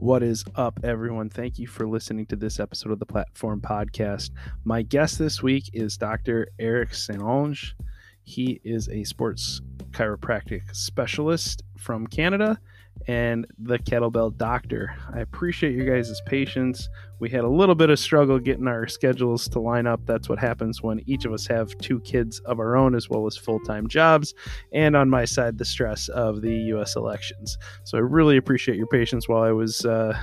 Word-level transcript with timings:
What 0.00 0.22
is 0.22 0.46
up, 0.56 0.80
everyone? 0.82 1.28
Thank 1.28 1.58
you 1.58 1.66
for 1.66 1.86
listening 1.86 2.24
to 2.28 2.36
this 2.36 2.58
episode 2.58 2.90
of 2.90 3.00
the 3.00 3.04
Platform 3.04 3.60
Podcast. 3.60 4.30
My 4.64 4.80
guest 4.80 5.18
this 5.18 5.42
week 5.42 5.68
is 5.74 5.98
Dr. 5.98 6.48
Eric 6.58 6.94
Saint-Onge. 6.94 7.74
He 8.22 8.62
is 8.64 8.88
a 8.88 9.04
sports 9.04 9.60
chiropractic 9.90 10.74
specialist 10.74 11.64
from 11.76 12.06
Canada 12.06 12.58
and 13.06 13.46
the 13.58 13.78
kettlebell 13.78 14.36
doctor. 14.36 14.94
I 15.12 15.20
appreciate 15.20 15.74
you 15.74 15.84
guys' 15.84 16.20
patience. 16.26 16.88
We 17.18 17.30
had 17.30 17.44
a 17.44 17.48
little 17.48 17.74
bit 17.74 17.90
of 17.90 17.98
struggle 17.98 18.38
getting 18.38 18.68
our 18.68 18.86
schedules 18.88 19.48
to 19.48 19.60
line 19.60 19.86
up. 19.86 20.00
That's 20.06 20.28
what 20.28 20.38
happens 20.38 20.82
when 20.82 21.00
each 21.06 21.24
of 21.24 21.32
us 21.32 21.46
have 21.46 21.76
two 21.78 22.00
kids 22.00 22.40
of 22.40 22.58
our 22.58 22.76
own 22.76 22.94
as 22.94 23.08
well 23.08 23.26
as 23.26 23.36
full 23.36 23.60
time 23.60 23.88
jobs. 23.88 24.34
And 24.72 24.96
on 24.96 25.10
my 25.10 25.24
side, 25.24 25.58
the 25.58 25.64
stress 25.64 26.08
of 26.08 26.42
the 26.42 26.54
US 26.74 26.96
elections. 26.96 27.58
So 27.84 27.98
I 27.98 28.00
really 28.00 28.36
appreciate 28.36 28.76
your 28.76 28.86
patience 28.86 29.28
while 29.28 29.42
I 29.42 29.52
was 29.52 29.84
uh, 29.84 30.18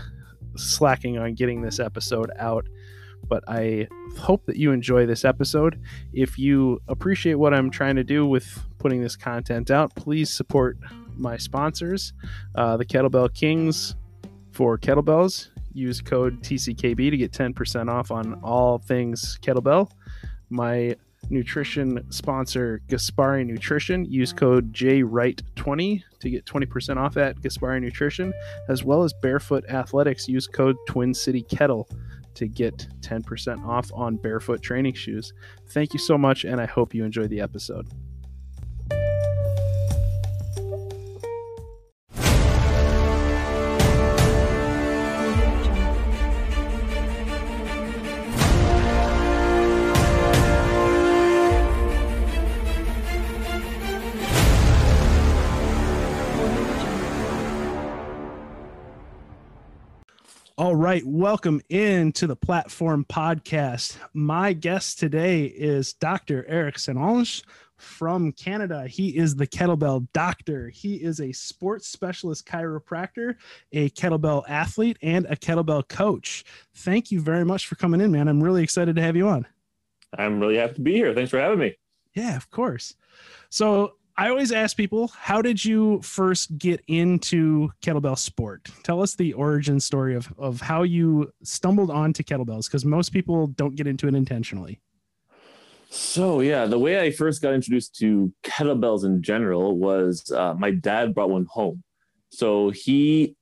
slacking 0.56 1.18
on 1.18 1.34
getting 1.34 1.62
this 1.62 1.80
episode 1.80 2.32
out. 2.38 2.68
But 3.28 3.44
I 3.48 3.88
hope 4.18 4.46
that 4.46 4.58
you 4.58 4.72
enjoy 4.72 5.06
this 5.06 5.26
episode. 5.26 5.82
If 6.14 6.38
you 6.38 6.80
appreciate 6.88 7.36
what 7.36 7.54
I'm 7.54 7.70
trying 7.70 7.96
to 7.98 8.04
do 8.04 8.26
with 8.26 8.64
putting 8.78 9.02
this 9.02 9.16
content 9.16 9.70
out, 9.72 9.96
please 9.96 10.30
support 10.30 10.78
my 11.18 11.38
sponsors, 11.38 12.14
uh, 12.56 12.78
the 12.78 12.86
Kettlebell 12.86 13.34
Kings 13.34 13.96
for 14.52 14.78
kettlebells. 14.78 15.50
Use 15.74 16.02
code 16.02 16.42
TCKB 16.42 17.12
to 17.12 17.18
get 17.18 17.32
10% 17.32 17.90
off 17.90 18.10
on 18.10 18.40
all 18.44 18.80
things 18.80 19.38
kettlebell. 19.44 19.92
My 20.50 20.96
nutrition 21.30 22.06
sponsor, 22.10 22.82
Gaspari 22.88 23.46
Nutrition. 23.46 24.06
Use 24.06 24.34
code 24.34 24.74
JWright20 24.74 26.04
to 26.20 26.30
get 26.30 26.46
20% 26.46 26.98
off 26.98 27.18
at 27.18 27.36
Gaspari 27.42 27.82
Nutrition, 27.82 28.34
as 28.70 28.84
well 28.84 29.04
as 29.04 29.14
Bearfoot 29.24 29.70
Athletics. 29.70 30.28
Use 30.28 30.48
code 30.48 30.76
Twin 30.88 31.14
City 31.14 31.44
Kettle 31.44 31.88
to 32.36 32.48
get 32.48 32.88
10% 33.02 33.66
off 33.66 33.92
on 33.94 34.16
barefoot 34.18 34.62
training 34.62 34.94
shoes. 34.94 35.34
Thank 35.70 35.94
you 35.94 36.00
so 36.00 36.18
much, 36.18 36.46
and 36.46 36.62
I 36.62 36.66
hope 36.66 36.94
you 36.94 37.04
enjoy 37.04 37.28
the 37.28 37.42
episode. 37.42 37.88
All 60.68 60.76
right, 60.76 61.04
welcome 61.06 61.62
in 61.70 62.12
to 62.12 62.28
the 62.28 62.36
platform 62.36 63.06
podcast. 63.08 63.96
My 64.14 64.52
guest 64.52 65.00
today 65.00 65.46
is 65.46 65.94
Dr. 65.94 66.46
Eric 66.46 66.78
Saint-Onge 66.78 67.42
from 67.78 68.34
Canada. 68.34 68.86
He 68.86 69.16
is 69.18 69.34
the 69.34 69.48
kettlebell 69.48 70.10
doctor. 70.12 70.68
He 70.68 70.96
is 70.96 71.22
a 71.22 71.32
sports 71.32 71.88
specialist 71.88 72.46
chiropractor, 72.46 73.36
a 73.72 73.90
kettlebell 73.92 74.44
athlete, 74.50 74.98
and 75.02 75.26
a 75.28 75.38
kettlebell 75.38 75.88
coach. 75.88 76.44
Thank 76.76 77.14
you 77.14 77.22
very 77.22 77.46
much 77.46 77.66
for 77.66 77.76
coming 77.76 78.02
in, 78.02 78.12
man. 78.12 78.28
I'm 78.28 78.44
really 78.44 78.62
excited 78.62 78.98
to 78.98 79.02
have 79.02 79.16
you 79.16 79.30
on. 79.30 79.48
I'm 80.18 80.38
really 80.38 80.58
happy 80.58 80.74
to 80.74 80.82
be 80.82 80.96
here. 80.96 81.14
Thanks 81.14 81.32
for 81.32 81.40
having 81.40 81.60
me. 81.60 81.78
Yeah, 82.14 82.36
of 82.36 82.50
course. 82.50 82.94
So, 83.50 83.94
I 84.20 84.30
always 84.30 84.52
ask 84.52 84.76
people, 84.76 85.10
how 85.10 85.44
did 85.44 85.64
you 85.64 86.02
first 86.02 86.58
get 86.58 86.82
into 86.88 87.70
kettlebell 87.84 88.18
sport? 88.18 88.68
Tell 88.82 89.00
us 89.00 89.14
the 89.14 89.34
origin 89.34 89.80
story 89.80 90.16
of, 90.16 90.34
of 90.40 90.60
how 90.60 90.82
you 90.82 91.32
stumbled 91.44 91.92
onto 91.92 92.24
kettlebells 92.24 92.66
because 92.66 92.84
most 92.84 93.10
people 93.10 93.46
don't 93.46 93.76
get 93.76 93.86
into 93.86 94.08
it 94.08 94.16
intentionally. 94.16 94.82
So, 95.92 96.42
yeah, 96.42 96.66
the 96.66 96.80
way 96.80 97.00
I 97.00 97.12
first 97.12 97.44
got 97.44 97.54
introduced 97.54 97.96
to 97.98 98.34
kettlebells 98.44 99.06
in 99.06 99.22
general 99.22 99.78
was 99.78 100.32
uh, 100.32 100.56
my 100.56 100.72
dad 100.72 101.14
brought 101.14 101.30
one 101.30 101.46
home. 101.48 101.84
So, 102.30 102.72
he, 102.72 103.36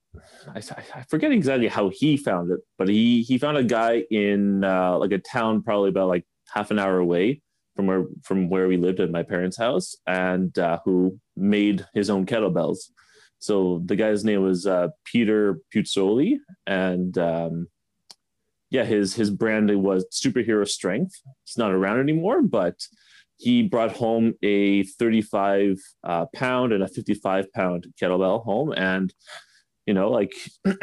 I, 0.53 0.61
I, 0.93 1.03
forget 1.09 1.31
exactly 1.31 1.69
how 1.69 1.89
he 1.89 2.17
found 2.17 2.51
it, 2.51 2.59
but 2.77 2.89
he, 2.89 3.21
he 3.21 3.37
found 3.37 3.55
a 3.55 3.63
guy 3.63 4.03
in 4.11 4.65
uh, 4.65 4.97
like 4.97 5.13
a 5.13 5.19
town, 5.19 5.63
probably 5.63 5.89
about 5.89 6.09
like 6.09 6.25
half 6.53 6.69
an 6.69 6.79
hour 6.79 6.97
away 6.97 7.41
from 7.75 7.87
where 7.87 8.05
from 8.23 8.49
where 8.49 8.67
we 8.67 8.77
lived 8.77 8.99
at 8.99 9.11
my 9.11 9.23
parents' 9.23 9.57
house, 9.57 9.95
and 10.07 10.57
uh, 10.57 10.79
who 10.85 11.19
made 11.35 11.85
his 11.93 12.09
own 12.09 12.25
kettlebells. 12.25 12.89
So 13.39 13.81
the 13.85 13.95
guy's 13.95 14.23
name 14.23 14.41
was 14.41 14.65
uh, 14.65 14.89
Peter 15.03 15.59
Puzzoli, 15.73 16.37
and 16.65 17.17
um, 17.17 17.67
yeah, 18.69 18.85
his 18.85 19.13
his 19.13 19.29
brand 19.29 19.69
was 19.81 20.05
Superhero 20.11 20.67
Strength. 20.67 21.15
It's 21.43 21.57
not 21.57 21.71
around 21.71 21.99
anymore, 21.99 22.41
but 22.41 22.87
he 23.37 23.63
brought 23.63 23.91
home 23.91 24.33
a 24.41 24.83
35 24.83 25.77
uh, 26.05 26.25
pound 26.33 26.71
and 26.71 26.81
a 26.81 26.87
55 26.87 27.51
pound 27.51 27.87
kettlebell 28.01 28.43
home, 28.43 28.73
and 28.75 29.13
you 29.85 29.93
know, 29.93 30.09
like. 30.09 30.33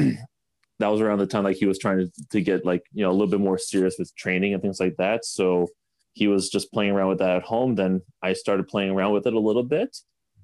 that 0.79 0.89
was 0.89 1.01
around 1.01 1.19
the 1.19 1.27
time 1.27 1.45
like 1.45 1.55
he 1.55 1.67
was 1.67 1.79
trying 1.79 1.99
to, 1.99 2.11
to 2.31 2.41
get 2.41 2.67
like 2.67 2.83
you 2.93 3.05
know 3.05 3.11
a 3.11 3.13
little 3.13 3.29
bit 3.29 3.39
more 3.39 3.57
serious 3.57 3.95
with 4.01 4.13
training 4.17 4.53
and 4.53 4.61
things 4.61 4.81
like 4.81 4.97
that 4.97 5.25
so 5.25 5.69
he 6.13 6.29
was 6.29 6.51
just 6.51 6.73
playing 6.73 6.93
around 6.93 7.09
with 7.09 7.19
that 7.19 7.37
at 7.37 7.43
home. 7.43 7.75
Then 7.75 8.03
I 8.23 8.33
started 8.33 8.69
playing 8.69 8.91
around 8.91 9.13
with 9.13 9.27
it 9.27 9.35
a 9.35 9.41
little 9.41 9.63
bit. 9.63 9.97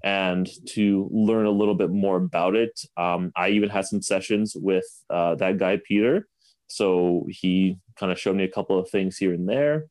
And 0.04 0.48
to 0.70 1.08
learn 1.12 1.46
a 1.46 1.50
little 1.50 1.74
bit 1.74 1.90
more 1.90 2.16
about 2.16 2.54
it, 2.54 2.80
um, 2.96 3.32
I 3.34 3.48
even 3.50 3.68
had 3.68 3.84
some 3.84 4.00
sessions 4.00 4.54
with 4.56 4.86
uh, 5.10 5.34
that 5.36 5.58
guy, 5.58 5.80
Peter. 5.84 6.28
So 6.68 7.26
he 7.28 7.78
kind 7.98 8.12
of 8.12 8.18
showed 8.18 8.36
me 8.36 8.44
a 8.44 8.50
couple 8.50 8.78
of 8.78 8.88
things 8.90 9.16
here 9.16 9.32
and 9.32 9.48
there 9.48 9.86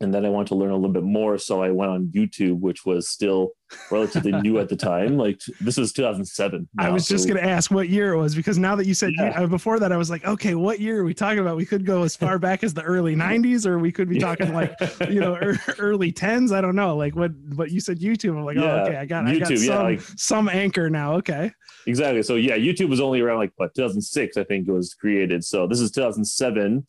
and 0.00 0.14
then 0.14 0.24
I 0.24 0.30
wanted 0.30 0.48
to 0.48 0.54
learn 0.54 0.70
a 0.70 0.76
little 0.76 0.92
bit 0.92 1.02
more, 1.02 1.36
so 1.36 1.62
I 1.62 1.70
went 1.70 1.90
on 1.90 2.06
YouTube, 2.06 2.60
which 2.60 2.86
was 2.86 3.08
still 3.08 3.52
relatively 3.90 4.32
new 4.32 4.58
at 4.58 4.70
the 4.70 4.76
time. 4.76 5.18
Like 5.18 5.38
this 5.60 5.76
was 5.76 5.92
2007. 5.92 6.68
Now, 6.74 6.86
I 6.86 6.90
was 6.90 7.06
just 7.06 7.24
so. 7.24 7.28
going 7.28 7.44
to 7.44 7.48
ask 7.48 7.70
what 7.70 7.90
year 7.90 8.14
it 8.14 8.18
was 8.18 8.34
because 8.34 8.56
now 8.56 8.74
that 8.76 8.86
you 8.86 8.94
said 8.94 9.12
yeah. 9.18 9.42
Uh, 9.42 9.46
before 9.46 9.78
that, 9.78 9.92
I 9.92 9.98
was 9.98 10.08
like, 10.08 10.24
okay, 10.24 10.54
what 10.54 10.80
year 10.80 11.00
are 11.00 11.04
we 11.04 11.12
talking 11.12 11.40
about? 11.40 11.56
We 11.56 11.66
could 11.66 11.84
go 11.84 12.02
as 12.02 12.16
far 12.16 12.38
back 12.38 12.64
as 12.64 12.72
the 12.72 12.82
early 12.82 13.14
90s, 13.14 13.66
or 13.66 13.78
we 13.78 13.92
could 13.92 14.08
be 14.08 14.18
talking 14.20 14.48
yeah. 14.48 14.54
like 14.54 15.10
you 15.10 15.20
know 15.20 15.36
early 15.78 16.10
10s. 16.10 16.50
I 16.56 16.62
don't 16.62 16.76
know. 16.76 16.96
Like 16.96 17.14
what? 17.14 17.32
But 17.54 17.70
you 17.70 17.80
said 17.80 18.00
YouTube. 18.00 18.38
I'm 18.38 18.44
like, 18.44 18.56
oh, 18.56 18.62
yeah. 18.62 18.74
oh, 18.74 18.86
okay, 18.86 18.96
I 18.96 19.04
got 19.04 19.24
YouTube. 19.24 19.34
I 19.34 19.38
got 19.38 19.58
some, 19.58 19.82
like, 19.84 20.00
some 20.00 20.48
anchor 20.48 20.88
now. 20.88 21.14
Okay. 21.16 21.52
Exactly. 21.86 22.22
So 22.22 22.36
yeah, 22.36 22.56
YouTube 22.56 22.88
was 22.88 23.00
only 23.00 23.20
around 23.20 23.38
like 23.38 23.52
what 23.56 23.74
2006, 23.74 24.38
I 24.38 24.44
think 24.44 24.66
it 24.66 24.72
was 24.72 24.94
created. 24.94 25.44
So 25.44 25.66
this 25.66 25.80
is 25.80 25.90
2007 25.90 26.86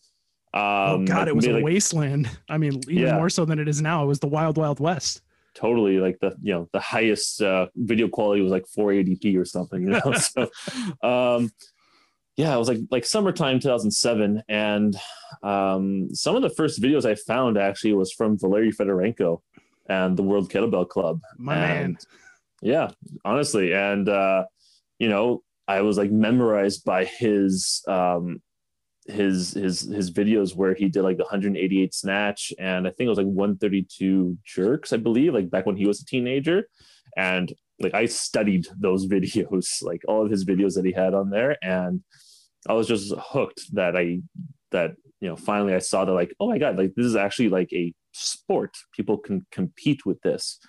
oh 0.54 0.96
um, 0.96 1.06
God, 1.06 1.28
it 1.28 1.36
was 1.36 1.46
a 1.46 1.54
like, 1.54 1.64
wasteland. 1.64 2.30
I 2.50 2.58
mean, 2.58 2.82
even 2.90 3.04
yeah. 3.04 3.16
more 3.16 3.30
so 3.30 3.46
than 3.46 3.60
it 3.60 3.68
is 3.68 3.82
now. 3.82 4.04
It 4.04 4.08
was 4.08 4.20
the 4.20 4.28
wild, 4.28 4.58
wild 4.58 4.80
west. 4.80 5.22
Totally, 5.54 5.98
like 5.98 6.20
the 6.20 6.36
you 6.42 6.54
know 6.54 6.70
the 6.72 6.80
highest 6.80 7.42
uh, 7.42 7.68
video 7.76 8.08
quality 8.08 8.42
was 8.42 8.52
like 8.52 8.66
480p 8.78 9.38
or 9.38 9.46
something. 9.46 9.82
You 9.82 9.90
know, 9.90 10.14
so 10.14 10.50
um, 11.04 11.52
yeah, 12.38 12.56
it 12.56 12.58
was 12.58 12.70
like 12.70 12.80
like 12.90 13.06
summertime 13.06 13.60
2007, 13.60 14.44
and 14.48 14.96
um, 15.44 16.14
some 16.14 16.36
of 16.36 16.42
the 16.42 16.50
first 16.50 16.82
videos 16.82 17.06
I 17.06 17.16
found 17.16 17.58
actually 17.58 17.94
was 17.94 18.14
from 18.14 18.38
Valery 18.40 18.72
Fedorenko 18.72 19.42
and 19.90 20.16
the 20.16 20.24
World 20.24 20.50
Kettlebell 20.50 20.88
Club. 20.88 21.20
My 21.38 21.56
and, 21.56 21.94
man. 21.94 21.98
Yeah, 22.62 22.90
honestly, 23.26 23.74
and 23.74 24.08
uh, 24.08 24.46
you 25.00 25.10
know, 25.10 25.44
I 25.68 25.82
was 25.82 25.98
like 25.98 26.12
memorized 26.12 26.86
by 26.86 27.06
his 27.06 27.84
um, 27.88 28.42
his 29.08 29.54
his 29.54 29.82
his 29.82 30.12
videos 30.12 30.56
where 30.56 30.76
he 30.76 30.88
did 30.88 31.02
like 31.02 31.18
the 31.18 31.24
188 31.24 31.94
snatch 31.94 32.54
and 32.60 32.88
I 32.88 32.92
think 32.92 33.08
it 33.08 33.10
was 33.10 33.18
like 33.18 33.28
132 33.28 34.38
jerks, 34.46 34.94
I 34.94 34.98
believe, 34.98 35.34
like 35.34 35.50
back 35.50 35.66
when 35.66 35.76
he 35.76 35.88
was 35.88 36.02
a 36.02 36.06
teenager. 36.06 36.68
And 37.18 37.52
like 37.80 37.94
I 37.94 38.06
studied 38.06 38.68
those 38.78 39.08
videos, 39.16 39.82
like 39.82 40.02
all 40.08 40.24
of 40.24 40.32
his 40.32 40.46
videos 40.46 40.76
that 40.76 40.86
he 40.86 40.92
had 40.92 41.14
on 41.14 41.30
there, 41.30 41.58
and 41.64 42.02
I 42.68 42.74
was 42.74 42.88
just 42.88 43.14
hooked 43.18 43.74
that 43.74 43.98
I 43.98 44.22
that 44.72 44.92
you 45.20 45.30
know 45.30 45.36
finally 45.36 45.74
I 45.74 45.80
saw 45.80 46.06
that 46.06 46.14
like 46.14 46.34
oh 46.40 46.48
my 46.48 46.58
god 46.58 46.78
like 46.78 46.94
this 46.96 47.06
is 47.06 47.16
actually 47.16 47.50
like 47.50 47.72
a 47.74 47.94
sport. 48.14 48.78
People 48.96 49.18
can 49.18 49.46
compete 49.52 50.06
with 50.06 50.22
this 50.22 50.60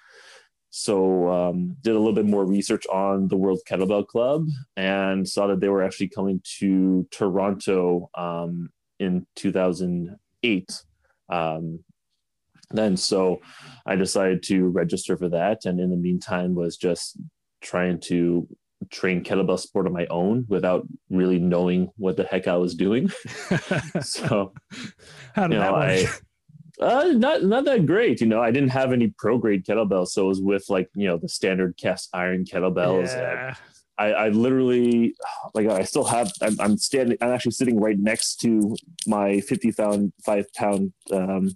so 0.74 1.28
um, 1.28 1.76
did 1.82 1.94
a 1.94 1.98
little 1.98 2.14
bit 2.14 2.24
more 2.24 2.46
research 2.46 2.86
on 2.86 3.28
the 3.28 3.36
World 3.36 3.60
Kettlebell 3.68 4.06
Club 4.06 4.46
and 4.74 5.28
saw 5.28 5.46
that 5.48 5.60
they 5.60 5.68
were 5.68 5.82
actually 5.82 6.08
coming 6.08 6.40
to 6.60 7.06
Toronto 7.10 8.08
um, 8.14 8.70
in 8.98 9.26
2008. 9.36 10.82
Um, 11.28 11.80
then 12.70 12.96
so 12.96 13.42
I 13.84 13.96
decided 13.96 14.42
to 14.44 14.68
register 14.68 15.18
for 15.18 15.28
that, 15.28 15.66
and 15.66 15.78
in 15.78 15.90
the 15.90 15.96
meantime 15.96 16.54
was 16.54 16.78
just 16.78 17.18
trying 17.60 18.00
to 18.04 18.48
train 18.90 19.22
kettlebell 19.22 19.60
sport 19.60 19.86
on 19.86 19.92
my 19.92 20.06
own 20.06 20.46
without 20.48 20.86
really 21.10 21.38
knowing 21.38 21.90
what 21.98 22.16
the 22.16 22.24
heck 22.24 22.48
I 22.48 22.56
was 22.56 22.74
doing. 22.74 23.10
so 24.00 24.54
how 25.34 25.48
did 25.48 25.56
know, 25.56 25.60
that 25.60 25.72
work? 25.72 25.82
I, 25.82 26.06
uh, 26.80 27.12
not 27.14 27.44
not 27.44 27.64
that 27.64 27.86
great. 27.86 28.20
You 28.20 28.26
know, 28.26 28.40
I 28.40 28.50
didn't 28.50 28.70
have 28.70 28.92
any 28.92 29.08
pro 29.18 29.38
grade 29.38 29.64
kettlebells, 29.64 30.08
so 30.08 30.24
it 30.24 30.28
was 30.28 30.40
with 30.40 30.64
like 30.68 30.88
you 30.94 31.06
know 31.06 31.16
the 31.16 31.28
standard 31.28 31.76
cast 31.76 32.08
iron 32.12 32.44
kettlebells. 32.44 33.08
Yeah. 33.08 33.54
I, 33.98 34.12
I 34.12 34.28
literally 34.30 35.14
like 35.54 35.68
I 35.68 35.84
still 35.84 36.04
have 36.04 36.32
I'm, 36.40 36.60
I'm, 36.60 36.76
standing 36.78 37.18
I'm 37.20 37.30
actually 37.30 37.52
sitting 37.52 37.78
right 37.78 37.98
next 37.98 38.36
to 38.40 38.74
my 39.06 39.40
50 39.40 39.72
pound 39.72 40.12
five 40.24 40.46
pound 40.54 40.92
um, 41.12 41.50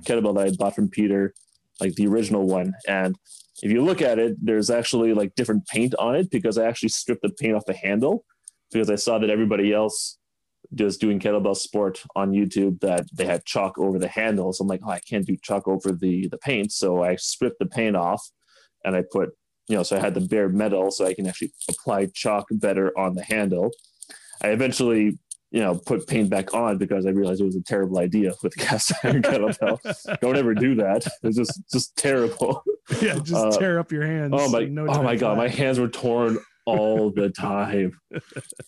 kettlebell 0.00 0.34
that 0.36 0.46
I 0.46 0.50
bought 0.56 0.74
from 0.74 0.88
Peter, 0.88 1.34
like 1.80 1.94
the 1.94 2.06
original 2.06 2.46
one. 2.46 2.74
And 2.88 3.16
if 3.62 3.70
you 3.70 3.82
look 3.82 4.02
at 4.02 4.18
it, 4.18 4.36
there's 4.42 4.70
actually 4.70 5.12
like 5.12 5.34
different 5.34 5.66
paint 5.66 5.94
on 5.98 6.16
it 6.16 6.30
because 6.30 6.58
I 6.58 6.66
actually 6.66 6.88
stripped 6.88 7.22
the 7.22 7.30
paint 7.30 7.54
off 7.54 7.66
the 7.66 7.74
handle 7.74 8.24
because 8.72 8.90
I 8.90 8.96
saw 8.96 9.18
that 9.18 9.30
everybody 9.30 9.72
else 9.72 10.18
just 10.74 11.00
doing 11.00 11.20
kettlebell 11.20 11.56
sport 11.56 12.02
on 12.16 12.32
YouTube 12.32 12.80
that 12.80 13.06
they 13.12 13.26
had 13.26 13.44
chalk 13.44 13.78
over 13.78 13.98
the 13.98 14.08
handle. 14.08 14.52
So 14.52 14.62
I'm 14.62 14.68
like, 14.68 14.80
oh, 14.84 14.90
I 14.90 15.00
can't 15.00 15.26
do 15.26 15.36
chalk 15.42 15.68
over 15.68 15.92
the 15.92 16.28
the 16.28 16.38
paint. 16.38 16.72
So 16.72 17.02
I 17.02 17.16
stripped 17.16 17.58
the 17.58 17.66
paint 17.66 17.96
off 17.96 18.30
and 18.84 18.96
I 18.96 19.02
put, 19.10 19.30
you 19.68 19.76
know, 19.76 19.82
so 19.82 19.96
I 19.96 20.00
had 20.00 20.14
the 20.14 20.20
bare 20.20 20.48
metal 20.48 20.90
so 20.90 21.06
I 21.06 21.14
can 21.14 21.26
actually 21.26 21.52
apply 21.68 22.06
chalk 22.14 22.46
better 22.50 22.96
on 22.98 23.14
the 23.14 23.24
handle. 23.24 23.70
I 24.40 24.48
eventually, 24.48 25.18
you 25.50 25.60
know, 25.60 25.74
put 25.74 26.06
paint 26.06 26.30
back 26.30 26.54
on 26.54 26.78
because 26.78 27.06
I 27.06 27.10
realized 27.10 27.40
it 27.40 27.44
was 27.44 27.56
a 27.56 27.62
terrible 27.62 27.98
idea 27.98 28.32
with 28.42 28.56
cast 28.56 28.92
iron 29.04 29.22
kettlebell. 29.22 29.78
Don't 30.20 30.36
ever 30.36 30.54
do 30.54 30.74
that. 30.76 31.06
It's 31.22 31.36
just 31.36 31.62
just 31.72 31.96
terrible. 31.96 32.62
Yeah, 33.00 33.20
just 33.20 33.34
uh, 33.34 33.50
tear 33.52 33.78
up 33.78 33.92
your 33.92 34.04
hands. 34.04 34.34
Oh 34.36 34.50
my, 34.50 34.64
no 34.64 34.86
oh 34.88 35.04
my 35.04 35.14
god, 35.14 35.38
my 35.38 35.46
hands 35.46 35.78
were 35.78 35.88
torn 35.88 36.36
all 36.66 37.12
the 37.12 37.30
time. 37.30 37.96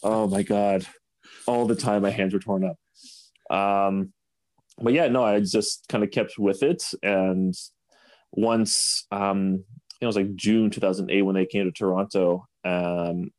oh 0.04 0.28
my 0.28 0.44
god 0.44 0.86
all 1.46 1.66
the 1.66 1.76
time. 1.76 2.02
My 2.02 2.10
hands 2.10 2.32
were 2.32 2.40
torn 2.40 2.64
up. 2.64 3.56
Um, 3.56 4.12
but 4.78 4.92
yeah, 4.92 5.08
no, 5.08 5.24
I 5.24 5.40
just 5.40 5.86
kind 5.88 6.02
of 6.02 6.10
kept 6.10 6.38
with 6.38 6.62
it. 6.62 6.84
And 7.02 7.54
once, 8.32 9.06
um, 9.10 9.64
it 10.00 10.06
was 10.06 10.16
like 10.16 10.34
June 10.34 10.70
2008 10.70 11.22
when 11.22 11.34
they 11.34 11.46
came 11.46 11.64
to 11.64 11.72
Toronto. 11.72 12.46
Um, 12.64 13.30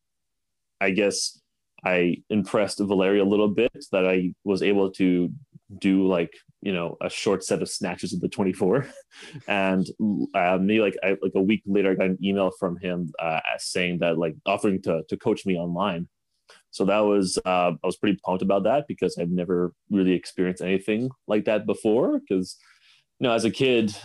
I 0.79 0.91
guess 0.91 1.39
I 1.83 2.17
impressed 2.29 2.79
Valeria 2.79 3.23
a 3.23 3.25
little 3.25 3.49
bit 3.49 3.85
that 3.91 4.07
I 4.07 4.33
was 4.43 4.63
able 4.63 4.91
to 4.93 5.31
do 5.79 6.07
like 6.07 6.31
you 6.61 6.73
know 6.73 6.95
a 7.01 7.09
short 7.09 7.43
set 7.43 7.61
of 7.61 7.69
snatches 7.69 8.13
of 8.13 8.21
the 8.21 8.27
24 8.27 8.87
and 9.47 9.87
uh, 10.35 10.57
maybe 10.61 10.79
like 10.79 10.95
I, 11.03 11.17
like 11.21 11.31
a 11.35 11.41
week 11.41 11.63
later 11.65 11.91
i 11.91 11.95
got 11.95 12.05
an 12.05 12.19
email 12.23 12.51
from 12.59 12.77
him 12.77 13.11
uh, 13.19 13.39
saying 13.57 13.99
that 13.99 14.17
like 14.17 14.35
offering 14.45 14.81
to, 14.83 15.01
to 15.09 15.17
coach 15.17 15.45
me 15.45 15.57
online 15.57 16.07
so 16.75 16.83
that 16.83 16.99
was 16.99 17.39
uh, 17.45 17.71
I 17.71 17.85
was 17.85 17.95
pretty 17.95 18.19
pumped 18.25 18.41
about 18.41 18.63
that 18.63 18.85
because 18.85 19.17
I've 19.17 19.29
never 19.29 19.71
really 19.89 20.11
experienced 20.11 20.61
anything 20.61 21.09
like 21.25 21.45
that 21.45 21.65
before. 21.65 22.19
Because 22.19 22.57
you 23.17 23.23
know, 23.25 23.33
as 23.33 23.45
a 23.45 23.49
kid, 23.49 23.95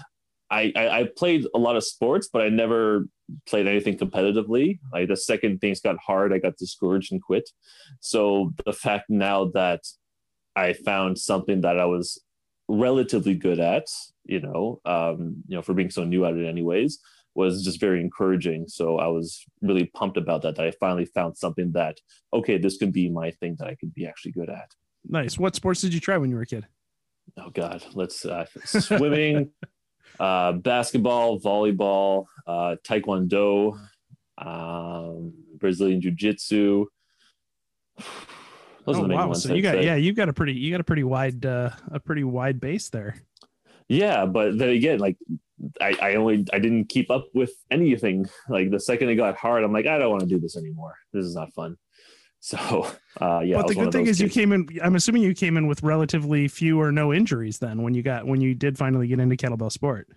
I, 0.53 0.73
I, 0.77 0.89
I 1.01 1.09
played 1.17 1.47
a 1.53 1.59
lot 1.59 1.75
of 1.75 1.83
sports, 1.83 2.29
but 2.33 2.43
I 2.43 2.49
never 2.49 3.09
played 3.45 3.67
anything 3.67 3.99
competitively. 3.99 4.79
Like 4.93 5.09
the 5.09 5.17
second 5.17 5.59
things 5.59 5.81
got 5.81 5.97
hard, 5.99 6.33
I 6.33 6.39
got 6.39 6.59
discouraged 6.59 7.11
and 7.11 7.21
quit. 7.21 7.51
So 7.99 8.55
the 8.65 8.73
fact 8.73 9.11
now 9.11 9.47
that 9.47 9.81
I 10.55 10.73
found 10.73 11.19
something 11.19 11.63
that 11.63 11.77
I 11.77 11.87
was 11.87 12.23
relatively 12.69 13.35
good 13.35 13.59
at, 13.59 13.89
you 14.27 14.39
know, 14.39 14.81
um, 14.85 15.43
you 15.49 15.57
know, 15.57 15.63
for 15.63 15.75
being 15.75 15.91
so 15.91 16.05
new 16.05 16.25
at 16.25 16.37
it, 16.37 16.47
anyways, 16.47 17.01
was 17.41 17.65
just 17.65 17.81
very 17.81 18.01
encouraging. 18.01 18.67
So 18.69 18.99
I 18.99 19.07
was 19.07 19.45
really 19.61 19.87
pumped 19.95 20.17
about 20.17 20.43
that. 20.43 20.57
That 20.57 20.67
I 20.67 20.73
finally 20.73 21.07
found 21.07 21.37
something 21.37 21.73
that 21.73 21.99
okay, 22.33 22.59
this 22.59 22.77
could 22.77 22.93
be 22.93 23.11
my 23.11 23.31
thing 23.33 23.57
that 23.59 23.69
I 23.69 23.75
could 23.75 23.95
be 23.95 24.07
actually 24.07 24.33
good 24.33 24.51
at. 24.51 24.71
Nice. 25.09 25.39
What 25.39 25.55
sports 25.55 25.81
did 25.81 25.95
you 25.95 26.01
try 26.01 26.17
when 26.19 26.31
you 26.31 26.37
were 26.37 26.43
a 26.43 26.47
kid? 26.47 26.67
Oh 27.37 27.51
God, 27.51 27.85
let's 27.95 28.25
uh, 28.25 28.47
swimming, 28.65 29.51
uh, 30.21 30.53
basketball, 30.53 31.39
volleyball, 31.41 32.27
uh, 32.47 32.77
taekwondo, 32.87 33.79
um, 34.39 35.33
Brazilian 35.57 36.01
jiu 36.01 36.11
jitsu. 36.11 36.87
Those 38.87 38.97
oh, 38.97 39.01
are 39.01 39.03
the 39.03 39.09
main 39.09 39.19
wow. 39.19 39.33
So 39.35 39.55
you 39.55 39.63
got 39.63 39.75
say. 39.75 39.85
yeah, 39.85 39.97
you've 39.97 40.17
got 40.17 40.29
a 40.29 40.33
pretty 40.33 40.55
you 40.55 40.71
got 40.71 40.81
a 40.81 40.85
pretty 40.85 41.05
wide 41.05 41.45
uh, 41.45 41.71
a 41.93 42.01
pretty 42.01 42.25
wide 42.25 42.61
base 42.61 42.89
there. 42.89 43.15
Yeah, 43.89 44.25
but 44.25 44.57
then 44.57 44.71
again, 44.71 44.99
like 44.99 45.17
I, 45.81 45.97
I 46.01 46.15
only 46.15 46.47
I 46.53 46.59
didn't 46.59 46.89
keep 46.89 47.11
up 47.11 47.27
with 47.35 47.53
anything. 47.71 48.27
Like 48.49 48.71
the 48.71 48.81
second 48.81 49.11
it 49.11 49.17
got 49.17 49.37
hard, 49.37 49.65
I'm 49.65 49.73
like, 49.73 49.87
I 49.87 49.99
don't 49.99 50.11
want 50.11 50.23
to 50.23 50.29
do 50.29 50.41
this 50.41 50.57
anymore. 50.57 50.95
This 51.13 51.25
is 51.25 51.35
not 51.35 51.53
fun. 51.55 51.77
So 52.43 52.57
uh, 53.21 53.41
yeah. 53.41 53.59
But 53.59 53.69
the 53.69 53.75
good 53.75 53.93
thing 53.93 54.07
is 54.07 54.19
kids. 54.19 54.21
you 54.21 54.29
came 54.31 54.53
in. 54.53 54.67
I'm 54.83 54.97
assuming 54.97 55.23
you 55.23 55.35
came 55.35 55.59
in 55.59 55.67
with 55.67 55.83
relatively 55.83 56.49
few 56.49 56.81
or 56.81 56.91
no 56.91 57.13
injuries 57.13 57.59
then 57.59 57.83
when 57.83 57.93
you 57.93 58.03
got 58.03 58.27
when 58.27 58.41
you 58.41 58.55
did 58.55 58.79
finally 58.79 59.07
get 59.07 59.21
into 59.21 59.37
kettlebell 59.37 59.71
sport. 59.71 60.09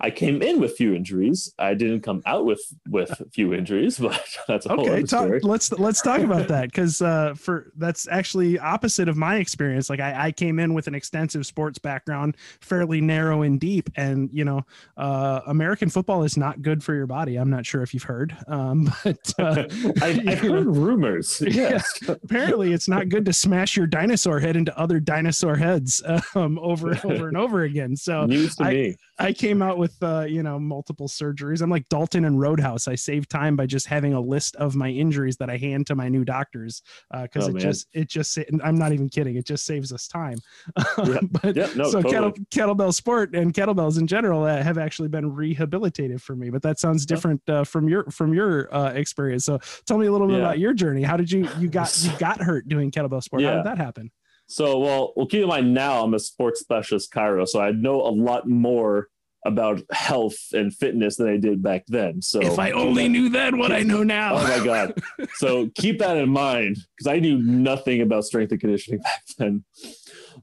I 0.00 0.10
came 0.10 0.42
in 0.42 0.60
with 0.60 0.76
few 0.76 0.94
injuries. 0.94 1.52
I 1.58 1.74
didn't 1.74 2.00
come 2.00 2.22
out 2.26 2.44
with 2.44 2.60
with 2.88 3.10
few 3.32 3.54
injuries, 3.54 3.98
but 3.98 4.22
that's 4.48 4.66
a 4.66 4.70
whole 4.70 4.88
okay. 4.88 5.02
Talk, 5.02 5.30
let's 5.42 5.72
let's 5.72 6.00
talk 6.02 6.20
about 6.20 6.48
that 6.54 6.70
because 6.70 7.02
uh, 7.02 7.34
for 7.34 7.72
that's 7.76 8.08
actually 8.08 8.58
opposite 8.58 9.08
of 9.08 9.16
my 9.16 9.36
experience. 9.36 9.88
Like 9.90 10.00
I, 10.00 10.26
I 10.26 10.32
came 10.32 10.58
in 10.58 10.74
with 10.74 10.86
an 10.86 10.94
extensive 10.94 11.46
sports 11.46 11.78
background, 11.78 12.36
fairly 12.60 13.00
narrow 13.00 13.42
and 13.42 13.60
deep, 13.60 13.90
and 13.96 14.30
you 14.32 14.44
know, 14.44 14.62
uh, 14.96 15.40
American 15.46 15.88
football 15.88 16.24
is 16.24 16.36
not 16.36 16.62
good 16.62 16.82
for 16.82 16.94
your 16.94 17.06
body. 17.06 17.36
I'm 17.36 17.50
not 17.50 17.66
sure 17.66 17.82
if 17.82 17.94
you've 17.94 18.02
heard, 18.02 18.36
um, 18.46 18.92
but 19.04 19.32
uh, 19.38 19.64
I, 20.02 20.12
have 20.26 20.40
heard 20.40 20.66
rumors. 20.66 21.40
Yes, 21.40 21.98
yeah, 22.02 22.14
apparently 22.22 22.72
it's 22.72 22.88
not 22.88 23.08
good 23.08 23.24
to 23.26 23.32
smash 23.32 23.76
your 23.76 23.86
dinosaur 23.86 24.40
head 24.40 24.56
into 24.56 24.76
other 24.78 25.00
dinosaur 25.00 25.56
heads 25.56 26.02
um, 26.34 26.58
over 26.58 26.90
and 26.90 27.04
over 27.04 27.28
and 27.28 27.36
over 27.36 27.62
again. 27.62 27.96
So 27.96 28.26
news 28.26 28.56
to 28.56 28.64
I, 28.64 28.72
me. 28.72 28.96
I 29.18 29.32
came 29.32 29.62
out 29.62 29.78
with 29.78 29.93
uh, 30.02 30.26
you 30.28 30.42
know 30.42 30.58
multiple 30.58 31.08
surgeries. 31.08 31.62
I'm 31.62 31.70
like 31.70 31.88
Dalton 31.88 32.24
and 32.24 32.40
Roadhouse. 32.40 32.88
I 32.88 32.94
save 32.94 33.28
time 33.28 33.56
by 33.56 33.66
just 33.66 33.86
having 33.86 34.14
a 34.14 34.20
list 34.20 34.56
of 34.56 34.76
my 34.76 34.88
injuries 34.88 35.36
that 35.38 35.50
I 35.50 35.56
hand 35.56 35.86
to 35.88 35.94
my 35.94 36.08
new 36.08 36.24
doctors 36.24 36.82
because 37.22 37.44
uh, 37.44 37.46
oh, 37.46 37.50
it 37.50 37.54
man. 37.54 37.62
just 37.62 37.86
it 37.92 38.08
just 38.08 38.38
I'm 38.62 38.76
not 38.76 38.92
even 38.92 39.08
kidding. 39.08 39.36
It 39.36 39.46
just 39.46 39.64
saves 39.64 39.92
us 39.92 40.08
time. 40.08 40.38
Yeah. 41.04 41.18
but 41.42 41.56
yeah, 41.56 41.68
no, 41.76 41.84
so 41.90 42.00
totally. 42.00 42.12
kettle, 42.12 42.32
kettlebell 42.74 42.94
sport 42.94 43.34
and 43.34 43.52
kettlebells 43.52 43.98
in 43.98 44.06
general 44.06 44.44
uh, 44.44 44.62
have 44.62 44.78
actually 44.78 45.08
been 45.08 45.30
rehabilitative 45.30 46.20
for 46.20 46.34
me. 46.36 46.50
But 46.50 46.62
that 46.62 46.78
sounds 46.78 47.04
different 47.04 47.42
uh, 47.48 47.64
from 47.64 47.88
your 47.88 48.04
from 48.10 48.32
your 48.32 48.74
uh, 48.74 48.92
experience. 48.92 49.44
So 49.44 49.58
tell 49.86 49.98
me 49.98 50.06
a 50.06 50.12
little 50.12 50.26
bit 50.26 50.34
yeah. 50.34 50.44
about 50.44 50.58
your 50.58 50.72
journey. 50.72 51.02
How 51.02 51.16
did 51.16 51.30
you 51.30 51.48
you 51.58 51.68
got 51.68 51.96
you 52.02 52.10
got 52.18 52.40
hurt 52.40 52.68
doing 52.68 52.90
kettlebell 52.90 53.22
sport? 53.22 53.42
How 53.42 53.56
did 53.56 53.66
that 53.66 53.78
happen? 53.78 54.10
So, 54.46 54.78
well, 54.78 55.12
well, 55.16 55.26
keep 55.26 55.42
in 55.42 55.48
mind 55.48 55.72
now 55.72 56.04
I'm 56.04 56.14
a 56.14 56.18
sports 56.18 56.60
specialist 56.60 57.12
chiro, 57.12 57.48
so 57.48 57.60
I 57.60 57.72
know 57.72 58.02
a 58.02 58.12
lot 58.12 58.48
more 58.48 59.08
about 59.44 59.82
health 59.92 60.36
and 60.52 60.72
fitness 60.74 61.16
than 61.16 61.28
I 61.28 61.36
did 61.36 61.62
back 61.62 61.84
then. 61.86 62.22
So 62.22 62.40
if 62.40 62.58
I 62.58 62.70
only 62.70 63.08
knew 63.08 63.28
then 63.28 63.58
what 63.58 63.72
I 63.72 63.80
know 63.80 64.02
now. 64.02 64.36
oh 64.36 64.42
my 64.42 64.64
god! 64.64 65.02
So 65.34 65.68
keep 65.74 65.98
that 65.98 66.16
in 66.16 66.28
mind 66.28 66.78
because 66.96 67.08
I 67.08 67.18
knew 67.18 67.38
nothing 67.38 68.00
about 68.00 68.24
strength 68.24 68.52
and 68.52 68.60
conditioning 68.60 69.00
back 69.02 69.22
then. 69.38 69.64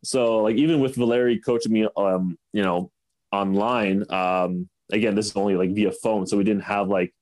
So 0.04 0.38
like 0.40 0.56
even 0.56 0.80
with 0.80 0.96
Valery 0.96 1.40
coaching 1.40 1.72
me, 1.72 1.88
um, 1.98 2.38
you 2.54 2.62
know, 2.62 2.92
online. 3.32 4.04
Um, 4.12 4.70
again, 4.92 5.16
this 5.16 5.28
is 5.28 5.36
only 5.36 5.56
like 5.56 5.72
via 5.72 5.92
phone, 5.92 6.28
so 6.28 6.38
we 6.38 6.44
didn't 6.44 6.64
have 6.64 6.88
like 6.88 7.14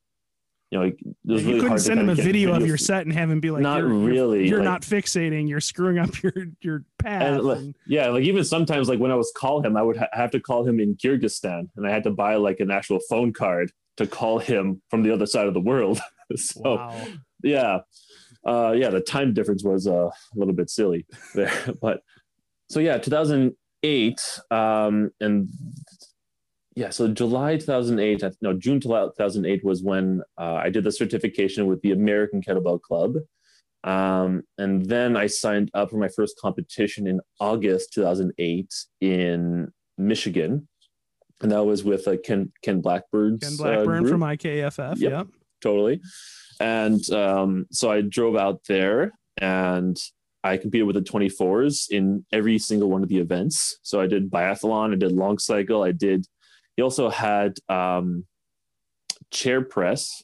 you 0.71 0.79
know, 0.79 0.85
it 0.85 0.95
was 1.25 1.43
you 1.45 1.59
couldn't 1.59 1.79
send 1.79 1.99
him 1.99 2.09
a 2.09 2.15
video 2.15 2.53
of 2.53 2.65
your 2.65 2.77
set 2.77 3.03
and 3.03 3.13
have 3.13 3.31
him 3.31 3.39
be 3.39 3.49
like, 3.49 3.63
not 3.63 3.79
you're, 3.79 3.88
really, 3.88 4.39
you're, 4.39 4.47
you're 4.47 4.57
like, 4.59 4.65
not 4.65 4.81
fixating, 4.83 5.49
you're 5.49 5.59
screwing 5.59 5.97
up 5.97 6.21
your 6.21 6.33
your 6.61 6.83
path. 6.99 7.23
And, 7.23 7.49
and, 7.49 7.75
yeah, 7.88 8.09
like 8.09 8.23
even 8.23 8.43
sometimes, 8.43 8.88
like 8.88 8.99
when 8.99 9.09
I 9.09 9.15
was 9.15 9.31
call 9.35 9.63
him, 9.63 9.75
I 9.75 9.81
would 9.81 9.97
ha- 9.97 10.09
have 10.13 10.29
to 10.31 10.39
call 10.39 10.67
him 10.67 10.79
in 10.79 10.95
Kyrgyzstan, 10.95 11.69
and 11.75 11.88
I 11.88 11.91
had 11.91 12.03
to 12.03 12.11
buy 12.11 12.35
like 12.35 12.59
an 12.59 12.69
actual 12.69 12.99
phone 13.09 13.33
card 13.33 13.71
to 13.97 14.05
call 14.05 14.38
him 14.38 14.81
from 14.89 15.01
the 15.01 15.11
other 15.11 15.25
side 15.25 15.47
of 15.47 15.55
the 15.55 15.59
world. 15.59 15.99
so, 16.35 16.75
wow. 16.75 17.05
yeah, 17.43 17.79
uh, 18.45 18.73
yeah, 18.75 18.91
the 18.91 19.01
time 19.01 19.33
difference 19.33 19.63
was 19.63 19.88
uh, 19.88 20.05
a 20.05 20.35
little 20.35 20.53
bit 20.53 20.69
silly 20.69 21.07
there, 21.33 21.51
but 21.81 22.01
so 22.69 22.79
yeah, 22.79 22.99
2008, 22.99 24.39
um, 24.51 25.09
and 25.19 25.49
yeah, 26.79 26.89
so 26.91 27.09
July 27.09 27.57
2008, 27.57 28.24
no, 28.41 28.53
June 28.53 28.79
2008 28.79 29.65
was 29.65 29.83
when 29.83 30.21
uh, 30.38 30.62
I 30.63 30.69
did 30.69 30.86
the 30.86 30.93
certification 30.93 31.67
with 31.67 31.81
the 31.81 31.91
American 31.91 32.41
Kettlebell 32.41 32.79
Club. 32.79 33.15
Um, 33.83 34.43
and 34.57 34.86
then 34.86 35.17
I 35.17 35.27
signed 35.27 35.69
up 35.74 35.89
for 35.89 35.98
my 35.98 36.07
first 36.07 36.39
competition 36.39 37.05
in 37.05 37.19
August 37.41 37.91
2008 37.91 38.74
in 39.01 39.74
Michigan. 39.98 40.69
And 41.41 41.51
that 41.51 41.65
was 41.65 41.83
with 41.83 42.07
uh, 42.07 42.15
Ken, 42.24 42.53
Ken 42.63 42.81
Blackbird's 42.81 43.57
Ken 43.57 43.67
uh, 43.67 43.74
Blackburn 43.75 44.05
uh, 44.05 44.09
from 44.09 44.21
IKFF. 44.21 45.00
Yep, 45.00 45.12
yep. 45.12 45.27
Totally. 45.62 46.00
And 46.62 47.09
um, 47.12 47.65
so 47.71 47.91
I 47.91 48.00
drove 48.01 48.38
out 48.38 48.62
there 48.69 49.12
and 49.36 49.98
I 50.45 50.55
competed 50.55 50.88
with 50.88 50.95
the 50.95 51.01
24s 51.01 51.89
in 51.89 52.25
every 52.31 52.57
single 52.57 52.89
one 52.89 53.03
of 53.03 53.09
the 53.09 53.17
events. 53.17 53.79
So 53.83 54.00
I 54.00 54.07
did 54.07 54.31
biathlon, 54.31 54.93
I 54.93 54.95
did 54.95 55.12
long 55.12 55.39
cycle, 55.39 55.83
I 55.83 55.91
did 55.91 56.25
he 56.79 56.81
also 56.81 57.09
had 57.09 57.57
um, 57.67 58.25
chair 59.31 59.62
press. 59.62 60.24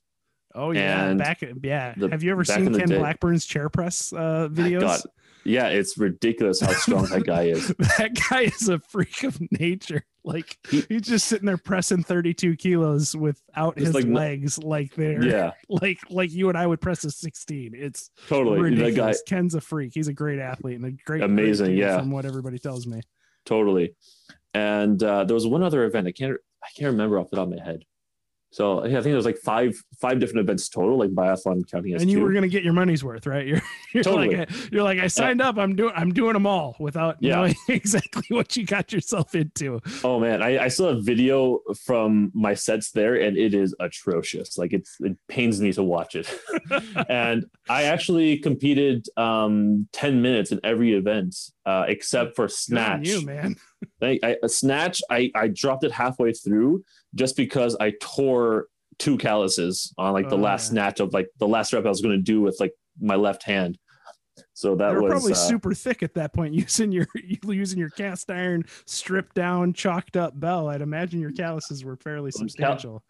Oh 0.53 0.71
yeah, 0.71 1.13
back 1.15 1.43
yeah. 1.61 1.93
The, 1.97 2.07
Have 2.07 2.23
you 2.23 2.31
ever 2.31 2.45
seen 2.45 2.73
Ken 2.73 2.87
Blackburn's 2.87 3.45
chair 3.45 3.67
press 3.67 4.13
uh, 4.13 4.47
videos? 4.49 4.79
God, 4.79 5.01
yeah, 5.43 5.67
it's 5.67 5.97
ridiculous 5.97 6.61
how 6.61 6.71
strong 6.71 7.07
that 7.07 7.25
guy 7.25 7.47
is. 7.47 7.67
that 7.97 8.11
guy 8.29 8.43
is 8.43 8.69
a 8.69 8.79
freak 8.79 9.23
of 9.23 9.37
nature. 9.51 10.05
Like 10.23 10.57
he's 10.69 11.01
just 11.01 11.27
sitting 11.27 11.45
there 11.45 11.57
pressing 11.57 12.03
32 12.03 12.55
kilos 12.55 13.17
without 13.17 13.77
his 13.77 13.93
like, 13.93 14.05
legs, 14.05 14.57
like 14.57 14.95
they're 14.95 15.25
Yeah, 15.25 15.51
like 15.67 15.99
like 16.09 16.31
you 16.31 16.47
and 16.47 16.57
I 16.57 16.65
would 16.65 16.79
press 16.79 17.03
a 17.03 17.11
16. 17.11 17.73
It's 17.75 18.11
totally. 18.29 18.75
That 18.75 18.95
guy. 18.95 19.13
Ken's 19.27 19.55
a 19.55 19.61
freak. 19.61 19.91
He's 19.93 20.07
a 20.07 20.13
great 20.13 20.39
athlete 20.39 20.77
and 20.77 20.85
a 20.85 20.91
great, 21.03 21.21
Amazing, 21.21 21.75
yeah. 21.75 21.99
From 21.99 22.11
what 22.11 22.23
everybody 22.23 22.59
tells 22.59 22.87
me. 22.87 23.01
totally. 23.43 23.93
And 24.55 25.01
uh, 25.03 25.23
there 25.25 25.33
was 25.35 25.45
one 25.47 25.63
other 25.63 25.83
event. 25.83 26.07
I 26.07 26.11
can't. 26.11 26.37
I 26.63 26.67
can't 26.77 26.91
remember 26.91 27.19
off 27.19 27.29
the 27.29 27.35
top 27.35 27.47
of 27.47 27.53
my 27.55 27.63
head. 27.63 27.83
So 28.51 28.85
yeah, 28.85 28.91
I 28.99 29.01
think 29.01 29.05
there 29.05 29.15
was 29.17 29.25
like 29.25 29.37
five 29.39 29.75
five 29.99 30.17
different 30.19 30.39
events 30.45 30.69
total, 30.69 30.97
like 30.97 31.09
biathlon 31.09 31.69
counting 31.69 31.93
as 31.93 32.01
and 32.01 32.09
you 32.09 32.19
two. 32.19 32.23
were 32.23 32.31
gonna 32.31 32.47
get 32.47 32.63
your 32.63 32.71
money's 32.71 33.03
worth, 33.03 33.27
right? 33.27 33.45
You're 33.47 33.61
you're 33.93 34.03
Totally. 34.03 34.35
like 34.37 34.49
you're 34.71 34.83
like 34.83 34.99
I 34.99 35.07
signed 35.07 35.41
up. 35.41 35.57
I'm 35.57 35.75
doing 35.75 35.91
I'm 35.93 36.13
doing 36.13 36.33
them 36.33 36.47
all 36.47 36.75
without 36.79 37.17
Yeah. 37.19 37.35
knowing 37.35 37.55
exactly 37.69 38.23
what 38.29 38.55
you 38.55 38.65
got 38.65 38.93
yourself 38.93 39.35
into. 39.35 39.81
Oh 40.05 40.19
man, 40.21 40.41
I, 40.41 40.65
I 40.65 40.67
still 40.69 40.87
have 40.95 41.03
video 41.05 41.59
from 41.85 42.31
my 42.33 42.53
sets 42.53 42.91
there, 42.91 43.15
and 43.15 43.35
it 43.37 43.53
is 43.53 43.75
atrocious. 43.81 44.57
Like 44.57 44.71
it's 44.71 44.95
it 45.01 45.17
pains 45.27 45.59
me 45.59 45.73
to 45.73 45.83
watch 45.83 46.15
it. 46.15 46.33
and 47.09 47.45
I 47.69 47.83
actually 47.83 48.37
competed 48.37 49.05
um, 49.17 49.87
ten 49.91 50.21
minutes 50.21 50.53
in 50.53 50.61
every 50.63 50.93
event 50.93 51.35
uh, 51.65 51.85
except 51.89 52.35
for 52.37 52.47
Good 52.69 52.77
on 52.77 53.03
you 53.03 53.21
man. 53.25 53.55
I, 54.01 54.19
I, 54.23 54.35
a 54.43 54.49
snatch, 54.49 55.01
I, 55.09 55.31
I 55.35 55.47
dropped 55.49 55.83
it 55.83 55.91
halfway 55.91 56.33
through 56.33 56.83
just 57.15 57.35
because 57.37 57.75
I 57.79 57.93
tore 58.01 58.67
two 58.99 59.17
calluses 59.17 59.93
on 59.97 60.13
like 60.13 60.29
the 60.29 60.35
Oh, 60.37 60.39
last 60.41 60.65
yeah. 60.67 60.71
snatch 60.71 60.99
of 60.99 61.13
like 61.13 61.27
the 61.39 61.47
last 61.47 61.73
rep 61.73 61.85
I 61.85 61.89
was 61.89 62.01
going 62.01 62.15
to 62.17 62.21
do 62.21 62.41
with 62.41 62.57
like 62.59 62.73
my 62.99 63.15
left 63.15 63.43
hand. 63.43 63.77
So 64.53 64.75
that 64.75 64.89
They 64.89 64.95
were 64.95 65.01
was 65.03 65.11
probably 65.11 65.31
uh, 65.33 65.35
super 65.35 65.73
thick 65.73 66.03
at 66.03 66.13
that 66.15 66.33
point, 66.33 66.53
using 66.65 66.91
your 66.91 67.07
using 67.43 67.79
your 67.79 67.89
cast 67.89 68.29
iron 68.31 68.63
stripped 68.85 69.35
down, 69.35 69.73
chalked 69.73 70.15
up 70.17 70.37
bell. 70.39 70.69
I'd 70.69 70.81
imagine 70.81 71.19
your 71.19 71.31
calluses 71.31 71.83
were 71.83 71.95
fairly 71.97 72.31
substantial. 72.31 73.03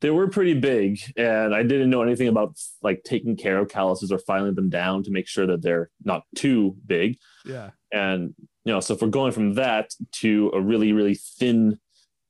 they 0.00 0.10
were 0.10 0.28
pretty 0.28 0.54
big 0.54 0.96
and 1.16 1.52
i 1.52 1.60
didn't 1.64 1.90
know 1.90 2.02
anything 2.02 2.28
about 2.28 2.56
like 2.82 3.02
taking 3.04 3.34
care 3.36 3.58
of 3.58 3.68
calluses 3.68 4.12
or 4.12 4.18
filing 4.20 4.54
them 4.54 4.68
down 4.70 5.02
to 5.02 5.10
make 5.10 5.26
sure 5.26 5.44
that 5.44 5.60
they're 5.60 5.90
not 6.04 6.22
too 6.36 6.76
big 6.86 7.18
Yeah. 7.44 7.70
and 7.92 8.32
you 8.68 8.74
know 8.74 8.80
so 8.80 8.92
if 8.92 9.00
we're 9.00 9.08
going 9.08 9.32
from 9.32 9.54
that 9.54 9.86
to 10.12 10.50
a 10.52 10.60
really 10.60 10.92
really 10.92 11.14
thin 11.38 11.78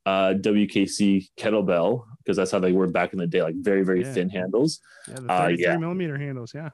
uh 0.06 0.32
wkc 0.48 1.26
kettlebell 1.36 2.04
because 2.18 2.36
that's 2.36 2.52
how 2.52 2.60
they 2.60 2.70
were 2.70 2.86
back 2.86 3.12
in 3.12 3.18
the 3.18 3.26
day 3.26 3.42
like 3.42 3.56
very 3.70 3.82
very 3.84 4.02
Yeah. 4.04 4.12
thin 4.14 4.28
handles 4.30 4.78
Yeah. 5.08 5.14
The 5.20 5.32
Uh, 5.32 5.38
33 5.48 5.64
yeah. 5.64 5.76
millimeter 5.78 6.16
handles. 6.16 6.50
Yeah. 6.54 6.70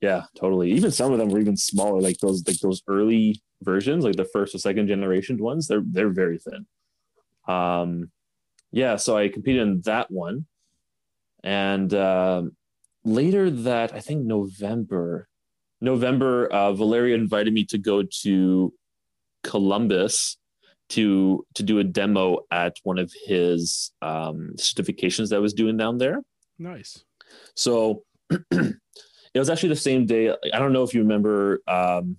yeah 0.00 0.22
totally 0.42 0.72
even 0.72 0.90
some 0.90 1.12
of 1.12 1.18
them 1.20 1.28
were 1.28 1.38
even 1.46 1.56
smaller 1.56 2.00
like 2.08 2.18
those 2.18 2.42
like 2.48 2.58
those 2.66 2.82
early 2.88 3.40
versions 3.62 4.04
like 4.04 4.16
the 4.16 4.24
first 4.34 4.52
or 4.54 4.58
second 4.58 4.86
generation 4.88 5.36
ones 5.50 5.68
they're 5.68 5.84
they're 5.94 6.16
very 6.24 6.38
thin 6.46 6.62
um 7.56 8.10
yeah 8.72 8.96
so 9.04 9.16
i 9.16 9.28
competed 9.28 9.62
in 9.68 9.80
that 9.90 10.10
one 10.10 10.36
and 11.44 11.94
um 11.94 12.42
later 13.04 13.44
that 13.68 13.88
i 13.94 14.00
think 14.06 14.18
november 14.36 15.06
november 15.80 16.32
uh 16.58 16.72
valeria 16.72 17.14
invited 17.14 17.52
me 17.58 17.64
to 17.72 17.78
go 17.78 17.96
to 18.24 18.72
columbus 19.44 20.36
to 20.88 21.44
to 21.54 21.62
do 21.62 21.78
a 21.78 21.84
demo 21.84 22.38
at 22.50 22.74
one 22.82 22.98
of 22.98 23.12
his 23.26 23.92
um 24.02 24.50
certifications 24.56 25.28
that 25.30 25.36
i 25.36 25.38
was 25.38 25.54
doing 25.54 25.76
down 25.76 25.98
there 25.98 26.18
Nice. 26.58 27.04
so 27.54 28.02
it 28.50 29.38
was 29.38 29.50
actually 29.50 29.70
the 29.70 29.76
same 29.76 30.06
day. 30.06 30.30
I 30.52 30.58
don't 30.60 30.72
know 30.72 30.84
if 30.84 30.94
you 30.94 31.00
remember. 31.00 31.60
Um, 31.66 32.16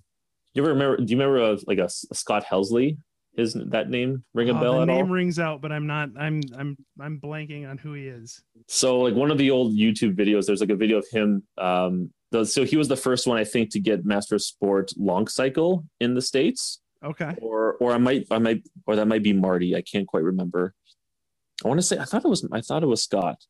you 0.52 0.62
ever 0.62 0.72
remember? 0.74 0.98
Do 0.98 1.04
you 1.10 1.16
remember 1.18 1.42
uh 1.42 1.56
like 1.66 1.78
a, 1.78 1.88
a 2.10 2.14
Scott 2.14 2.44
Helsley? 2.44 2.98
His 3.36 3.54
that 3.70 3.88
name 3.90 4.24
ring 4.34 4.50
a 4.50 4.56
Oh, 4.56 4.60
bell 4.60 4.74
the 4.74 4.80
at 4.82 4.88
name 4.88 5.06
all? 5.06 5.10
rings 5.12 5.38
out, 5.38 5.62
but 5.62 5.72
I'm 5.72 5.86
not. 5.86 6.10
I'm 6.18 6.42
I'm 6.58 6.76
I'm 7.00 7.18
blanking 7.18 7.68
on 7.68 7.78
who 7.78 7.94
he 7.94 8.06
is. 8.08 8.42
So 8.68 9.00
like 9.00 9.14
one 9.14 9.30
of 9.30 9.38
the 9.38 9.50
old 9.50 9.74
YouTube 9.74 10.14
videos, 10.16 10.44
there's 10.46 10.60
like 10.60 10.70
a 10.70 10.76
video 10.76 10.98
of 10.98 11.06
him. 11.10 11.42
Um, 11.58 12.10
the, 12.32 12.44
so 12.44 12.64
he 12.64 12.76
was 12.76 12.88
the 12.88 12.96
first 12.96 13.26
one 13.26 13.38
I 13.38 13.44
think 13.44 13.70
to 13.70 13.80
get 13.80 14.04
Master 14.04 14.34
of 14.34 14.42
Sport 14.42 14.92
long 14.98 15.28
cycle 15.28 15.84
in 16.00 16.12
the 16.14 16.22
states, 16.22 16.80
Okay. 17.04 17.34
or 17.40 17.74
or 17.74 17.92
I 17.92 17.98
might 17.98 18.26
I 18.30 18.38
might 18.38 18.66
or 18.86 18.96
that 18.96 19.06
might 19.06 19.22
be 19.22 19.32
Marty. 19.32 19.76
I 19.76 19.82
can't 19.82 20.06
quite 20.06 20.22
remember. 20.24 20.74
I 21.64 21.68
want 21.68 21.78
to 21.78 21.86
say 21.86 21.98
I 21.98 22.04
thought 22.04 22.24
it 22.24 22.28
was 22.28 22.46
I 22.52 22.60
thought 22.60 22.82
it 22.82 22.86
was 22.86 23.02
Scott, 23.02 23.44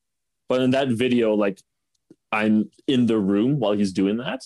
but 0.48 0.60
in 0.62 0.70
that 0.70 0.88
video, 0.88 1.34
like 1.34 1.60
I'm 2.32 2.70
in 2.86 3.06
the 3.06 3.18
room 3.18 3.58
while 3.58 3.72
he's 3.72 3.92
doing 3.92 4.18
that. 4.18 4.40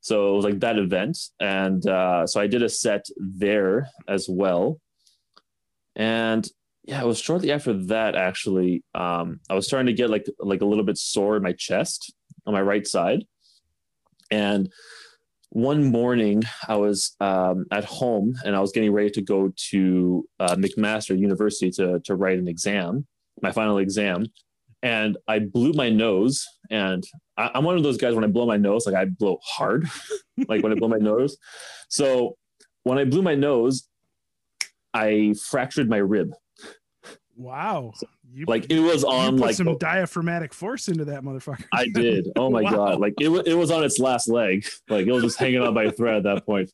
So 0.00 0.32
it 0.32 0.36
was 0.36 0.44
like 0.44 0.60
that 0.60 0.78
event, 0.78 1.18
and 1.40 1.86
uh, 1.86 2.26
so 2.26 2.40
I 2.40 2.46
did 2.46 2.62
a 2.62 2.68
set 2.68 3.06
there 3.18 3.88
as 4.06 4.28
well. 4.28 4.80
And 5.96 6.48
yeah, 6.84 7.02
it 7.02 7.06
was 7.06 7.18
shortly 7.20 7.50
after 7.50 7.72
that 7.86 8.14
actually. 8.14 8.84
Um, 8.94 9.40
I 9.50 9.54
was 9.54 9.66
starting 9.66 9.86
to 9.86 9.92
get 9.92 10.10
like 10.10 10.26
like 10.38 10.60
a 10.60 10.66
little 10.66 10.84
bit 10.84 10.98
sore 10.98 11.36
in 11.36 11.42
my 11.42 11.52
chest 11.52 12.14
on 12.46 12.54
my 12.54 12.62
right 12.62 12.86
side, 12.86 13.24
and 14.30 14.72
one 15.56 15.84
morning 15.84 16.42
I 16.68 16.76
was 16.76 17.16
um, 17.18 17.64
at 17.70 17.86
home 17.86 18.36
and 18.44 18.54
I 18.54 18.60
was 18.60 18.72
getting 18.72 18.92
ready 18.92 19.08
to 19.12 19.22
go 19.22 19.50
to 19.70 20.28
uh, 20.38 20.54
McMaster 20.54 21.18
University 21.18 21.70
to 21.72 21.98
to 22.00 22.14
write 22.14 22.38
an 22.38 22.46
exam, 22.46 23.06
my 23.40 23.52
final 23.52 23.78
exam, 23.78 24.26
and 24.82 25.16
I 25.26 25.38
blew 25.38 25.72
my 25.72 25.88
nose. 25.88 26.46
And 26.70 27.02
I, 27.38 27.52
I'm 27.54 27.64
one 27.64 27.78
of 27.78 27.82
those 27.82 27.96
guys 27.96 28.14
when 28.14 28.22
I 28.22 28.26
blow 28.26 28.44
my 28.44 28.58
nose, 28.58 28.84
like 28.84 28.94
I 28.94 29.06
blow 29.06 29.38
hard, 29.42 29.88
like 30.46 30.62
when 30.62 30.72
I 30.72 30.74
blow 30.74 30.88
my 30.88 30.98
nose. 30.98 31.38
So 31.88 32.36
when 32.82 32.98
I 32.98 33.04
blew 33.04 33.22
my 33.22 33.34
nose, 33.34 33.88
I 34.92 35.34
fractured 35.42 35.88
my 35.88 35.96
rib. 35.96 36.34
Wow. 37.34 37.94
You, 38.36 38.44
Like 38.46 38.70
it 38.70 38.80
was 38.80 39.02
on 39.02 39.38
like 39.38 39.54
some 39.54 39.78
diaphragmatic 39.78 40.52
force 40.52 40.88
into 40.88 41.06
that 41.06 41.22
motherfucker. 41.22 41.64
I 41.72 41.86
did. 41.88 42.28
Oh 42.36 42.50
my 42.50 42.60
Wow. 42.60 42.70
god! 42.70 43.00
Like 43.00 43.14
it, 43.18 43.30
it 43.46 43.54
was 43.54 43.70
on 43.70 43.82
its 43.82 43.98
last 43.98 44.28
leg. 44.28 44.66
Like 44.90 45.06
it 45.06 45.12
was 45.12 45.22
just 45.22 45.38
hanging 45.38 45.62
on 45.62 45.72
by 45.72 45.84
a 45.84 45.90
thread 45.90 46.16
at 46.16 46.22
that 46.24 46.44
point. 46.44 46.70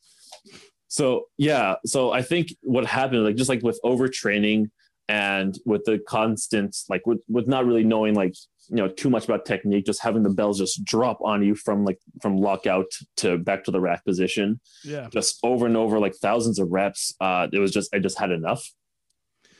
So 0.89 1.27
yeah, 1.37 1.75
so 1.85 2.11
I 2.11 2.21
think 2.21 2.49
what 2.61 2.85
happened, 2.85 3.23
like 3.23 3.37
just 3.37 3.49
like 3.49 3.63
with 3.63 3.79
overtraining 3.85 4.71
and 5.07 5.57
with 5.65 5.85
the 5.85 5.99
constant, 6.05 6.75
like 6.89 7.07
with 7.07 7.21
with 7.29 7.47
not 7.47 7.65
really 7.65 7.85
knowing 7.85 8.13
like 8.13 8.35
you 8.69 8.75
know 8.75 8.89
too 8.89 9.09
much 9.09 9.23
about 9.23 9.45
technique, 9.45 9.85
just 9.85 10.01
having 10.03 10.23
the 10.23 10.29
bells 10.31 10.57
just 10.59 10.83
drop 10.83 11.19
on 11.23 11.43
you 11.43 11.55
from 11.55 11.85
like 11.85 11.99
from 12.21 12.35
lockout 12.37 12.87
to 13.17 13.37
back 13.37 13.63
to 13.63 13.71
the 13.71 13.79
rack 13.79 14.03
position, 14.03 14.59
yeah. 14.83 15.07
just 15.13 15.39
over 15.43 15.65
and 15.65 15.77
over, 15.77 15.97
like 15.97 16.15
thousands 16.15 16.59
of 16.59 16.69
reps. 16.71 17.15
Uh, 17.21 17.47
it 17.53 17.59
was 17.59 17.71
just 17.71 17.93
I 17.95 17.99
just 17.99 18.19
had 18.19 18.31
enough. 18.31 18.69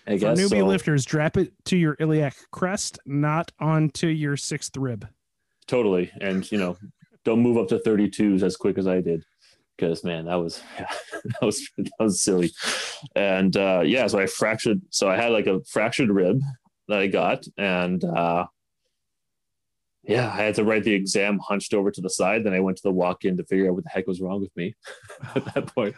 I 0.08 0.18
For 0.18 0.26
newbie 0.28 0.50
so. 0.60 0.66
lifters, 0.66 1.06
drop 1.06 1.38
it 1.38 1.54
to 1.66 1.78
your 1.78 1.96
iliac 2.00 2.36
crest, 2.52 3.00
not 3.06 3.52
onto 3.60 4.08
your 4.08 4.36
sixth 4.38 4.76
rib. 4.78 5.08
totally 5.68 6.12
and 6.20 6.50
you 6.52 6.58
know 6.58 6.76
don't 7.24 7.40
move 7.40 7.58
up 7.58 7.70
to 7.70 7.80
32s 7.80 8.44
as 8.44 8.58
quick 8.58 8.78
as 8.78 8.86
i 8.86 9.00
did 9.00 9.24
because 9.78 10.04
man 10.04 10.26
that 10.26 10.36
was 10.36 10.62
that 10.78 11.42
was 11.42 11.70
that 11.78 11.90
was 12.00 12.22
silly 12.22 12.52
and 13.16 13.56
uh 13.56 13.82
yeah 13.86 14.06
so 14.08 14.20
i 14.20 14.26
fractured 14.26 14.82
so 14.90 15.10
i 15.10 15.16
had 15.16 15.32
like 15.32 15.48
a 15.48 15.64
fractured 15.64 16.10
rib 16.10 16.42
that 16.90 17.00
i 17.00 17.08
got 17.08 17.46
and 17.58 18.04
uh 18.04 18.46
yeah 20.04 20.28
i 20.34 20.42
had 20.44 20.54
to 20.56 20.66
write 20.66 20.84
the 20.84 20.94
exam 20.94 21.40
hunched 21.40 21.74
over 21.74 21.90
to 21.90 22.02
the 22.02 22.10
side 22.10 22.44
then 22.44 22.54
i 22.54 22.60
went 22.60 22.76
to 22.76 22.84
the 22.84 22.92
walk-in 22.92 23.38
to 23.38 23.46
figure 23.46 23.70
out 23.70 23.76
what 23.76 23.86
the 23.86 23.90
heck 23.90 24.06
was 24.06 24.20
wrong 24.20 24.42
with 24.42 24.56
me 24.58 24.76
at 25.36 25.46
that 25.54 25.74
point 25.74 25.96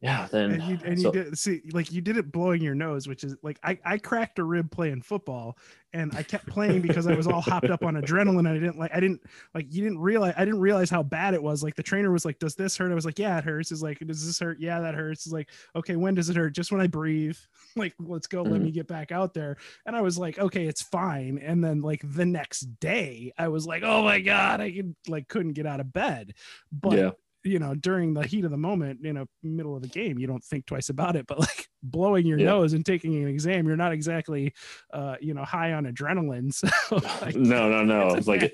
yeah 0.00 0.28
then 0.30 0.52
And 0.52 0.62
you 0.62 0.78
and 0.84 1.00
so- 1.00 1.12
you 1.12 1.24
did 1.24 1.38
see 1.38 1.60
like 1.72 1.90
you 1.90 2.00
did 2.00 2.16
it 2.16 2.30
blowing 2.30 2.62
your 2.62 2.74
nose, 2.74 3.08
which 3.08 3.24
is 3.24 3.34
like 3.42 3.58
I, 3.62 3.78
I 3.84 3.98
cracked 3.98 4.38
a 4.38 4.44
rib 4.44 4.70
playing 4.70 5.02
football 5.02 5.58
and 5.92 6.14
I 6.14 6.22
kept 6.22 6.46
playing 6.46 6.82
because 6.82 7.06
I 7.06 7.14
was 7.14 7.26
all 7.26 7.40
hopped 7.40 7.70
up 7.70 7.82
on 7.82 7.94
adrenaline. 7.94 8.40
And 8.40 8.48
I 8.48 8.54
didn't 8.54 8.78
like 8.78 8.92
I 8.94 9.00
didn't 9.00 9.22
like 9.54 9.66
you 9.74 9.82
didn't 9.82 9.98
realize 9.98 10.34
I 10.36 10.44
didn't 10.44 10.60
realize 10.60 10.88
how 10.90 11.02
bad 11.02 11.34
it 11.34 11.42
was. 11.42 11.64
Like 11.64 11.74
the 11.74 11.82
trainer 11.82 12.12
was 12.12 12.24
like, 12.24 12.38
Does 12.38 12.54
this 12.54 12.76
hurt? 12.76 12.92
I 12.92 12.94
was 12.94 13.06
like, 13.06 13.18
Yeah, 13.18 13.38
it 13.38 13.44
hurts. 13.44 13.72
Is 13.72 13.82
like, 13.82 13.98
does 13.98 14.24
this 14.24 14.38
hurt? 14.38 14.60
Yeah, 14.60 14.80
that 14.80 14.94
hurts. 14.94 15.26
Is 15.26 15.32
like, 15.32 15.48
okay, 15.74 15.96
when 15.96 16.14
does 16.14 16.28
it 16.30 16.36
hurt? 16.36 16.54
Just 16.54 16.70
when 16.70 16.80
I 16.80 16.86
breathe. 16.86 17.36
Like, 17.76 17.94
let's 18.00 18.26
go, 18.26 18.42
let 18.42 18.60
Mhm. 18.60 18.64
me 18.64 18.70
get 18.72 18.88
back 18.88 19.12
out 19.12 19.34
there. 19.34 19.56
And 19.86 19.94
I 19.94 20.00
was 20.00 20.18
like, 20.18 20.36
okay, 20.38 20.66
it's 20.66 20.82
fine. 20.82 21.38
And 21.38 21.62
then 21.62 21.80
like 21.80 22.00
the 22.04 22.26
next 22.26 22.62
day, 22.80 23.32
I 23.38 23.48
was 23.48 23.66
like, 23.66 23.82
oh 23.84 24.02
my 24.02 24.20
God, 24.20 24.60
I 24.60 24.72
could 24.72 24.96
like 25.06 25.28
couldn't 25.28 25.52
get 25.52 25.66
out 25.66 25.78
of 25.80 25.92
bed. 25.92 26.34
But 26.72 26.98
yeah 26.98 27.10
you 27.44 27.58
know, 27.58 27.74
during 27.74 28.14
the 28.14 28.26
heat 28.26 28.44
of 28.44 28.50
the 28.50 28.56
moment, 28.56 29.04
in 29.04 29.16
a 29.16 29.26
middle 29.42 29.74
of 29.76 29.82
the 29.82 29.88
game, 29.88 30.18
you 30.18 30.26
don't 30.26 30.42
think 30.44 30.66
twice 30.66 30.88
about 30.88 31.16
it. 31.16 31.26
But 31.26 31.38
like 31.38 31.66
blowing 31.82 32.26
your 32.26 32.38
Yeah. 32.38 32.46
nose 32.46 32.72
and 32.72 32.84
taking 32.84 33.14
an 33.22 33.28
exam, 33.28 33.66
you're 33.66 33.76
not 33.76 33.92
exactly, 33.92 34.52
uh, 34.92 35.16
you 35.20 35.34
know, 35.34 35.44
high 35.44 35.72
on 35.72 35.84
adrenaline. 35.86 36.52
So 36.52 36.68
I 37.22 37.32
no 37.34 37.68
no 37.70 37.84
no 37.84 38.08
it's 38.14 38.26
like 38.26 38.52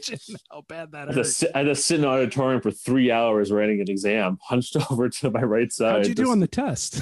how 0.50 0.62
bad 0.68 0.92
that 0.92 1.16
I 1.16 1.22
sit, 1.22 1.50
I 1.54 1.64
had 1.64 1.76
sit 1.76 1.98
in 2.00 2.04
an 2.04 2.10
auditorium 2.10 2.60
for 2.60 2.70
three 2.70 3.10
hours 3.10 3.50
writing 3.50 3.80
an 3.80 3.90
exam, 3.90 4.38
hunched 4.42 4.76
over 4.90 5.08
to 5.08 5.30
my 5.30 5.42
right 5.42 5.72
side. 5.72 5.92
How'd 5.92 6.06
you 6.06 6.14
do 6.14 6.30
on 6.30 6.40
the 6.40 6.48
test? 6.48 7.00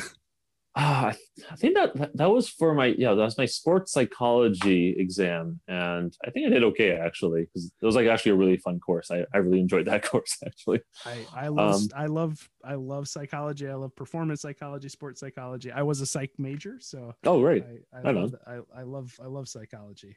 Ah, 0.75 1.13
I 1.51 1.57
think 1.57 1.75
that 1.75 2.17
that 2.17 2.31
was 2.31 2.49
for 2.49 2.73
my 2.73 2.87
yeah, 2.87 3.11
that 3.11 3.23
was 3.23 3.37
my 3.37 3.45
sports 3.45 3.93
psychology 3.93 4.95
exam, 4.97 5.61
and 5.69 6.17
I 6.25 6.31
think 6.31 6.47
I 6.47 6.51
did 6.51 6.65
okay 6.65 6.93
actually 6.93 7.43
because 7.43 7.67
it 7.67 7.85
was 7.85 7.95
like 7.95 8.07
actually 8.07 8.33
a 8.33 8.37
really 8.37 8.57
fun 8.57 8.81
course. 8.81 9.11
I, 9.11 9.27
I 9.35 9.39
really 9.39 9.61
enjoyed 9.61 9.87
that 9.87 10.03
course 10.11 10.39
actually. 10.47 10.81
I 11.05 11.27
I 11.35 11.49
love 11.49 11.75
um, 11.75 11.89
I 11.95 12.07
love 12.07 12.49
I 12.65 12.75
love 12.75 13.07
psychology. 13.07 13.69
I 13.69 13.75
love 13.75 13.95
performance 13.95 14.41
psychology, 14.41 14.89
sports 14.89 15.21
psychology. 15.21 15.71
I 15.71 15.83
was 15.83 16.01
a 16.01 16.07
psych 16.07 16.33
major, 16.39 16.79
so 16.81 17.15
oh 17.27 17.43
right, 17.43 17.65
I, 17.93 17.99
I, 17.99 18.09
I 18.09 18.13
love, 18.13 18.35
I, 18.47 18.59
I 18.75 18.83
love 18.83 19.15
I 19.23 19.27
love 19.27 19.49
psychology. 19.49 20.17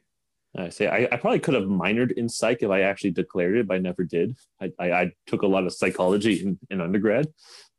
I 0.56 0.70
say 0.70 0.86
I, 0.88 1.06
I 1.12 1.16
probably 1.18 1.40
could 1.40 1.52
have 1.52 1.64
minored 1.64 2.12
in 2.12 2.30
psych 2.30 2.62
if 2.62 2.70
I 2.70 2.80
actually 2.80 3.10
declared 3.10 3.56
it, 3.56 3.68
but 3.68 3.74
I 3.74 3.78
never 3.78 4.04
did. 4.04 4.36
I, 4.60 4.72
I, 4.78 4.92
I 4.92 5.12
took 5.26 5.42
a 5.42 5.46
lot 5.46 5.66
of 5.66 5.74
psychology 5.74 6.42
in, 6.42 6.58
in 6.70 6.80
undergrad, 6.80 7.26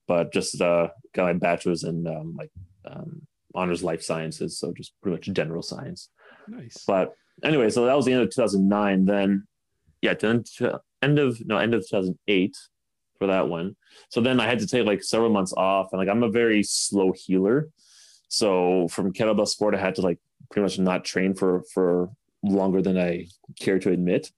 but 0.07 0.31
just 0.31 0.61
uh, 0.61 0.89
got 1.15 1.25
my 1.25 1.33
bachelor's 1.33 1.83
in 1.83 2.05
um, 2.05 2.35
like 2.37 2.51
um, 2.89 3.21
honors 3.55 3.83
life 3.83 4.03
sciences, 4.03 4.59
so 4.59 4.73
just 4.73 4.93
pretty 5.01 5.15
much 5.17 5.35
general 5.35 5.61
science. 5.61 6.09
Nice. 6.47 6.83
But 6.85 7.13
anyway, 7.43 7.69
so 7.69 7.85
that 7.85 7.95
was 7.95 8.05
the 8.05 8.13
end 8.13 8.23
of 8.23 8.29
2009. 8.29 9.05
Then, 9.05 9.47
yeah, 10.01 10.13
then 10.13 10.43
end 11.01 11.19
of 11.19 11.45
no 11.45 11.57
end 11.57 11.73
of 11.73 11.81
2008 11.81 12.55
for 13.17 13.27
that 13.27 13.47
one. 13.47 13.75
So 14.09 14.21
then 14.21 14.39
I 14.39 14.47
had 14.47 14.59
to 14.59 14.67
take 14.67 14.85
like 14.85 15.03
several 15.03 15.31
months 15.31 15.53
off, 15.55 15.89
and 15.91 15.99
like 15.99 16.09
I'm 16.09 16.23
a 16.23 16.29
very 16.29 16.63
slow 16.63 17.13
healer. 17.15 17.69
So 18.29 18.87
from 18.89 19.13
kettlebell 19.13 19.47
sport, 19.47 19.75
I 19.75 19.79
had 19.79 19.95
to 19.95 20.01
like 20.01 20.19
pretty 20.51 20.63
much 20.63 20.79
not 20.79 21.05
train 21.05 21.33
for 21.33 21.63
for 21.73 22.09
longer 22.43 22.81
than 22.81 22.97
I 22.97 23.27
care 23.59 23.79
to 23.79 23.91
admit. 23.91 24.31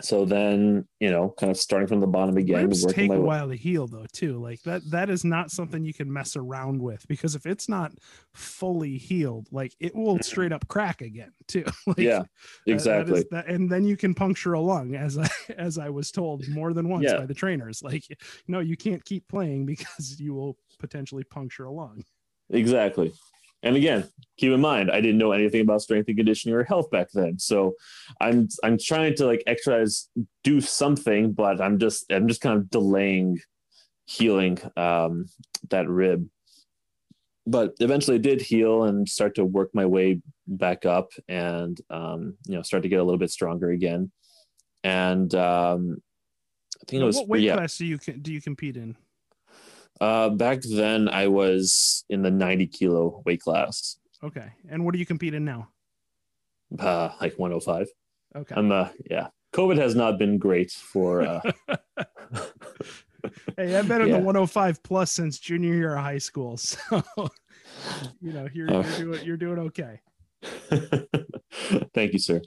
So 0.00 0.24
then, 0.24 0.88
you 0.98 1.08
know, 1.08 1.32
kind 1.38 1.52
of 1.52 1.56
starting 1.56 1.86
from 1.86 2.00
the 2.00 2.08
bottom 2.08 2.36
again. 2.36 2.62
Ribs 2.62 2.84
take 2.86 3.12
a 3.12 3.20
while 3.20 3.48
to 3.48 3.54
heal, 3.54 3.86
though, 3.86 4.06
too. 4.12 4.40
Like 4.40 4.60
that, 4.62 4.82
that 4.90 5.08
is 5.08 5.24
not 5.24 5.52
something 5.52 5.84
you 5.84 5.94
can 5.94 6.12
mess 6.12 6.34
around 6.34 6.82
with 6.82 7.06
because 7.06 7.36
if 7.36 7.46
it's 7.46 7.68
not 7.68 7.92
fully 8.32 8.98
healed, 8.98 9.46
like 9.52 9.72
it 9.78 9.94
will 9.94 10.14
mm-hmm. 10.14 10.22
straight 10.22 10.50
up 10.50 10.66
crack 10.66 11.00
again, 11.00 11.30
too. 11.46 11.64
like, 11.86 11.98
yeah, 11.98 12.22
exactly. 12.66 13.20
That, 13.20 13.30
that, 13.30 13.46
and 13.46 13.70
then 13.70 13.84
you 13.84 13.96
can 13.96 14.14
puncture 14.14 14.54
a 14.54 14.60
lung, 14.60 14.96
as 14.96 15.16
I 15.16 15.28
as 15.56 15.78
I 15.78 15.90
was 15.90 16.10
told 16.10 16.48
more 16.48 16.72
than 16.72 16.88
once 16.88 17.04
yeah. 17.04 17.18
by 17.18 17.26
the 17.26 17.34
trainers. 17.34 17.80
Like, 17.80 18.04
no, 18.48 18.58
you 18.58 18.76
can't 18.76 19.04
keep 19.04 19.28
playing 19.28 19.64
because 19.66 20.18
you 20.18 20.34
will 20.34 20.56
potentially 20.80 21.22
puncture 21.22 21.66
a 21.66 21.72
lung. 21.72 22.02
Exactly. 22.50 23.12
And 23.64 23.76
again, 23.76 24.06
keep 24.36 24.52
in 24.52 24.60
mind, 24.60 24.90
I 24.90 25.00
didn't 25.00 25.18
know 25.18 25.32
anything 25.32 25.62
about 25.62 25.80
strength 25.80 26.06
and 26.08 26.16
conditioning 26.16 26.54
or 26.54 26.64
health 26.64 26.90
back 26.90 27.08
then. 27.14 27.38
So 27.38 27.74
I'm 28.20 28.48
I'm 28.62 28.78
trying 28.78 29.16
to 29.16 29.26
like 29.26 29.42
exercise, 29.46 30.08
do 30.44 30.60
something, 30.60 31.32
but 31.32 31.60
I'm 31.60 31.78
just 31.78 32.04
I'm 32.12 32.28
just 32.28 32.42
kind 32.42 32.58
of 32.58 32.70
delaying 32.70 33.40
healing 34.04 34.58
um, 34.76 35.26
that 35.70 35.88
rib. 35.88 36.28
But 37.46 37.74
eventually, 37.80 38.16
it 38.16 38.22
did 38.22 38.40
heal 38.42 38.84
and 38.84 39.08
start 39.08 39.34
to 39.36 39.44
work 39.44 39.70
my 39.74 39.86
way 39.86 40.20
back 40.46 40.84
up, 40.86 41.10
and 41.26 41.78
um, 41.90 42.36
you 42.46 42.56
know, 42.56 42.62
start 42.62 42.82
to 42.82 42.88
get 42.88 43.00
a 43.00 43.04
little 43.04 43.18
bit 43.18 43.30
stronger 43.30 43.70
again. 43.70 44.12
And 44.82 45.34
um, 45.34 46.02
I 46.82 46.84
think 46.86 47.02
it 47.02 47.06
was 47.06 47.16
what 47.16 47.28
weight 47.28 47.42
yeah. 47.42 47.56
class 47.56 47.78
do 47.78 47.86
you 47.86 47.98
do 47.98 48.30
you 48.32 48.42
compete 48.42 48.76
in? 48.76 48.96
Uh, 50.00 50.30
back 50.30 50.60
then, 50.62 51.08
I 51.08 51.28
was 51.28 52.04
in 52.08 52.22
the 52.22 52.30
90 52.30 52.66
kilo 52.68 53.22
weight 53.24 53.40
class. 53.40 53.98
Okay. 54.22 54.52
And 54.68 54.84
what 54.84 54.92
do 54.92 54.98
you 54.98 55.06
compete 55.06 55.34
in 55.34 55.44
now? 55.44 55.68
Uh, 56.78 57.10
like 57.20 57.38
105. 57.38 57.86
Okay. 58.36 58.54
I'm, 58.56 58.72
uh, 58.72 58.88
yeah. 59.10 59.28
COVID 59.54 59.78
has 59.78 59.94
not 59.94 60.18
been 60.18 60.38
great 60.38 60.72
for. 60.72 61.22
Uh... 61.22 61.40
hey, 63.56 63.76
I've 63.76 63.88
been 63.88 64.02
in 64.02 64.08
yeah. 64.08 64.18
the 64.18 64.22
105 64.22 64.82
plus 64.82 65.12
since 65.12 65.38
junior 65.38 65.74
year 65.74 65.96
of 65.96 66.02
high 66.02 66.18
school. 66.18 66.58
So, 67.76 68.02
you 68.20 68.32
know, 68.32 68.46
you're, 68.54 68.70
you're, 68.70 68.82
doing, 68.82 69.24
you're 69.24 69.36
doing 69.36 69.58
okay. 69.58 70.00
Thank 71.92 72.12
you, 72.12 72.18
sir. 72.18 72.40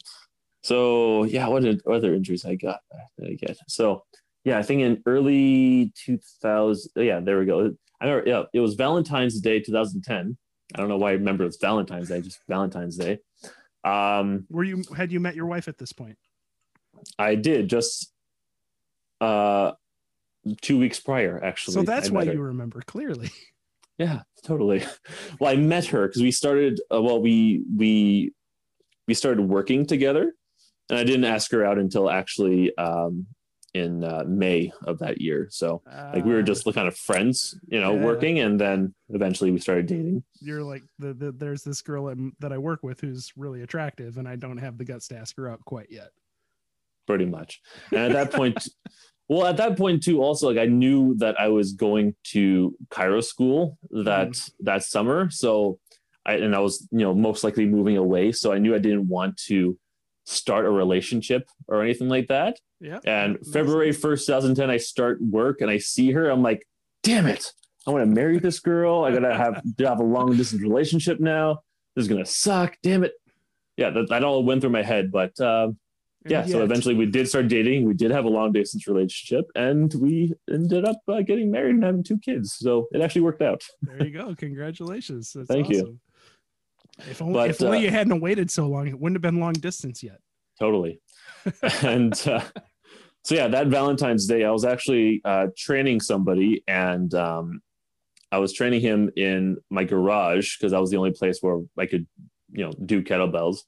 So, 0.63 1.25
yeah, 1.25 1.48
what 1.48 1.66
other 1.89 2.13
injuries 2.13 2.46
I 2.46 2.56
got? 2.56 2.80
I 3.22 3.34
get? 3.34 3.58
So, 3.68 4.04
yeah, 4.48 4.58
I 4.58 4.63
think 4.63 4.82
in 4.82 5.04
early 5.06 5.92
2000. 6.06 6.92
Yeah, 6.96 7.20
there 7.20 7.38
we 7.38 7.46
go. 7.46 7.75
I 8.00 8.06
know. 8.06 8.22
Yeah, 8.25 8.44
it 8.54 8.62
was 8.62 8.75
Valentine's 8.75 9.42
Day 9.42 9.60
2010. 9.60 10.38
I 10.74 10.77
don't 10.77 10.88
know 10.88 10.96
why 10.96 11.10
I 11.10 11.13
remember 11.13 11.44
it's 11.44 11.58
Valentine's 11.58 12.08
Day, 12.08 12.22
just 12.22 12.39
Valentine's 12.48 12.96
Day. 12.96 13.20
Um, 13.84 14.46
Were 14.50 14.63
you 14.63 14.84
had 14.96 15.12
you 15.12 15.20
met 15.20 15.36
your 15.36 15.48
wife 15.48 15.68
at 15.68 15.77
this 15.77 15.92
point? 15.92 16.18
I 17.20 17.36
did 17.36 17.70
just 17.70 18.13
uh 19.20 19.74
two 20.62 20.79
weeks 20.79 21.01
prior, 21.01 21.44
actually. 21.44 21.74
So 21.74 21.83
that's 21.83 22.10
why 22.10 22.24
her. 22.24 22.31
you 22.31 22.42
remember 22.42 22.81
clearly. 22.81 23.29
Yeah, 24.00 24.22
totally. 24.46 24.86
Well, 25.40 25.51
I 25.51 25.55
met 25.55 25.88
her 25.88 26.07
because 26.07 26.22
we 26.22 26.29
started. 26.29 26.79
Uh, 26.94 27.01
well, 27.01 27.20
we 27.20 27.64
we 27.75 28.31
we 29.07 29.16
started 29.16 29.42
working 29.42 29.88
together, 29.88 30.36
and 30.92 31.00
I 31.00 31.03
didn't 31.03 31.24
ask 31.24 31.50
her 31.50 31.66
out 31.66 31.79
until 31.79 32.07
actually 32.07 32.77
um, 32.77 33.25
in 33.77 34.03
uh, 34.03 34.24
May 34.27 34.72
of 34.85 35.00
that 35.00 35.22
year. 35.22 35.48
So 35.51 35.81
uh, 35.92 36.11
like 36.16 36.25
we 36.25 36.33
were 36.33 36.44
just 36.44 36.68
ah. 36.68 36.72
kind 36.72 36.87
of 36.87 36.98
friends, 36.98 37.59
you 37.68 37.79
know, 37.79 37.96
yeah. 37.96 38.03
working, 38.03 38.40
and 38.40 38.59
then 38.59 38.94
eventually 39.09 39.51
we 39.51 39.59
started 39.59 39.87
dating. 39.87 40.24
You're 40.42 40.63
like 40.63 40.83
the, 41.00 41.13
the 41.13 41.31
there's 41.31 41.63
this 41.63 41.81
girl 41.81 42.13
that 42.40 42.51
I 42.51 42.57
work 42.57 42.83
with 42.83 43.00
who's 43.01 43.31
really 43.35 43.61
attractive, 43.61 44.18
and 44.18 44.27
I 44.27 44.35
don't 44.35 44.57
have 44.57 44.77
the 44.77 44.85
guts 44.85 45.07
to 45.09 45.18
ask 45.18 45.35
her 45.37 45.50
out 45.50 45.63
quite 45.66 45.87
yet. 45.90 46.09
Pretty 47.05 47.25
much, 47.25 47.61
and 47.92 48.00
at 48.00 48.13
that 48.13 48.31
point. 48.31 48.68
Well, 49.29 49.46
at 49.46 49.57
that 49.57 49.77
point 49.77 50.03
too, 50.03 50.24
also 50.24 50.48
like 50.48 50.57
I 50.57 50.68
knew 50.68 51.13
that 51.18 51.37
I 51.37 51.50
was 51.50 51.74
going 51.74 52.16
to 52.27 52.74
chiro 52.90 53.22
school 53.22 53.77
that 53.92 54.29
mm. 54.29 54.51
that 54.61 54.83
summer, 54.83 55.29
so 55.29 55.79
I 56.25 56.35
and 56.35 56.55
I 56.55 56.59
was 56.59 56.87
you 56.92 57.00
know 57.00 57.13
most 57.13 57.44
likely 57.44 57.66
moving 57.66 57.98
away, 57.98 58.31
so 58.31 58.53
I 58.53 58.57
knew 58.57 58.74
I 58.74 58.79
didn't 58.79 59.09
want 59.09 59.35
to 59.48 59.77
start 60.27 60.66
a 60.66 60.70
relationship 60.70 61.50
or 61.68 61.81
anything 61.81 62.09
like 62.09 62.27
that. 62.27 62.59
Yeah. 62.79 63.00
And 63.05 63.37
February 63.53 63.92
1st, 63.92 64.25
2010, 64.25 64.70
I 64.70 64.77
start 64.77 65.20
work 65.22 65.61
and 65.61 65.72
I 65.72 65.77
see 65.77 66.11
her. 66.11 66.29
I'm 66.29 66.44
like, 66.44 66.68
damn 67.01 67.25
it. 67.25 67.53
I 67.87 67.92
want 67.92 68.03
to 68.03 68.13
marry 68.13 68.37
this 68.37 68.59
girl. 68.59 69.05
I 69.05 69.11
gotta 69.11 69.33
have 69.33 69.61
to 69.77 69.87
have 69.87 70.00
a 70.00 70.03
long 70.03 70.35
distance 70.35 70.61
relationship 70.61 71.22
now. 71.22 71.59
This 71.96 72.03
is 72.03 72.09
gonna 72.09 72.25
suck. 72.25 72.75
Damn 72.83 73.05
it. 73.05 73.13
Yeah, 73.77 73.92
that, 73.92 74.09
that 74.09 74.24
all 74.24 74.44
went 74.44 74.61
through 74.61 74.72
my 74.72 74.83
head. 74.83 75.11
But 75.11 75.40
uh, 75.40 75.70
yeah, 76.25 76.46
so 76.46 76.63
eventually 76.63 76.96
we 76.96 77.05
did 77.05 77.29
start 77.29 77.48
dating. 77.48 77.85
We 77.85 77.94
did 77.94 78.11
have 78.11 78.25
a 78.25 78.29
long 78.29 78.51
distance 78.51 78.87
relationship, 78.87 79.46
and 79.55 79.94
we 79.94 80.33
ended 80.51 80.83
up 80.83 80.98
uh, 81.07 81.22
getting 81.22 81.50
married 81.50 81.75
and 81.75 81.83
having 81.83 82.03
two 82.03 82.20
kids. 82.20 82.55
So 82.59 82.87
it 82.92 83.01
actually 83.01 83.22
worked 83.22 83.42
out. 83.42 83.63
there 83.81 84.05
you 84.05 84.11
go. 84.20 84.35
Congratulations. 84.35 85.31
That's 85.33 85.48
Thank 85.48 85.68
awesome. 85.68 85.87
you. 85.87 86.00
If 87.00 87.22
only, 87.22 87.33
but, 87.33 87.50
if 87.50 87.62
only 87.62 87.79
uh, 87.79 87.81
you 87.81 87.92
hadn't 87.92 88.20
waited 88.22 88.50
so 88.50 88.68
long, 88.68 88.88
it 88.88 89.00
wouldn't 89.00 89.16
have 89.16 89.22
been 89.22 89.40
long 89.40 89.53
distance 89.53 90.01
yet. 90.01 90.20
Totally. 90.60 91.00
and 91.83 92.14
uh, 92.27 92.44
so 93.24 93.36
yeah, 93.36 93.48
that 93.50 93.68
Valentine's 93.68 94.25
Day, 94.25 94.44
I 94.44 94.51
was 94.51 94.66
actually 94.66 95.22
uh, 95.24 95.48
training 95.57 96.01
somebody, 96.01 96.64
and 96.68 97.14
um, 97.14 97.62
I 98.31 98.40
was 98.40 98.53
training 98.53 98.81
him 98.81 99.12
in 99.16 99.57
my 99.70 99.83
garage 99.83 100.57
because 100.57 100.72
that 100.72 100.81
was 100.81 100.92
the 100.92 100.98
only 100.98 101.12
place 101.12 101.40
where 101.42 101.60
I 101.77 101.86
could, 101.86 102.07
you 102.51 102.66
know, 102.66 102.72
do 102.86 103.03
kettlebells 103.03 103.60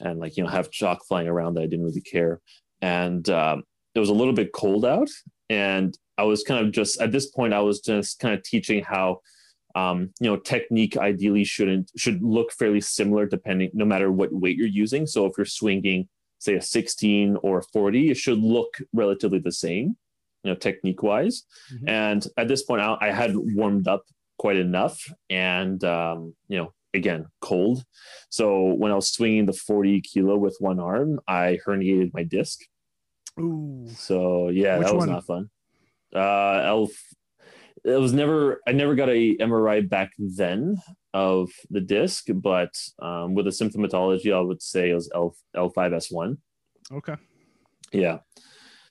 and 0.00 0.18
like 0.18 0.36
you 0.36 0.42
know 0.42 0.50
have 0.50 0.70
chalk 0.70 1.04
flying 1.06 1.28
around 1.28 1.54
that 1.54 1.62
I 1.62 1.66
didn't 1.66 1.84
really 1.84 2.00
care. 2.00 2.40
And 2.82 3.28
um, 3.30 3.62
it 3.94 4.00
was 4.00 4.08
a 4.08 4.14
little 4.14 4.34
bit 4.34 4.52
cold 4.52 4.84
out, 4.84 5.08
and 5.48 5.96
I 6.18 6.24
was 6.24 6.42
kind 6.42 6.64
of 6.64 6.72
just 6.72 7.00
at 7.00 7.12
this 7.12 7.26
point 7.26 7.54
I 7.54 7.60
was 7.60 7.80
just 7.80 8.18
kind 8.18 8.34
of 8.34 8.42
teaching 8.42 8.82
how 8.82 9.20
um, 9.74 10.10
you 10.20 10.30
know, 10.30 10.36
technique 10.36 10.96
ideally 10.96 11.44
shouldn't 11.44 11.90
should 11.96 12.22
look 12.22 12.52
fairly 12.52 12.80
similar 12.80 13.26
depending 13.26 13.70
no 13.74 13.84
matter 13.84 14.10
what 14.10 14.32
weight 14.32 14.56
you're 14.56 14.68
using. 14.68 15.06
So 15.06 15.26
if 15.26 15.32
you're 15.36 15.44
swinging, 15.44 16.08
say 16.38 16.54
a 16.54 16.62
16 16.62 17.36
or 17.42 17.58
a 17.58 17.62
40, 17.62 18.10
it 18.10 18.16
should 18.16 18.38
look 18.38 18.76
relatively 18.92 19.38
the 19.38 19.52
same, 19.52 19.96
you 20.44 20.50
know, 20.50 20.54
technique 20.54 21.02
wise. 21.02 21.44
Mm-hmm. 21.72 21.88
And 21.88 22.26
at 22.36 22.48
this 22.48 22.62
point, 22.62 22.82
I, 22.82 22.96
I, 23.00 23.10
had 23.10 23.32
warmed 23.34 23.88
up 23.88 24.04
quite 24.38 24.56
enough, 24.56 25.00
and 25.28 25.82
um, 25.84 26.34
you 26.48 26.58
know, 26.58 26.72
again, 26.92 27.26
cold. 27.40 27.84
So 28.30 28.74
when 28.74 28.92
I 28.92 28.94
was 28.94 29.12
swinging 29.12 29.46
the 29.46 29.52
40 29.52 30.00
kilo 30.02 30.36
with 30.36 30.56
one 30.60 30.78
arm, 30.78 31.20
I 31.26 31.58
herniated 31.66 32.12
my 32.14 32.22
disc. 32.22 32.60
Ooh. 33.40 33.88
So 33.96 34.48
yeah, 34.48 34.78
Which 34.78 34.86
that 34.86 34.94
was 34.94 35.06
one? 35.06 35.08
not 35.10 35.26
fun. 35.26 35.50
Uh, 36.14 36.62
L 36.64 36.88
it 37.84 38.00
was 38.00 38.12
never 38.12 38.60
I 38.66 38.72
never 38.72 38.94
got 38.94 39.10
a 39.10 39.36
MRI 39.36 39.88
back 39.88 40.12
then 40.18 40.78
of 41.12 41.50
the 41.70 41.80
disc, 41.80 42.26
but 42.34 42.74
um, 43.00 43.34
with 43.34 43.44
the 43.44 43.50
symptomatology, 43.50 44.34
I 44.34 44.40
would 44.40 44.62
say 44.62 44.90
it 44.90 44.94
was 44.94 45.10
L 45.14 45.36
L5S1. 45.54 46.38
Okay. 46.92 47.16
Yeah. 47.92 48.18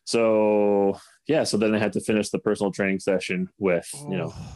So 0.05 0.97
yeah, 1.27 1.43
so 1.43 1.57
then 1.57 1.73
I 1.73 1.79
had 1.79 1.93
to 1.93 2.01
finish 2.01 2.29
the 2.29 2.39
personal 2.39 2.71
training 2.71 2.99
session 2.99 3.49
with 3.57 3.89
oh. 3.95 4.11
you 4.11 4.17
know 4.17 4.33
oh. 4.35 4.55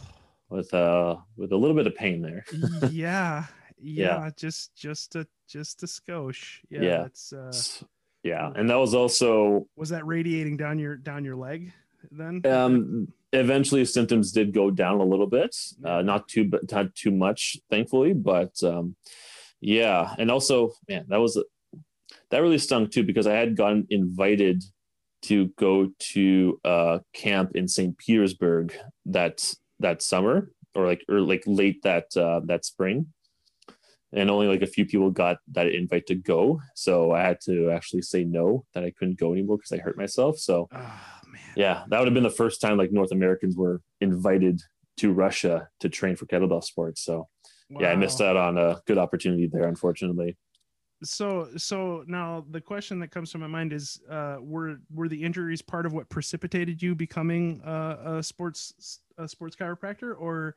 with 0.50 0.72
uh 0.72 1.16
with 1.36 1.52
a 1.52 1.56
little 1.56 1.76
bit 1.76 1.86
of 1.86 1.96
pain 1.96 2.22
there. 2.22 2.44
yeah. 2.90 3.44
yeah. 3.80 4.24
Yeah. 4.24 4.30
Just 4.36 4.74
just 4.76 5.16
a 5.16 5.26
just 5.48 5.82
a 5.82 5.86
skosh. 5.86 6.60
Yeah. 6.70 6.82
yeah. 6.82 7.04
It's 7.06 7.32
uh 7.32 7.52
yeah. 8.22 8.52
And 8.54 8.70
that 8.70 8.76
was 8.76 8.94
also 8.94 9.66
was 9.76 9.88
that 9.88 10.06
radiating 10.06 10.56
down 10.56 10.78
your 10.78 10.96
down 10.96 11.24
your 11.24 11.36
leg? 11.36 11.72
Then? 12.10 12.42
Um, 12.46 13.12
eventually, 13.32 13.84
symptoms 13.84 14.32
did 14.32 14.52
go 14.52 14.70
down 14.70 15.00
a 15.00 15.04
little 15.04 15.26
bit. 15.26 15.56
Uh, 15.84 16.02
not 16.02 16.28
too, 16.28 16.44
but 16.44 16.70
not 16.70 16.94
too 16.94 17.10
much, 17.10 17.58
thankfully. 17.70 18.12
But 18.12 18.62
um, 18.62 18.96
yeah, 19.60 20.14
and 20.18 20.30
also, 20.30 20.72
man, 20.88 21.06
that 21.08 21.20
was 21.20 21.42
that 22.30 22.42
really 22.42 22.58
stung 22.58 22.88
too 22.88 23.04
because 23.04 23.26
I 23.26 23.34
had 23.34 23.56
gotten 23.56 23.86
invited 23.90 24.64
to 25.22 25.48
go 25.58 25.90
to 25.98 26.60
a 26.64 27.00
camp 27.12 27.52
in 27.54 27.66
St. 27.68 27.96
Petersburg 27.98 28.74
that 29.06 29.54
that 29.80 30.02
summer 30.02 30.50
or 30.74 30.86
like 30.86 31.04
or 31.08 31.20
like 31.20 31.42
late 31.46 31.82
that 31.82 32.16
uh, 32.16 32.40
that 32.44 32.64
spring 32.64 33.06
and 34.12 34.30
only 34.30 34.46
like 34.46 34.62
a 34.62 34.66
few 34.66 34.86
people 34.86 35.10
got 35.10 35.38
that 35.52 35.66
invite 35.66 36.06
to 36.06 36.14
go 36.14 36.60
so 36.74 37.12
i 37.12 37.20
had 37.20 37.40
to 37.40 37.70
actually 37.70 38.02
say 38.02 38.24
no 38.24 38.64
that 38.72 38.84
i 38.84 38.90
couldn't 38.90 39.18
go 39.18 39.32
anymore 39.32 39.56
because 39.58 39.72
i 39.72 39.78
hurt 39.78 39.98
myself 39.98 40.38
so 40.38 40.68
oh, 41.46 41.52
yeah 41.56 41.84
that 41.88 41.98
would 41.98 42.06
have 42.06 42.14
been 42.14 42.22
the 42.22 42.30
first 42.30 42.60
time 42.60 42.76
like 42.76 42.92
north 42.92 43.12
americans 43.12 43.56
were 43.56 43.80
invited 44.00 44.60
to 44.96 45.12
russia 45.12 45.68
to 45.80 45.88
train 45.88 46.16
for 46.16 46.26
kettlebell 46.26 46.62
sports 46.62 47.02
so 47.02 47.28
wow. 47.70 47.80
yeah 47.80 47.90
i 47.90 47.96
missed 47.96 48.20
out 48.20 48.36
on 48.36 48.58
a 48.58 48.80
good 48.86 48.98
opportunity 48.98 49.46
there 49.46 49.66
unfortunately 49.68 50.36
so 51.02 51.48
so 51.56 52.02
now 52.08 52.44
the 52.50 52.60
question 52.60 52.98
that 52.98 53.12
comes 53.12 53.30
to 53.30 53.38
my 53.38 53.46
mind 53.46 53.72
is 53.72 54.00
uh 54.10 54.36
were 54.40 54.76
were 54.92 55.08
the 55.08 55.22
injuries 55.22 55.62
part 55.62 55.86
of 55.86 55.92
what 55.92 56.08
precipitated 56.08 56.82
you 56.82 56.94
becoming 56.94 57.60
a, 57.64 58.16
a 58.16 58.22
sports 58.22 59.00
a 59.16 59.28
sports 59.28 59.54
chiropractor 59.54 60.14
or 60.18 60.56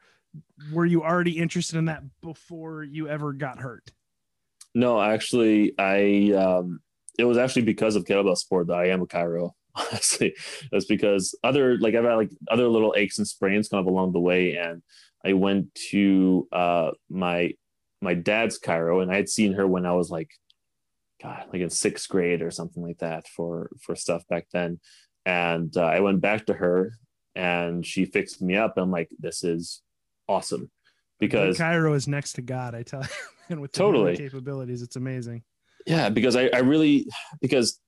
were 0.72 0.86
you 0.86 1.04
already 1.04 1.38
interested 1.38 1.78
in 1.78 1.86
that 1.86 2.04
before 2.22 2.84
you 2.84 3.08
ever 3.08 3.34
got 3.34 3.60
hurt? 3.60 3.91
No, 4.74 5.02
actually, 5.02 5.74
I 5.78 6.34
um, 6.34 6.82
it 7.20 7.26
was 7.26 7.38
actually 7.38 7.63
because 7.63 7.96
of 7.96 8.06
kettlebell 8.06 8.38
sport 8.38 8.67
that 8.67 8.78
I 8.78 8.88
am 8.88 9.02
a 9.02 9.06
chiro. 9.06 9.52
Honestly, 9.76 10.36
That's 10.72 10.86
because 10.86 11.38
other 11.44 11.78
like 11.78 11.96
I've 11.96 12.04
had 12.04 12.16
like 12.16 12.32
other 12.50 12.68
little 12.68 12.94
aches 12.98 13.18
and 13.18 13.28
sprains 13.28 13.70
kind 13.70 13.86
of 13.86 13.92
along 13.92 14.14
the 14.14 14.20
way, 14.20 14.56
and 14.56 14.82
I 15.24 15.34
went 15.34 15.74
to 15.92 16.48
uh, 16.52 16.92
my 17.10 17.54
my 18.02 18.14
dad's 18.14 18.60
chiro, 18.60 19.02
and 19.02 19.12
I 19.12 19.16
had 19.16 19.30
seen 19.30 19.54
her 19.54 19.68
when 19.68 19.86
I 19.86 19.94
was 19.94 20.10
like, 20.10 20.30
God, 21.22 21.46
like 21.54 21.62
in 21.62 21.70
sixth 21.70 22.10
grade 22.10 22.42
or 22.42 22.52
something 22.52 22.84
like 22.84 22.98
that 22.98 23.28
for 23.28 23.70
for 23.82 23.96
stuff 23.96 24.28
back 24.28 24.48
then, 24.52 24.80
and 25.26 25.76
uh, 25.78 25.82
I 25.82 26.00
went 26.02 26.22
back 26.22 26.48
to 26.48 26.54
her, 26.54 26.94
and 27.36 27.86
she 27.86 28.06
fixed 28.06 28.42
me 28.42 28.58
up. 28.58 28.78
And 28.78 28.84
I'm 28.84 28.92
like, 28.92 29.10
this 29.20 29.44
is 29.44 29.82
awesome 30.28 30.70
because 31.20 31.58
chiro 31.58 31.96
is 31.96 32.08
next 32.08 32.34
to 32.34 32.42
God. 32.42 32.76
I 32.76 32.84
tell 32.84 33.02
you, 33.04 33.08
and 33.50 33.62
with 33.62 33.72
totally 33.72 34.18
capabilities, 34.18 34.82
it's 34.82 34.96
amazing. 34.96 35.44
Yeah, 35.86 36.10
because 36.10 36.36
I, 36.36 36.48
I 36.54 36.60
really 36.60 37.08
because 37.40 37.80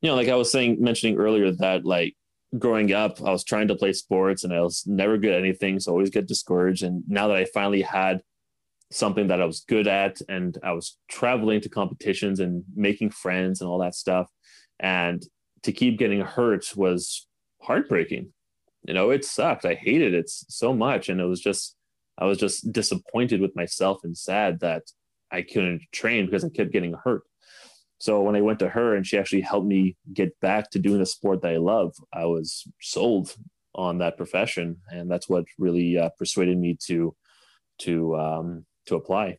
you 0.00 0.08
know, 0.08 0.16
like 0.16 0.28
I 0.28 0.34
was 0.34 0.50
saying, 0.50 0.78
mentioning 0.80 1.18
earlier 1.18 1.52
that 1.52 1.84
like 1.84 2.14
growing 2.58 2.92
up, 2.92 3.22
I 3.22 3.30
was 3.30 3.44
trying 3.44 3.68
to 3.68 3.76
play 3.76 3.92
sports 3.92 4.44
and 4.44 4.52
I 4.52 4.60
was 4.60 4.84
never 4.86 5.18
good 5.18 5.32
at 5.32 5.40
anything, 5.40 5.78
so 5.80 5.90
I 5.90 5.94
always 5.94 6.10
get 6.10 6.28
discouraged. 6.28 6.82
And 6.82 7.02
now 7.08 7.28
that 7.28 7.36
I 7.36 7.44
finally 7.46 7.82
had 7.82 8.22
something 8.90 9.28
that 9.28 9.40
I 9.40 9.44
was 9.44 9.60
good 9.60 9.86
at, 9.86 10.20
and 10.28 10.58
I 10.62 10.72
was 10.72 10.98
traveling 11.08 11.60
to 11.60 11.68
competitions 11.68 12.40
and 12.40 12.64
making 12.74 13.10
friends 13.10 13.60
and 13.60 13.70
all 13.70 13.78
that 13.78 13.94
stuff, 13.94 14.28
and 14.78 15.22
to 15.62 15.72
keep 15.72 15.98
getting 15.98 16.22
hurt 16.22 16.74
was 16.76 17.26
heartbreaking 17.62 18.32
you 18.84 18.94
know, 18.94 19.10
it 19.10 19.24
sucked. 19.24 19.64
I 19.64 19.74
hated 19.74 20.14
it 20.14 20.28
so 20.30 20.72
much. 20.72 21.08
And 21.08 21.20
it 21.20 21.24
was 21.24 21.40
just, 21.40 21.76
I 22.18 22.24
was 22.24 22.38
just 22.38 22.72
disappointed 22.72 23.40
with 23.40 23.56
myself 23.56 24.00
and 24.04 24.16
sad 24.16 24.60
that 24.60 24.82
I 25.30 25.42
couldn't 25.42 25.82
train 25.92 26.26
because 26.26 26.44
I 26.44 26.48
kept 26.48 26.72
getting 26.72 26.94
hurt. 27.04 27.22
So 28.00 28.22
when 28.22 28.34
I 28.34 28.40
went 28.40 28.58
to 28.60 28.68
her 28.68 28.96
and 28.96 29.06
she 29.06 29.18
actually 29.18 29.42
helped 29.42 29.66
me 29.66 29.96
get 30.12 30.38
back 30.40 30.70
to 30.70 30.78
doing 30.78 31.02
a 31.02 31.06
sport 31.06 31.42
that 31.42 31.52
I 31.52 31.58
love, 31.58 31.94
I 32.12 32.24
was 32.24 32.66
sold 32.80 33.34
on 33.74 33.98
that 33.98 34.16
profession, 34.16 34.78
and 34.90 35.10
that's 35.10 35.28
what 35.28 35.44
really 35.58 35.98
uh, 35.98 36.08
persuaded 36.18 36.58
me 36.58 36.76
to 36.86 37.14
to 37.80 38.16
um, 38.16 38.66
to 38.86 38.96
apply. 38.96 39.38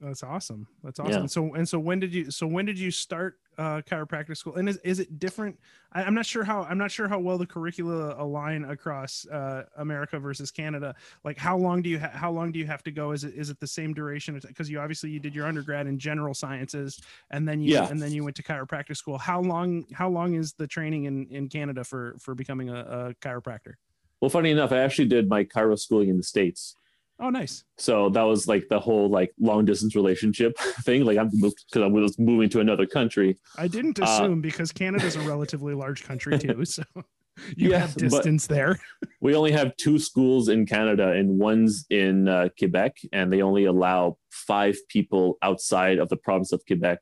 That's 0.00 0.24
awesome. 0.24 0.66
That's 0.82 0.98
awesome. 0.98 1.22
Yeah. 1.22 1.26
So 1.26 1.54
and 1.54 1.68
so 1.68 1.78
when 1.78 2.00
did 2.00 2.12
you 2.12 2.30
so 2.30 2.46
when 2.46 2.66
did 2.66 2.78
you 2.78 2.90
start 2.90 3.36
uh, 3.58 3.82
chiropractic 3.82 4.36
school? 4.36 4.56
And 4.56 4.68
is, 4.68 4.76
is 4.78 4.98
it 4.98 5.18
different? 5.18 5.58
I, 5.92 6.02
am 6.02 6.14
not 6.14 6.26
sure 6.26 6.44
how 6.44 6.62
I'm 6.64 6.78
not 6.78 6.90
sure 6.90 7.08
how 7.08 7.18
well 7.18 7.38
the 7.38 7.46
curricula 7.46 8.14
align 8.18 8.64
across 8.64 9.26
uh, 9.26 9.64
America 9.76 10.18
versus 10.18 10.50
Canada. 10.50 10.94
Like 11.24 11.38
how 11.38 11.56
long 11.56 11.82
do 11.82 11.90
you 11.90 11.98
ha- 11.98 12.12
how 12.12 12.30
long 12.30 12.52
do 12.52 12.58
you 12.58 12.66
have 12.66 12.82
to 12.84 12.90
go? 12.90 13.12
Is 13.12 13.24
it 13.24 13.34
is 13.34 13.50
it 13.50 13.60
the 13.60 13.66
same 13.66 13.92
duration? 13.92 14.40
Because 14.46 14.70
you 14.70 14.80
obviously 14.80 15.10
you 15.10 15.20
did 15.20 15.34
your 15.34 15.46
undergrad 15.46 15.86
in 15.86 15.98
general 15.98 16.34
sciences 16.34 17.00
and 17.30 17.46
then 17.46 17.60
you 17.60 17.74
yeah. 17.74 17.88
and 17.88 18.00
then 18.00 18.12
you 18.12 18.24
went 18.24 18.36
to 18.36 18.42
chiropractic 18.42 18.96
school. 18.96 19.18
How 19.18 19.40
long 19.40 19.84
how 19.92 20.08
long 20.08 20.34
is 20.34 20.52
the 20.54 20.66
training 20.66 21.04
in 21.04 21.26
in 21.30 21.48
Canada 21.48 21.84
for 21.84 22.16
for 22.18 22.34
becoming 22.34 22.70
a, 22.70 22.80
a 22.80 23.14
chiropractor? 23.20 23.74
Well, 24.20 24.30
funny 24.30 24.52
enough, 24.52 24.70
I 24.70 24.78
actually 24.78 25.08
did 25.08 25.28
my 25.28 25.44
chiro 25.44 25.78
schooling 25.78 26.08
in 26.08 26.16
the 26.16 26.22
states. 26.22 26.76
Oh, 27.22 27.30
nice. 27.30 27.62
So 27.78 28.08
that 28.10 28.22
was 28.22 28.48
like 28.48 28.68
the 28.68 28.80
whole 28.80 29.08
like 29.08 29.32
long 29.38 29.64
distance 29.64 29.94
relationship 29.94 30.58
thing. 30.84 31.04
Like 31.04 31.18
I'm 31.18 31.30
moved 31.32 31.64
because 31.70 31.82
I 31.82 31.86
was 31.86 32.18
moving 32.18 32.48
to 32.50 32.58
another 32.58 32.84
country. 32.84 33.38
I 33.56 33.68
didn't 33.68 34.00
uh, 34.00 34.04
assume 34.04 34.38
uh, 34.40 34.42
because 34.42 34.72
Canada's 34.72 35.14
a 35.14 35.20
relatively 35.20 35.72
large 35.72 36.02
country 36.02 36.38
too. 36.38 36.64
So 36.72 36.82
you 37.56 37.70
yes, 37.70 37.80
have 37.80 37.94
distance 37.94 38.46
there. 38.46 38.78
we 39.20 39.34
only 39.34 39.52
have 39.52 39.74
two 39.76 39.98
schools 39.98 40.48
in 40.48 40.66
Canada, 40.66 41.12
and 41.12 41.38
one's 41.38 41.86
in 41.88 42.28
uh, 42.28 42.48
Quebec, 42.58 42.96
and 43.12 43.32
they 43.32 43.40
only 43.40 43.64
allow 43.64 44.18
five 44.30 44.76
people 44.88 45.38
outside 45.42 45.98
of 45.98 46.08
the 46.08 46.16
province 46.16 46.52
of 46.52 46.62
Quebec 46.66 46.98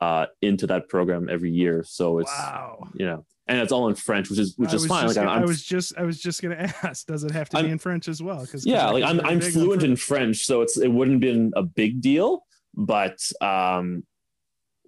uh, 0.00 0.26
into 0.42 0.66
that 0.66 0.88
program 0.88 1.28
every 1.30 1.50
year. 1.50 1.84
So 1.86 2.18
it's 2.18 2.30
wow. 2.30 2.88
you 2.94 3.06
know 3.06 3.24
and 3.48 3.58
it's 3.58 3.72
all 3.72 3.88
in 3.88 3.94
French, 3.94 4.30
which 4.30 4.38
is 4.38 4.54
which 4.56 4.72
is 4.72 4.86
fine. 4.86 5.06
Like 5.06 5.16
gonna, 5.16 5.30
i 5.30 5.40
was 5.40 5.62
just 5.62 5.98
I 5.98 6.02
was 6.02 6.20
just 6.20 6.42
gonna 6.42 6.72
ask, 6.82 7.06
does 7.06 7.24
it 7.24 7.32
have 7.32 7.48
to 7.50 7.58
I'm, 7.58 7.66
be 7.66 7.70
in 7.72 7.78
French 7.78 8.08
as 8.08 8.22
well? 8.22 8.40
Because 8.42 8.64
yeah, 8.64 8.88
like 8.90 9.04
I'm 9.04 9.20
I'm 9.20 9.40
fluent 9.40 9.82
in 9.82 9.96
French, 9.96 10.44
so 10.44 10.62
it's 10.62 10.78
it 10.78 10.88
wouldn't 10.88 11.16
have 11.16 11.20
been 11.20 11.52
a 11.56 11.62
big 11.62 12.00
deal, 12.00 12.44
but 12.74 13.18
um, 13.40 14.04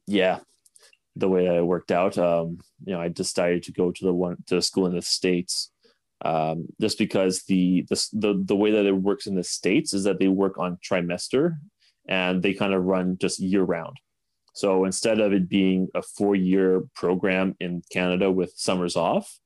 yeah, 0.06 0.40
the 1.16 1.28
way 1.28 1.46
that 1.46 1.56
it 1.56 1.66
worked 1.66 1.90
out, 1.90 2.16
um, 2.16 2.58
you 2.84 2.92
know, 2.92 3.00
I 3.00 3.08
decided 3.08 3.64
to 3.64 3.72
go 3.72 3.90
to 3.90 4.04
the 4.04 4.14
one 4.14 4.36
to 4.46 4.62
school 4.62 4.86
in 4.86 4.94
the 4.94 5.02
states, 5.02 5.72
um, 6.24 6.68
just 6.80 6.96
because 6.96 7.42
the 7.48 7.84
the 7.88 8.08
the 8.12 8.42
the 8.46 8.56
way 8.56 8.70
that 8.70 8.86
it 8.86 8.96
works 8.96 9.26
in 9.26 9.34
the 9.34 9.44
states 9.44 9.92
is 9.92 10.04
that 10.04 10.20
they 10.20 10.28
work 10.28 10.58
on 10.58 10.78
trimester, 10.78 11.56
and 12.08 12.40
they 12.40 12.54
kind 12.54 12.72
of 12.72 12.84
run 12.84 13.18
just 13.20 13.40
year 13.40 13.62
round. 13.62 13.96
So 14.54 14.84
instead 14.84 15.20
of 15.20 15.32
it 15.32 15.48
being 15.48 15.88
a 15.94 16.02
four 16.02 16.34
year 16.34 16.82
program 16.94 17.56
in 17.60 17.82
Canada 17.90 18.30
with 18.30 18.54
summers 18.56 18.96
off, 18.96 19.38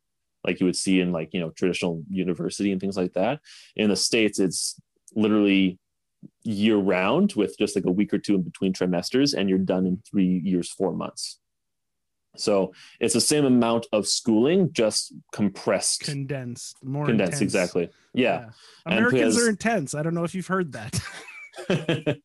like 0.45 0.61
you 0.61 0.67
would 0.67 0.77
see 0.77 1.01
in 1.01 1.13
like, 1.13 1.33
you 1.33 1.41
know, 1.41 1.51
traditional 1.51 2.03
university 2.09 2.71
and 2.71 2.81
things 2.81 2.97
like 2.97 3.15
that, 3.15 3.41
in 3.75 3.89
the 3.89 3.97
States, 3.97 4.39
it's 4.39 4.81
literally 5.15 5.79
year 6.43 6.77
round 6.77 7.33
with 7.35 7.57
just 7.59 7.75
like 7.75 7.87
a 7.87 7.91
week 7.91 8.13
or 8.13 8.19
two 8.19 8.35
in 8.35 8.43
between 8.43 8.73
trimesters, 8.73 9.35
and 9.35 9.49
you're 9.49 9.59
done 9.59 9.87
in 9.87 10.03
three 10.09 10.41
years, 10.45 10.71
four 10.71 10.93
months. 10.93 11.39
So 12.37 12.73
it's 13.01 13.15
the 13.15 13.21
same 13.21 13.45
amount 13.45 13.87
of 13.93 14.07
schooling, 14.07 14.73
just 14.73 15.15
compressed, 15.33 16.03
condensed, 16.05 16.77
more 16.85 17.07
condensed. 17.07 17.35
Intense. 17.35 17.43
Exactly. 17.43 17.91
Yeah. 18.13 18.23
yeah. 18.23 18.51
Americans 18.87 19.35
because, 19.35 19.47
are 19.47 19.49
intense. 19.49 19.95
I 19.95 20.03
don't 20.03 20.15
know 20.15 20.25
if 20.25 20.35
you've 20.35 20.47
heard 20.47 20.73
that. 20.73 21.01
because 21.69 22.17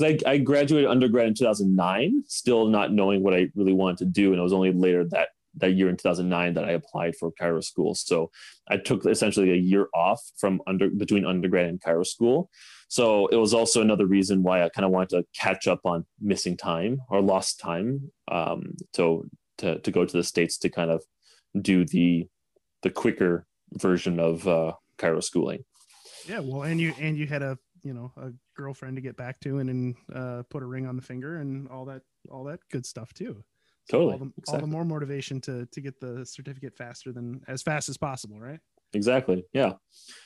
I, 0.00 0.18
I 0.26 0.38
graduated 0.38 0.90
undergrad 0.90 1.28
in 1.28 1.34
2009, 1.34 2.24
still 2.26 2.66
not 2.66 2.92
knowing 2.92 3.22
what 3.22 3.34
I 3.34 3.48
really 3.54 3.72
wanted 3.72 3.98
to 3.98 4.04
do, 4.06 4.30
and 4.30 4.38
it 4.38 4.42
was 4.42 4.52
only 4.52 4.72
later 4.72 5.04
that 5.10 5.28
that 5.56 5.72
year 5.72 5.88
in 5.88 5.96
2009 5.96 6.54
that 6.54 6.64
I 6.64 6.72
applied 6.72 7.16
for 7.16 7.32
chiro 7.32 7.62
school. 7.64 7.94
So 7.94 8.30
I 8.68 8.76
took 8.76 9.04
essentially 9.06 9.50
a 9.50 9.56
year 9.56 9.88
off 9.94 10.20
from 10.36 10.60
under 10.66 10.88
between 10.88 11.24
undergrad 11.24 11.66
and 11.66 11.80
chiro 11.80 12.06
school. 12.06 12.48
So 12.88 13.26
it 13.28 13.36
was 13.36 13.54
also 13.54 13.80
another 13.80 14.06
reason 14.06 14.42
why 14.42 14.62
I 14.62 14.68
kind 14.68 14.84
of 14.84 14.92
wanted 14.92 15.10
to 15.10 15.24
catch 15.38 15.66
up 15.66 15.80
on 15.84 16.06
missing 16.20 16.56
time 16.56 16.98
or 17.10 17.20
lost 17.20 17.58
time. 17.58 18.10
Um, 18.30 18.74
to 18.94 19.28
to 19.58 19.78
to 19.80 19.90
go 19.90 20.04
to 20.04 20.16
the 20.16 20.24
states 20.24 20.58
to 20.58 20.68
kind 20.68 20.90
of 20.90 21.02
do 21.60 21.84
the 21.84 22.28
the 22.82 22.90
quicker 22.90 23.46
version 23.72 24.18
of 24.18 24.46
uh, 24.46 24.72
chiro 24.98 25.22
schooling. 25.22 25.64
Yeah, 26.26 26.40
well, 26.40 26.62
and 26.62 26.80
you 26.80 26.94
and 27.00 27.16
you 27.16 27.26
had 27.26 27.42
a 27.42 27.58
you 27.82 27.94
know 27.94 28.12
a 28.16 28.32
girlfriend 28.56 28.96
to 28.96 29.02
get 29.02 29.16
back 29.16 29.40
to 29.40 29.58
and 29.58 29.68
then 29.68 29.94
uh, 30.14 30.42
put 30.50 30.62
a 30.62 30.66
ring 30.66 30.86
on 30.86 30.96
the 30.96 31.02
finger 31.02 31.36
and 31.36 31.68
all 31.68 31.84
that 31.84 32.02
all 32.30 32.44
that 32.44 32.60
good 32.70 32.86
stuff 32.86 33.12
too. 33.12 33.42
So 33.90 33.98
totally. 33.98 34.12
all 34.12 34.18
the, 34.18 34.32
exactly. 34.38 34.54
all 34.54 34.60
the 34.60 34.72
more 34.72 34.84
motivation 34.84 35.40
to 35.42 35.66
to 35.66 35.80
get 35.80 36.00
the 36.00 36.24
certificate 36.24 36.76
faster 36.76 37.12
than 37.12 37.42
as 37.48 37.62
fast 37.62 37.88
as 37.88 37.96
possible 37.96 38.40
right? 38.40 38.60
Exactly. 38.94 39.44
Yeah. 39.52 39.74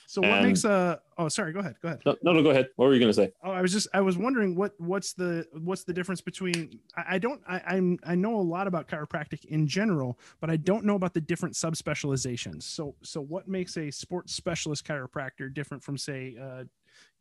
So 0.07 0.21
what 0.21 0.31
and, 0.31 0.47
makes 0.47 0.65
a 0.65 1.01
oh 1.19 1.29
sorry 1.29 1.53
go 1.53 1.61
ahead 1.61 1.75
go 1.83 1.89
ahead. 1.89 2.01
No, 2.07 2.17
no 2.23 2.33
no 2.33 2.43
go 2.43 2.51
ahead. 2.51 2.69
What 2.77 2.87
were 2.87 2.95
you 2.95 3.01
going 3.01 3.11
to 3.11 3.15
say? 3.15 3.33
Oh 3.43 3.51
i 3.51 3.61
was 3.61 3.73
just 3.73 3.89
i 3.93 4.01
was 4.01 4.17
wondering 4.17 4.55
what 4.55 4.73
what's 4.79 5.15
the 5.15 5.47
what's 5.53 5.85
the 5.85 5.93
difference 5.93 6.21
between 6.21 6.79
i, 6.97 7.15
I 7.15 7.19
don't 7.19 7.41
I, 7.49 7.61
i'm 7.67 7.99
i 8.05 8.15
know 8.15 8.37
a 8.37 8.43
lot 8.43 8.67
about 8.67 8.89
chiropractic 8.89 9.45
in 9.47 9.67
general 9.67 10.19
but 10.41 10.51
i 10.51 10.57
don't 10.57 10.85
know 10.85 10.95
about 10.95 11.15
the 11.15 11.21
different 11.21 11.55
subspecializations. 11.55 12.63
So 12.65 12.95
so 13.03 13.21
what 13.21 13.49
makes 13.49 13.77
a 13.77 13.91
sports 13.91 14.35
specialist 14.35 14.87
chiropractor 14.87 15.53
different 15.53 15.83
from 15.83 15.99
say 15.99 16.37
uh 16.41 16.65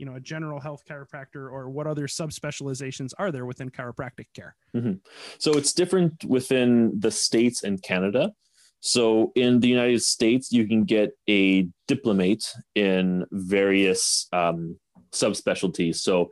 you 0.02 0.08
know 0.08 0.16
a 0.16 0.20
general 0.20 0.60
health 0.60 0.84
chiropractor 0.90 1.50
or 1.56 1.70
what 1.70 1.86
other 1.88 2.08
subspecializations 2.08 3.12
are 3.20 3.32
there 3.32 3.46
within 3.46 3.70
chiropractic 3.70 4.26
care 4.34 4.56
mm-hmm. 4.76 4.94
so 5.38 5.52
it's 5.54 5.72
different 5.72 6.26
within 6.26 6.92
the 7.00 7.12
states 7.12 7.64
and 7.64 7.82
canada 7.84 8.34
So 8.82 9.32
in 9.36 9.60
the 9.60 9.68
United 9.68 10.02
States, 10.02 10.52
you 10.52 10.68
can 10.68 10.84
get 10.84 11.12
a 11.30 11.68
diplomate 11.88 12.52
in 12.74 13.26
various 13.32 14.28
um, 14.34 14.80
subspecialties. 15.14 15.98
So 15.98 16.32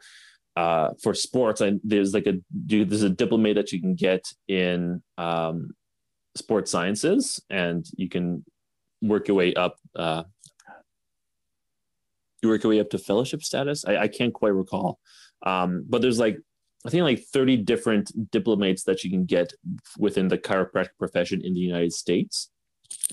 uh, 0.55 0.89
for 1.01 1.13
sports, 1.13 1.61
I, 1.61 1.73
there's 1.83 2.13
like 2.13 2.25
a 2.25 2.39
there's 2.51 3.03
a 3.03 3.09
diplomate 3.09 3.55
that 3.55 3.71
you 3.71 3.79
can 3.79 3.93
get 3.93 4.25
in 4.47 5.01
um, 5.17 5.71
sports 6.35 6.71
sciences, 6.71 7.39
and 7.49 7.85
you 7.95 8.09
can 8.09 8.43
work 9.01 9.27
your 9.27 9.37
way 9.37 9.53
up. 9.53 9.75
Uh, 9.95 10.23
you 12.41 12.49
work 12.49 12.63
your 12.63 12.71
way 12.71 12.79
up 12.79 12.89
to 12.91 12.97
fellowship 12.97 13.43
status. 13.43 13.85
I, 13.85 13.97
I 13.97 14.07
can't 14.07 14.33
quite 14.33 14.53
recall, 14.53 14.99
um, 15.45 15.85
but 15.87 16.01
there's 16.01 16.19
like 16.19 16.37
I 16.85 16.89
think 16.89 17.03
like 17.03 17.23
30 17.33 17.57
different 17.57 18.31
diplomates 18.31 18.83
that 18.83 19.03
you 19.03 19.09
can 19.09 19.25
get 19.25 19.51
within 19.97 20.29
the 20.29 20.37
chiropractic 20.37 20.97
profession 20.97 21.41
in 21.43 21.53
the 21.53 21.59
United 21.59 21.91
States. 21.93 22.49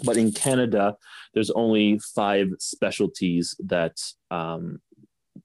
But 0.04 0.16
in 0.16 0.32
Canada, 0.32 0.96
there's 1.34 1.50
only 1.50 1.98
five 2.14 2.48
specialties 2.58 3.56
that 3.66 4.00
um, 4.30 4.78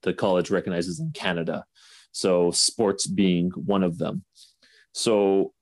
the 0.02 0.14
college 0.14 0.50
recognizes 0.50 1.00
in 1.00 1.10
Canada. 1.12 1.64
So 2.12 2.50
sports 2.50 3.06
being 3.06 3.50
one 3.50 3.82
of 3.82 3.98
them. 3.98 4.24
So 4.92 5.52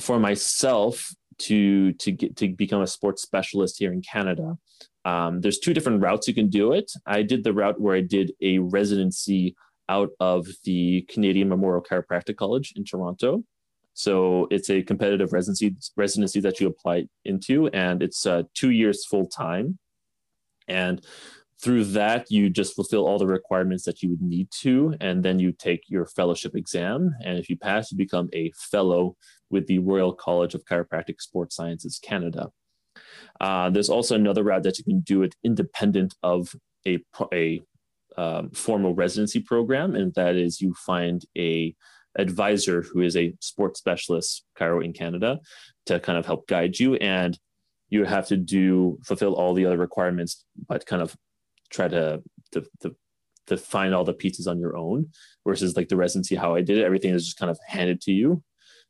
for 0.00 0.18
myself 0.18 1.14
to 1.36 1.92
to 1.92 2.12
get 2.12 2.36
to 2.36 2.48
become 2.48 2.82
a 2.82 2.86
sports 2.86 3.22
specialist 3.22 3.78
here 3.78 3.92
in 3.92 4.02
Canada, 4.02 4.56
um, 5.04 5.40
there's 5.40 5.58
two 5.58 5.74
different 5.74 6.02
routes 6.02 6.26
you 6.26 6.34
can 6.34 6.48
do 6.48 6.72
it. 6.72 6.90
I 7.06 7.22
did 7.22 7.44
the 7.44 7.52
route 7.52 7.80
where 7.80 7.96
I 7.96 8.00
did 8.00 8.32
a 8.40 8.58
residency 8.58 9.54
out 9.88 10.10
of 10.18 10.46
the 10.64 11.02
Canadian 11.02 11.48
Memorial 11.48 11.82
Chiropractic 11.82 12.36
College 12.36 12.72
in 12.76 12.84
Toronto. 12.84 13.44
So 13.92 14.48
it's 14.50 14.70
a 14.70 14.82
competitive 14.82 15.32
residency 15.32 15.76
residency 15.96 16.40
that 16.40 16.60
you 16.60 16.66
apply 16.66 17.06
into, 17.24 17.68
and 17.68 18.02
it's 18.02 18.26
uh, 18.26 18.42
two 18.54 18.70
years 18.70 19.06
full 19.06 19.26
time. 19.26 19.78
And 20.66 21.04
through 21.62 21.84
that, 21.84 22.30
you 22.30 22.50
just 22.50 22.74
fulfill 22.74 23.06
all 23.06 23.18
the 23.18 23.26
requirements 23.26 23.84
that 23.84 24.02
you 24.02 24.10
would 24.10 24.22
need 24.22 24.48
to, 24.62 24.94
and 25.00 25.22
then 25.22 25.38
you 25.38 25.52
take 25.52 25.82
your 25.86 26.06
fellowship 26.06 26.56
exam. 26.56 27.14
And 27.22 27.38
if 27.38 27.48
you 27.48 27.56
pass, 27.56 27.92
you 27.92 27.98
become 27.98 28.28
a 28.32 28.50
fellow 28.56 29.16
with 29.50 29.66
the 29.66 29.78
Royal 29.78 30.12
College 30.12 30.54
of 30.54 30.64
Chiropractic 30.64 31.20
Sports 31.20 31.54
Sciences 31.54 32.00
Canada. 32.02 32.50
Uh, 33.40 33.70
there's 33.70 33.88
also 33.88 34.14
another 34.14 34.42
route 34.42 34.62
that 34.62 34.78
you 34.78 34.84
can 34.84 35.00
do 35.00 35.22
it 35.22 35.34
independent 35.44 36.14
of 36.22 36.54
a, 36.86 36.98
a 37.32 37.62
um, 38.16 38.50
formal 38.50 38.94
residency 38.94 39.40
program, 39.40 39.94
and 39.94 40.14
that 40.14 40.36
is 40.36 40.60
you 40.60 40.74
find 40.86 41.24
a 41.36 41.74
advisor 42.16 42.82
who 42.82 43.00
is 43.00 43.16
a 43.16 43.34
sports 43.40 43.80
specialist 43.80 44.44
chiro 44.58 44.84
in 44.84 44.92
Canada 44.92 45.40
to 45.86 45.98
kind 45.98 46.18
of 46.18 46.26
help 46.26 46.46
guide 46.46 46.78
you, 46.78 46.94
and 46.96 47.38
you 47.88 48.04
have 48.04 48.26
to 48.28 48.36
do 48.36 48.98
fulfill 49.04 49.34
all 49.34 49.54
the 49.54 49.66
other 49.66 49.78
requirements, 49.78 50.44
but 50.68 50.86
kind 50.86 51.02
of 51.02 51.16
try 51.70 51.88
to 51.88 52.22
to, 52.52 52.64
to 52.80 52.94
to 53.46 53.56
find 53.56 53.94
all 53.94 54.04
the 54.04 54.12
pieces 54.12 54.46
on 54.46 54.58
your 54.58 54.76
own 54.76 55.06
versus 55.46 55.76
like 55.76 55.88
the 55.88 55.96
residency 55.96 56.34
how 56.34 56.54
i 56.54 56.62
did 56.62 56.78
it. 56.78 56.84
Everything 56.84 57.12
is 57.12 57.24
just 57.24 57.38
kind 57.38 57.50
of 57.50 57.58
handed 57.66 58.00
to 58.00 58.12
you 58.12 58.42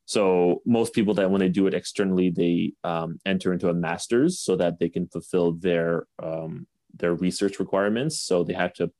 so 0.06 0.60
most 0.66 0.92
people 0.92 1.14
that 1.14 1.30
when 1.30 1.40
they 1.40 1.48
do 1.48 1.66
it 1.66 1.74
externally 1.74 2.30
they 2.30 2.72
um, 2.84 3.18
enter 3.24 3.52
into 3.52 3.68
a 3.68 3.74
master's 3.74 4.38
so 4.38 4.56
that 4.56 4.78
they 4.78 4.88
can 4.88 5.06
fulfill 5.08 5.52
their 5.52 6.06
um, 6.22 6.66
their 6.96 7.14
research 7.14 7.58
requirements 7.58 8.20
so 8.20 8.44
they 8.44 8.52
have 8.54 8.72
to 8.72 8.90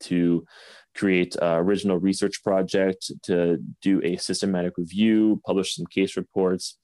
to 0.00 0.44
create 0.94 1.36
original 1.42 1.98
research 1.98 2.42
project 2.42 3.10
to 3.22 3.58
do 3.82 4.00
a 4.04 4.16
systematic 4.16 4.72
review 4.76 5.40
publish 5.44 5.74
some 5.74 5.86
case 5.86 6.16
reports 6.16 6.78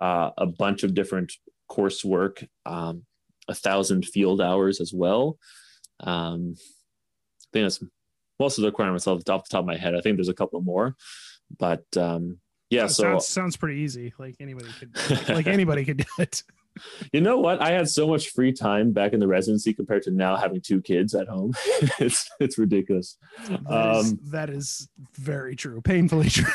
uh, 0.00 0.30
a 0.38 0.46
bunch 0.46 0.82
of 0.82 0.94
different 0.94 1.32
coursework 1.70 2.46
um, 2.64 3.04
a 3.48 3.54
thousand 3.54 4.04
field 4.04 4.40
hours 4.40 4.80
as 4.80 4.92
well 4.92 5.38
um, 6.00 6.54
I 6.56 7.48
think 7.52 7.64
that's 7.64 7.82
most 8.38 8.58
of 8.58 8.62
the 8.62 8.68
requirements 8.68 9.06
off 9.06 9.18
the 9.18 9.24
top 9.24 9.46
of 9.54 9.64
my 9.64 9.76
head. 9.76 9.94
I 9.94 10.00
think 10.00 10.16
there's 10.16 10.28
a 10.28 10.34
couple 10.34 10.60
more, 10.60 10.94
but 11.58 11.84
um, 11.96 12.38
yeah. 12.70 12.86
so 12.86 13.02
sounds, 13.02 13.28
sounds 13.28 13.56
pretty 13.56 13.80
easy. 13.80 14.12
Like 14.18 14.36
anybody 14.40 14.68
could, 14.78 15.28
like 15.28 15.46
anybody 15.46 15.84
could 15.84 15.98
do 15.98 16.04
it. 16.18 16.42
You 17.12 17.20
know 17.20 17.38
what? 17.38 17.62
I 17.62 17.70
had 17.70 17.88
so 17.88 18.06
much 18.06 18.28
free 18.28 18.52
time 18.52 18.92
back 18.92 19.12
in 19.12 19.20
the 19.20 19.26
residency 19.26 19.72
compared 19.72 20.02
to 20.02 20.10
now 20.10 20.36
having 20.36 20.60
two 20.60 20.82
kids 20.82 21.14
at 21.14 21.28
home. 21.28 21.54
it's 21.98 22.28
it's 22.40 22.58
ridiculous. 22.58 23.16
That, 23.48 23.66
um, 23.66 24.04
is, 24.04 24.16
that 24.30 24.50
is 24.50 24.88
very 25.14 25.56
true, 25.56 25.80
painfully 25.80 26.28
true. 26.28 26.52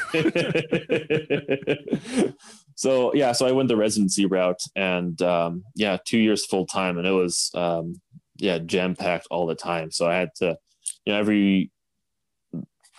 so 2.76 3.14
yeah, 3.14 3.32
so 3.32 3.48
I 3.48 3.52
went 3.52 3.70
the 3.70 3.78
residency 3.78 4.26
route, 4.26 4.62
and 4.76 5.20
um, 5.22 5.64
yeah, 5.76 5.98
two 6.06 6.20
years 6.20 6.46
full 6.46 6.66
time, 6.66 6.98
and 6.98 7.08
it 7.08 7.12
was 7.12 7.50
um, 7.56 8.00
yeah 8.38 8.60
jam 8.60 8.96
packed 8.96 9.28
all 9.32 9.48
the 9.48 9.56
time. 9.56 9.92
So 9.92 10.08
I 10.08 10.16
had 10.16 10.30
to, 10.36 10.58
you 11.06 11.14
know, 11.14 11.20
every 11.20 11.72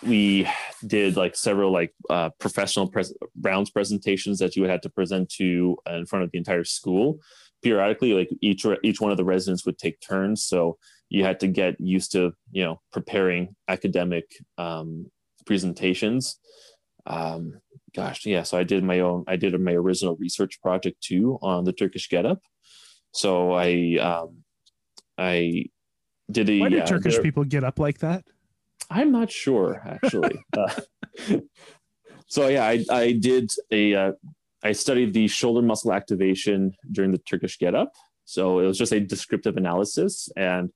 we 0.05 0.47
did 0.85 1.15
like 1.15 1.35
several 1.35 1.71
like 1.71 1.93
uh, 2.09 2.29
professional 2.39 2.87
pres- 2.87 3.13
rounds 3.41 3.69
presentations 3.69 4.39
that 4.39 4.55
you 4.55 4.61
would 4.61 4.71
have 4.71 4.81
to 4.81 4.89
present 4.89 5.29
to 5.29 5.77
uh, 5.89 5.95
in 5.95 6.05
front 6.05 6.23
of 6.23 6.31
the 6.31 6.37
entire 6.37 6.63
school 6.63 7.19
periodically 7.63 8.13
like 8.13 8.29
each 8.41 8.65
each 8.83 8.99
one 8.99 9.11
of 9.11 9.17
the 9.17 9.23
residents 9.23 9.65
would 9.65 9.77
take 9.77 9.99
turns 10.01 10.43
so 10.43 10.77
you 11.09 11.23
had 11.23 11.39
to 11.39 11.47
get 11.47 11.79
used 11.79 12.11
to 12.11 12.33
you 12.51 12.63
know 12.63 12.81
preparing 12.91 13.55
academic 13.67 14.25
um, 14.57 15.09
presentations 15.45 16.39
um, 17.05 17.59
gosh 17.95 18.25
yeah 18.25 18.43
so 18.43 18.57
i 18.57 18.63
did 18.63 18.83
my 18.83 18.99
own 18.99 19.23
i 19.27 19.35
did 19.35 19.57
my 19.59 19.71
original 19.71 20.17
research 20.17 20.61
project 20.61 21.01
too 21.01 21.37
on 21.41 21.63
the 21.63 21.73
turkish 21.73 22.09
get 22.09 22.25
up 22.25 22.41
so 23.13 23.53
i 23.53 23.97
um, 24.01 24.43
I 25.17 25.65
did 26.31 26.49
a. 26.49 26.59
Why 26.59 26.69
do 26.69 26.79
uh, 26.79 26.85
Turkish 26.85 27.19
people 27.21 27.43
get 27.43 27.63
up 27.63 27.79
like 27.79 27.99
that? 27.99 28.23
I'm 28.89 29.11
not 29.11 29.31
sure 29.31 29.81
actually. 29.85 30.43
uh, 30.57 31.39
so 32.27 32.47
yeah, 32.47 32.65
I 32.65 32.85
I 32.89 33.11
did 33.13 33.51
a 33.71 33.95
uh, 33.95 34.11
I 34.63 34.71
studied 34.71 35.13
the 35.13 35.27
shoulder 35.27 35.61
muscle 35.61 35.93
activation 35.93 36.73
during 36.91 37.11
the 37.11 37.17
Turkish 37.17 37.57
get 37.59 37.75
up. 37.75 37.91
So 38.25 38.59
it 38.59 38.65
was 38.65 38.77
just 38.77 38.93
a 38.93 38.99
descriptive 38.99 39.57
analysis, 39.57 40.29
and 40.37 40.71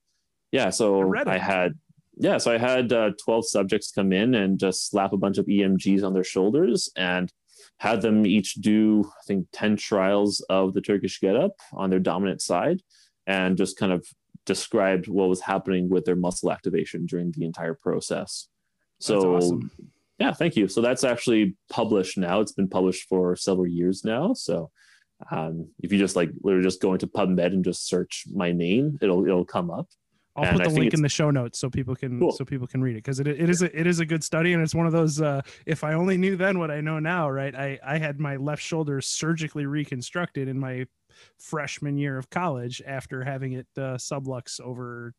yeah, 0.52 0.70
so 0.70 1.14
I, 1.16 1.36
I 1.36 1.38
had 1.38 1.74
yeah, 2.20 2.38
so 2.38 2.52
I 2.52 2.58
had 2.58 2.92
uh, 2.92 3.12
12 3.24 3.48
subjects 3.48 3.92
come 3.92 4.12
in 4.12 4.34
and 4.34 4.60
just 4.60 4.90
slap 4.90 5.14
a 5.14 5.18
bunch 5.18 5.38
of 5.38 5.46
EMGs 5.46 6.04
on 6.04 6.14
their 6.14 6.24
shoulders 6.24 6.90
and 6.96 7.32
had 7.78 8.02
them 8.02 8.26
each 8.26 8.56
do 8.56 9.06
I 9.06 9.24
think 9.28 9.48
10 9.54 9.78
trials 9.78 10.44
of 10.50 10.74
the 10.74 10.82
Turkish 10.82 11.20
get 11.20 11.36
up 11.36 11.54
on 11.74 11.90
their 11.90 12.00
dominant 12.00 12.42
side 12.42 12.82
and 13.28 13.56
just 13.58 13.78
kind 13.78 13.92
of 13.92 14.08
described 14.48 15.08
what 15.08 15.30
was 15.30 15.42
happening 15.42 15.90
with 15.90 16.06
their 16.06 16.16
muscle 16.16 16.52
activation 16.52 17.06
during 17.06 17.32
the 17.32 17.46
entire 17.46 17.76
process. 17.76 18.48
So, 19.00 19.36
awesome. 19.36 19.70
yeah, 20.18 20.34
thank 20.34 20.56
you. 20.56 20.68
So 20.68 20.82
that's 20.82 21.04
actually 21.04 21.56
published 21.70 22.18
now. 22.18 22.40
It's 22.40 22.54
been 22.54 22.70
published 22.70 23.08
for 23.08 23.36
several 23.36 23.68
years 23.68 24.04
now. 24.04 24.34
So 24.34 24.72
um, 25.30 25.70
if 25.84 25.92
you 25.92 26.00
just 26.00 26.16
like 26.16 26.32
literally 26.42 26.64
just 26.64 26.82
go 26.82 26.94
into 26.94 27.06
PubMed 27.06 27.48
and 27.48 27.64
just 27.64 27.88
search 27.88 28.26
my 28.34 28.52
name, 28.52 28.98
it'll 29.02 29.26
it'll 29.26 29.46
come 29.46 29.70
up. 29.70 29.88
I'll 30.36 30.46
and 30.46 30.58
put 30.58 30.70
the 30.70 30.80
link 30.80 30.94
in 30.94 31.02
the 31.02 31.10
show 31.10 31.32
notes 31.32 31.58
so 31.58 31.68
people 31.68 31.96
can 31.96 32.20
cool. 32.20 32.32
so 32.32 32.46
people 32.46 32.68
can 32.68 32.82
read 32.82 32.92
it 32.92 33.00
because 33.00 33.20
it, 33.20 33.28
it 33.28 33.50
is 33.50 33.64
a, 33.64 33.80
it 33.80 33.88
is 33.88 34.00
a 34.00 34.06
good 34.06 34.24
study 34.24 34.54
and 34.54 34.62
it's 34.62 34.76
one 34.76 34.86
of 34.86 34.92
those 34.92 35.20
uh, 35.20 35.42
if 35.66 35.84
I 35.84 35.94
only 35.94 36.16
knew 36.16 36.36
then 36.36 36.60
what 36.60 36.70
I 36.70 36.80
know 36.80 37.00
now 37.00 37.28
right 37.28 37.56
I 37.56 37.80
I 37.84 37.98
had 37.98 38.20
my 38.20 38.36
left 38.36 38.62
shoulder 38.62 39.02
surgically 39.02 39.66
reconstructed 39.66 40.48
in 40.48 40.60
my 40.60 40.86
freshman 41.38 41.98
year 41.98 42.18
of 42.18 42.30
college 42.30 42.82
after 42.86 43.24
having 43.24 43.54
it 43.54 43.68
uh, 43.78 43.96
sublux 43.96 44.60
over 44.62 45.14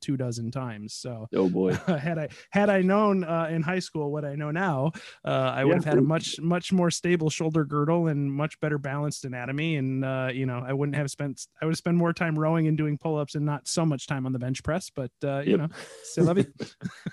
two 0.00 0.16
dozen 0.16 0.50
times. 0.50 0.94
So, 0.94 1.28
oh 1.34 1.48
boy, 1.48 1.74
had 1.86 2.18
I 2.18 2.28
had 2.50 2.70
I 2.70 2.82
known 2.82 3.24
uh, 3.24 3.48
in 3.50 3.62
high 3.62 3.78
school 3.78 4.10
what 4.10 4.24
I 4.24 4.34
know 4.34 4.50
now, 4.50 4.92
uh, 5.24 5.52
I 5.54 5.64
would 5.64 5.76
have 5.76 5.84
had 5.84 5.98
a 5.98 6.02
much 6.02 6.40
much 6.40 6.72
more 6.72 6.90
stable 6.90 7.30
shoulder 7.30 7.64
girdle 7.64 8.08
and 8.08 8.32
much 8.32 8.58
better 8.60 8.78
balanced 8.78 9.24
anatomy. 9.24 9.76
And 9.76 10.04
uh, 10.04 10.30
you 10.32 10.46
know, 10.46 10.62
I 10.64 10.72
wouldn't 10.72 10.96
have 10.96 11.10
spent 11.10 11.46
I 11.60 11.66
would 11.66 11.76
spend 11.76 11.96
more 11.96 12.12
time 12.12 12.38
rowing 12.38 12.66
and 12.66 12.76
doing 12.76 12.98
pull 12.98 13.16
ups 13.16 13.34
and 13.34 13.44
not 13.44 13.66
so 13.68 13.84
much 13.84 14.06
time 14.06 14.26
on 14.26 14.32
the 14.32 14.38
bench 14.38 14.62
press. 14.62 14.90
But 14.90 15.10
uh, 15.22 15.40
you 15.40 15.56
know, 15.56 15.68
still 16.02 16.24
love 16.24 16.38
you. 16.38 16.52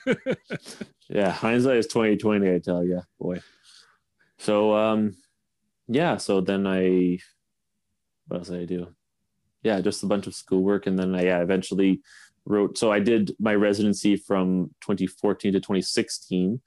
yeah, 1.10 1.32
hindsight 1.32 1.78
is 1.78 1.88
twenty 1.88 2.18
twenty. 2.18 2.54
I 2.54 2.60
tell 2.60 2.84
you, 2.84 3.02
boy. 3.20 3.42
So 4.40 4.76
um, 4.76 5.16
yeah. 5.88 6.18
So 6.18 6.42
then 6.42 6.66
I 6.66 7.20
what 8.28 8.38
else 8.38 8.50
did 8.50 8.62
I 8.62 8.66
do? 8.66 8.88
Yeah, 9.64 9.82
just 9.82 10.04
a 10.04 10.08
bunch 10.08 10.28
of 10.28 10.36
schoolwork, 10.36 10.88
and 10.88 10.98
then 10.98 11.16
I 11.16 11.26
yeah, 11.26 11.42
eventually 11.42 12.02
wrote. 12.46 12.78
So 12.78 12.92
I 12.92 13.00
did 13.00 13.32
my 13.40 13.54
residency 13.54 14.16
from 14.16 14.74
2014 14.82 15.54
to 15.54 15.60
2016, 15.60 16.60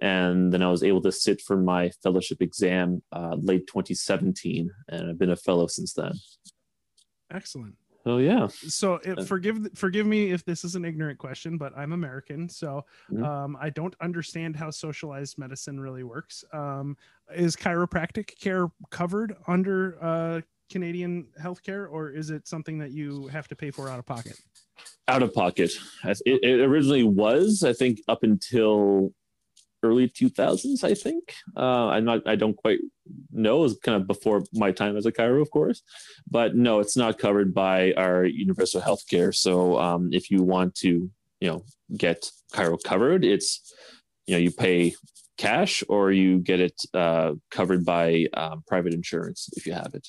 and 0.00 0.52
then 0.52 0.62
I 0.62 0.70
was 0.70 0.82
able 0.82 1.02
to 1.02 1.12
sit 1.12 1.42
for 1.42 1.56
my 1.56 1.90
fellowship 2.02 2.40
exam 2.40 3.02
uh, 3.12 3.36
late 3.38 3.66
2017, 3.66 4.70
and 4.88 5.10
I've 5.10 5.18
been 5.18 5.30
a 5.30 5.36
fellow 5.36 5.66
since 5.66 5.92
then. 5.92 6.12
Excellent. 7.30 7.74
Oh 8.06 8.18
yeah. 8.18 8.46
So 8.48 8.94
it, 9.04 9.26
forgive 9.26 9.68
forgive 9.74 10.06
me 10.06 10.30
if 10.30 10.44
this 10.44 10.64
is 10.64 10.76
an 10.76 10.84
ignorant 10.84 11.18
question, 11.18 11.58
but 11.58 11.76
I'm 11.76 11.92
American, 11.92 12.48
so 12.48 12.86
mm-hmm. 13.12 13.22
um, 13.22 13.56
I 13.60 13.68
don't 13.68 13.94
understand 14.00 14.56
how 14.56 14.70
socialized 14.70 15.36
medicine 15.36 15.78
really 15.78 16.04
works. 16.04 16.42
Um, 16.52 16.96
is 17.34 17.54
chiropractic 17.54 18.38
care 18.40 18.70
covered 18.88 19.36
under 19.46 20.02
uh, 20.02 20.40
Canadian 20.70 21.26
healthcare, 21.40 21.86
or 21.90 22.10
is 22.10 22.30
it 22.30 22.46
something 22.46 22.78
that 22.78 22.90
you 22.90 23.26
have 23.28 23.48
to 23.48 23.56
pay 23.56 23.70
for 23.70 23.88
out 23.88 23.98
of 23.98 24.06
pocket? 24.06 24.38
Out 25.08 25.22
of 25.22 25.32
pocket. 25.34 25.72
It, 26.04 26.20
it 26.42 26.60
originally 26.60 27.04
was, 27.04 27.62
I 27.64 27.72
think, 27.72 28.00
up 28.08 28.22
until 28.22 29.12
early 29.82 30.08
2000s 30.08 30.82
i 30.82 30.92
think 30.92 31.34
uh, 31.56 31.86
i'm 31.88 32.04
not 32.04 32.26
i 32.26 32.34
don't 32.34 32.56
quite 32.56 32.80
know 33.30 33.58
it 33.58 33.62
was 33.62 33.78
kind 33.78 34.00
of 34.00 34.06
before 34.06 34.42
my 34.52 34.72
time 34.72 34.96
as 34.96 35.06
a 35.06 35.12
chiro, 35.12 35.40
of 35.40 35.50
course 35.50 35.82
but 36.28 36.56
no 36.56 36.80
it's 36.80 36.96
not 36.96 37.18
covered 37.18 37.54
by 37.54 37.92
our 37.92 38.24
universal 38.24 38.80
health 38.80 39.02
care 39.08 39.30
so 39.32 39.78
um, 39.78 40.08
if 40.12 40.30
you 40.30 40.42
want 40.42 40.74
to 40.74 41.08
you 41.40 41.48
know 41.48 41.64
get 41.96 42.28
chiro 42.52 42.76
covered 42.82 43.24
it's 43.24 43.72
you 44.26 44.34
know 44.34 44.40
you 44.40 44.50
pay 44.50 44.92
cash 45.38 45.84
or 45.88 46.12
you 46.12 46.40
get 46.40 46.60
it 46.60 46.74
uh, 46.92 47.32
covered 47.50 47.84
by 47.84 48.26
um, 48.34 48.62
private 48.66 48.92
insurance 48.92 49.48
if 49.56 49.66
you 49.66 49.72
have 49.72 49.94
it. 49.94 50.08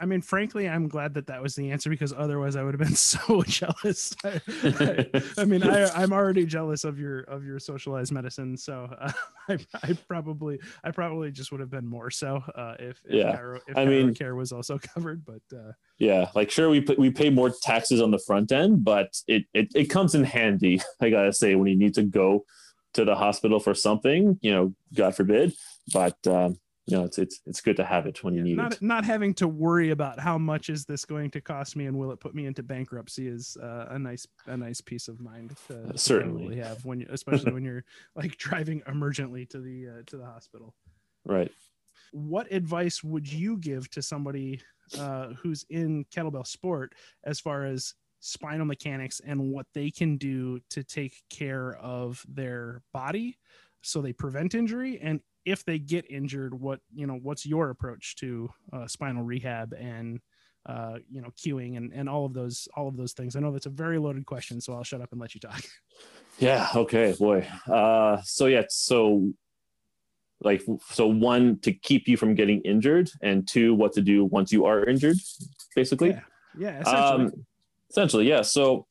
I 0.00 0.06
mean, 0.06 0.22
frankly, 0.22 0.68
I'm 0.68 0.88
glad 0.88 1.12
that 1.14 1.26
that 1.26 1.42
was 1.42 1.54
the 1.54 1.70
answer 1.72 1.90
because 1.90 2.14
otherwise 2.16 2.56
I 2.56 2.62
would 2.62 2.72
have 2.72 2.80
been 2.80 2.94
so 2.96 3.42
jealous. 3.42 4.14
I, 4.24 4.40
I, 4.62 5.22
I 5.38 5.44
mean, 5.44 5.62
I, 5.62 6.02
am 6.02 6.12
already 6.12 6.46
jealous 6.46 6.84
of 6.84 6.98
your 6.98 7.20
of 7.22 7.44
your 7.44 7.58
socialized 7.58 8.12
medicine, 8.12 8.56
so 8.56 8.88
uh, 8.98 9.12
I, 9.48 9.58
I, 9.82 9.92
probably 10.08 10.58
I 10.84 10.92
probably 10.92 11.30
just 11.32 11.50
would 11.50 11.60
have 11.60 11.70
been 11.70 11.86
more 11.86 12.10
so 12.10 12.42
uh, 12.54 12.76
if, 12.78 13.00
if 13.04 13.14
yeah. 13.14 13.56
if 13.66 13.76
I 13.76 13.84
mean, 13.84 14.14
care 14.14 14.36
was 14.36 14.52
also 14.52 14.78
covered. 14.78 15.24
But 15.26 15.42
uh, 15.52 15.72
yeah, 15.98 16.30
like 16.34 16.50
sure 16.50 16.70
we 16.70 16.80
we 16.96 17.10
pay 17.10 17.28
more 17.28 17.50
taxes 17.62 18.00
on 18.00 18.10
the 18.10 18.20
front 18.20 18.52
end, 18.52 18.84
but 18.84 19.12
it 19.26 19.44
it, 19.52 19.68
it 19.74 19.84
comes 19.86 20.14
in 20.14 20.24
handy. 20.24 20.80
I 21.00 21.10
gotta 21.10 21.32
say 21.32 21.56
when 21.56 21.66
you 21.66 21.76
need 21.76 21.94
to 21.94 22.04
go 22.04 22.44
to 22.94 23.04
the 23.04 23.14
hospital 23.14 23.60
for 23.60 23.74
something, 23.74 24.38
you 24.40 24.52
know, 24.52 24.74
God 24.94 25.14
forbid. 25.14 25.52
But 25.92 26.16
um, 26.26 26.58
you 26.86 26.96
know, 26.96 27.04
it's 27.04 27.18
it's 27.18 27.40
it's 27.46 27.60
good 27.60 27.76
to 27.76 27.84
have 27.84 28.06
it 28.06 28.22
when 28.24 28.34
you 28.34 28.42
need 28.42 28.56
not, 28.56 28.72
it. 28.74 28.82
Not 28.82 29.04
having 29.04 29.32
to 29.34 29.46
worry 29.46 29.90
about 29.90 30.18
how 30.18 30.38
much 30.38 30.68
is 30.68 30.84
this 30.84 31.04
going 31.04 31.30
to 31.30 31.40
cost 31.40 31.76
me 31.76 31.86
and 31.86 31.96
will 31.96 32.10
it 32.10 32.18
put 32.18 32.34
me 32.34 32.46
into 32.46 32.62
bankruptcy 32.62 33.28
is 33.28 33.56
uh, 33.62 33.86
a 33.90 33.98
nice 33.98 34.26
a 34.46 34.56
nice 34.56 34.80
peace 34.80 35.06
of 35.06 35.20
mind 35.20 35.56
to, 35.68 35.90
uh, 35.90 35.96
certainly 35.96 36.56
to 36.56 36.64
have 36.64 36.84
when 36.84 37.00
you, 37.00 37.06
especially 37.10 37.52
when 37.52 37.64
you're 37.66 37.84
like 38.16 38.36
driving 38.38 38.82
emergently 38.82 39.48
to 39.50 39.60
the 39.60 39.88
uh, 39.88 40.02
to 40.06 40.16
the 40.16 40.24
hospital. 40.24 40.74
Right. 41.24 41.52
What 42.12 42.50
advice 42.50 43.04
would 43.04 43.30
you 43.30 43.56
give 43.58 43.88
to 43.90 44.02
somebody 44.02 44.60
uh, 44.98 45.28
who's 45.40 45.64
in 45.70 46.04
kettlebell 46.06 46.46
sport 46.46 46.94
as 47.22 47.38
far 47.38 47.66
as 47.66 47.94
spinal 48.20 48.66
mechanics 48.66 49.20
and 49.26 49.40
what 49.50 49.66
they 49.74 49.90
can 49.90 50.16
do 50.16 50.60
to 50.70 50.84
take 50.84 51.22
care 51.30 51.76
of 51.76 52.24
their 52.28 52.82
body 52.92 53.36
so 53.82 54.00
they 54.00 54.12
prevent 54.12 54.54
injury. 54.54 54.98
And 55.00 55.20
if 55.46 55.64
they 55.64 55.78
get 55.78 56.10
injured 56.10 56.54
what 56.54 56.80
you 56.94 57.06
know 57.06 57.18
what's 57.22 57.46
your 57.46 57.70
approach 57.70 58.16
to 58.16 58.50
uh, 58.72 58.86
spinal 58.86 59.22
rehab 59.22 59.72
and 59.72 60.20
uh, 60.66 60.98
you 61.10 61.22
know 61.22 61.30
cueing 61.30 61.78
and, 61.78 61.92
and 61.94 62.08
all 62.08 62.26
of 62.26 62.34
those 62.34 62.68
all 62.76 62.88
of 62.88 62.96
those 62.96 63.12
things? 63.12 63.36
I 63.36 63.40
know 63.40 63.50
that's 63.50 63.66
a 63.66 63.70
very 63.70 63.98
loaded 63.98 64.26
question 64.26 64.60
so 64.60 64.74
i'll 64.74 64.84
shut 64.84 65.00
up 65.00 65.12
and 65.12 65.20
let 65.20 65.34
you 65.34 65.40
talk. 65.40 65.62
Yeah. 66.38 66.68
Okay 66.74 67.14
boy. 67.18 67.46
Uh 67.70 68.22
so 68.22 68.46
yeah 68.46 68.62
so 68.68 69.32
like 70.40 70.62
so 70.88 71.06
one 71.06 71.58
to 71.60 71.72
keep 71.72 72.08
you 72.08 72.16
from 72.16 72.34
getting 72.34 72.62
injured 72.62 73.10
and 73.20 73.46
two 73.46 73.74
what 73.74 73.92
to 73.94 74.00
do 74.00 74.24
once 74.24 74.50
you 74.52 74.64
are 74.64 74.84
injured 74.84 75.18
basically? 75.74 76.10
Yeah, 76.10 76.20
yeah 76.56 76.80
essentially. 76.80 77.24
Um, 77.26 77.46
essentially 77.90 78.28
yeah. 78.28 78.42
So 78.42 78.86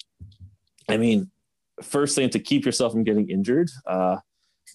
i 0.90 0.98
mean 0.98 1.30
first 1.82 2.16
thing 2.16 2.30
to 2.30 2.40
keep 2.40 2.66
yourself 2.66 2.92
from 2.92 3.04
getting 3.04 3.30
injured 3.30 3.70
uh, 3.88 4.18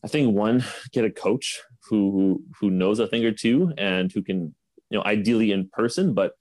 i 0.04 0.08
think 0.08 0.34
one 0.34 0.64
get 0.92 1.04
a 1.04 1.10
coach 1.10 1.60
who 1.88 2.42
who 2.58 2.70
knows 2.70 2.98
a 2.98 3.06
thing 3.06 3.24
or 3.24 3.32
two 3.32 3.72
and 3.76 4.10
who 4.12 4.22
can 4.22 4.54
you 4.90 4.98
know 4.98 5.04
ideally 5.04 5.52
in 5.52 5.68
person 5.68 6.14
but 6.14 6.32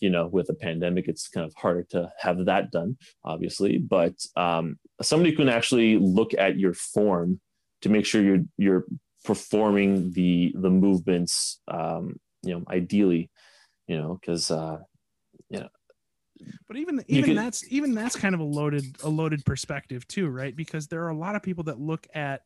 you 0.00 0.10
know 0.10 0.26
with 0.26 0.48
a 0.48 0.54
pandemic 0.54 1.08
it's 1.08 1.28
kind 1.28 1.46
of 1.46 1.54
harder 1.54 1.84
to 1.90 2.10
have 2.18 2.44
that 2.44 2.70
done 2.70 2.96
obviously. 3.24 3.78
But 3.78 4.14
um, 4.36 4.78
somebody 5.02 5.34
can 5.34 5.48
actually 5.48 5.98
look 5.98 6.32
at 6.38 6.58
your 6.58 6.74
form 6.74 7.40
to 7.82 7.88
make 7.88 8.06
sure 8.06 8.22
you're 8.22 8.44
you're 8.56 8.84
performing 9.24 10.12
the 10.12 10.52
the 10.54 10.70
movements 10.70 11.60
um, 11.68 12.16
you 12.42 12.54
know 12.54 12.64
ideally 12.70 13.30
you 13.88 13.96
know 13.96 14.18
because 14.20 14.50
uh, 14.50 14.78
you 15.48 15.60
know 15.60 15.68
but 16.68 16.76
even 16.76 17.02
even 17.08 17.24
can, 17.24 17.34
that's 17.36 17.64
even 17.72 17.94
that's 17.94 18.16
kind 18.16 18.34
of 18.34 18.40
a 18.40 18.44
loaded 18.44 18.96
a 19.02 19.08
loaded 19.08 19.44
perspective 19.44 20.06
too, 20.08 20.28
right? 20.28 20.54
Because 20.54 20.86
there 20.86 21.04
are 21.04 21.10
a 21.10 21.16
lot 21.16 21.36
of 21.36 21.42
people 21.42 21.64
that 21.64 21.80
look 21.80 22.06
at 22.14 22.42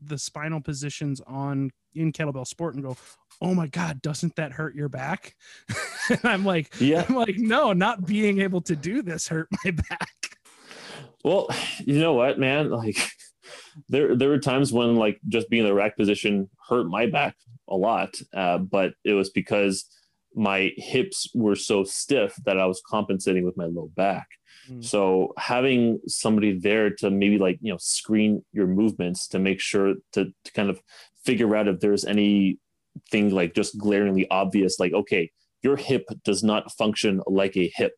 the 0.00 0.18
spinal 0.18 0.60
positions 0.60 1.20
on 1.26 1.70
in 1.94 2.12
kettlebell 2.12 2.46
sport 2.46 2.74
and 2.74 2.82
go, 2.82 2.96
"Oh 3.40 3.54
my 3.54 3.66
god, 3.66 4.02
doesn't 4.02 4.36
that 4.36 4.52
hurt 4.52 4.74
your 4.74 4.88
back?" 4.88 5.36
and 6.08 6.20
I'm 6.24 6.44
like, 6.44 6.72
"Yeah." 6.80 7.04
I'm 7.08 7.14
like, 7.14 7.36
"No, 7.36 7.72
not 7.72 8.06
being 8.06 8.40
able 8.40 8.60
to 8.62 8.76
do 8.76 9.02
this 9.02 9.28
hurt 9.28 9.48
my 9.64 9.70
back." 9.90 10.10
Well, 11.24 11.48
you 11.80 11.98
know 11.98 12.12
what, 12.14 12.38
man? 12.38 12.70
Like 12.70 12.98
there 13.88 14.16
there 14.16 14.28
were 14.28 14.38
times 14.38 14.72
when 14.72 14.96
like 14.96 15.20
just 15.28 15.48
being 15.48 15.62
in 15.62 15.68
the 15.68 15.74
rack 15.74 15.96
position 15.96 16.48
hurt 16.68 16.86
my 16.86 17.06
back 17.06 17.36
a 17.68 17.76
lot, 17.76 18.14
uh, 18.34 18.58
but 18.58 18.94
it 19.04 19.14
was 19.14 19.30
because 19.30 19.86
my 20.34 20.72
hips 20.76 21.28
were 21.34 21.56
so 21.56 21.84
stiff 21.84 22.34
that 22.44 22.58
I 22.58 22.66
was 22.66 22.82
compensating 22.86 23.44
with 23.44 23.56
my 23.56 23.66
low 23.66 23.90
back. 23.94 24.26
Mm. 24.70 24.84
So 24.84 25.32
having 25.38 26.00
somebody 26.06 26.58
there 26.58 26.90
to 26.90 27.10
maybe 27.10 27.38
like, 27.38 27.58
you 27.60 27.72
know, 27.72 27.78
screen 27.78 28.44
your 28.52 28.66
movements 28.66 29.28
to 29.28 29.38
make 29.38 29.60
sure 29.60 29.94
to, 30.12 30.26
to 30.44 30.52
kind 30.52 30.70
of 30.70 30.80
figure 31.24 31.54
out 31.56 31.68
if 31.68 31.80
there's 31.80 32.04
any 32.04 32.58
thing 33.10 33.30
like 33.30 33.54
just 33.54 33.78
glaringly 33.78 34.28
obvious, 34.30 34.78
like, 34.78 34.92
okay, 34.92 35.30
your 35.62 35.76
hip 35.76 36.04
does 36.24 36.42
not 36.42 36.72
function 36.72 37.20
like 37.26 37.56
a 37.56 37.72
hip. 37.74 37.94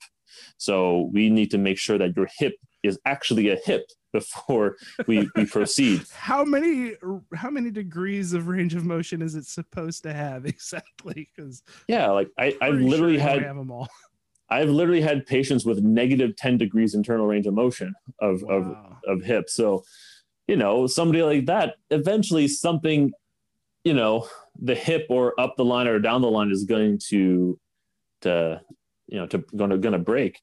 So 0.59 1.11
we 1.13 1.31
need 1.31 1.51
to 1.51 1.59
make 1.59 1.79
sure 1.79 1.99
that 1.99 2.17
your 2.17 2.29
hip 2.39 2.55
is 2.83 2.99
actually 3.05 3.49
a 3.49 3.57
hip 3.65 3.87
before 4.17 4.77
we, 5.07 5.29
we 5.37 5.45
proceed. 5.45 6.03
how 6.15 6.43
many 6.43 6.95
how 7.35 7.51
many 7.51 7.71
degrees 7.71 8.33
of 8.33 8.49
range 8.49 8.75
of 8.75 8.85
motion 8.85 9.21
is 9.21 9.35
it 9.35 9.45
supposed 9.45 10.03
to 10.05 10.13
have 10.15 10.47
exactly? 10.55 11.29
Because 11.37 11.63
yeah, 11.87 12.11
like 12.11 12.31
I, 12.39 12.57
I've 12.63 12.75
literally 12.75 13.19
sure 13.19 13.29
had 13.29 13.43
have 13.43 13.57
them 13.57 13.71
all. 13.71 13.89
I've 14.49 14.71
literally 14.71 15.01
had 15.01 15.27
patients 15.27 15.67
with 15.67 15.81
negative 15.83 16.37
10 16.37 16.57
degrees 16.57 16.95
internal 16.95 17.27
range 17.27 17.47
of 17.47 17.55
motion 17.55 17.95
of, 18.21 18.43
wow. 18.43 18.99
of, 19.07 19.19
of 19.19 19.25
hip. 19.25 19.51
So, 19.51 19.83
you 20.47 20.55
know, 20.55 20.87
somebody 20.87 21.23
like 21.23 21.47
that, 21.47 21.75
eventually 21.91 22.47
something, 22.47 23.11
you 23.83 23.93
know, 23.93 24.29
the 24.57 24.77
hip 24.77 25.07
or 25.11 25.39
up 25.41 25.57
the 25.57 25.65
line 25.65 25.89
or 25.89 25.99
down 25.99 26.23
the 26.23 26.31
line 26.31 26.53
is 26.53 26.63
going 26.63 27.01
to, 27.09 27.59
to, 28.21 28.61
you 29.09 29.19
know, 29.19 29.27
to 29.27 29.39
going 29.57 29.71
to, 29.71 29.79
going 29.79 29.95
to 29.95 29.99
break. 29.99 30.41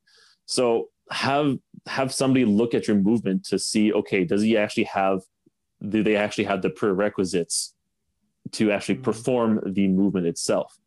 So 0.48 0.90
have 1.10 1.58
have 1.88 2.14
somebody 2.14 2.46
look 2.46 2.74
at 2.74 2.88
your 2.88 2.98
movement 2.98 3.44
to 3.44 3.60
see 3.60 3.92
okay 3.92 4.24
does 4.24 4.42
he 4.42 4.56
actually 4.56 4.86
have 4.86 5.22
do 5.88 6.04
they 6.04 6.16
actually 6.16 6.46
have 6.46 6.62
the 6.62 6.70
prerequisites 6.70 7.74
to 8.52 8.72
actually 8.72 8.96
mm-hmm. 8.96 9.04
perform 9.04 9.62
the 9.66 9.88
movement 9.88 10.28
itself? 10.28 10.78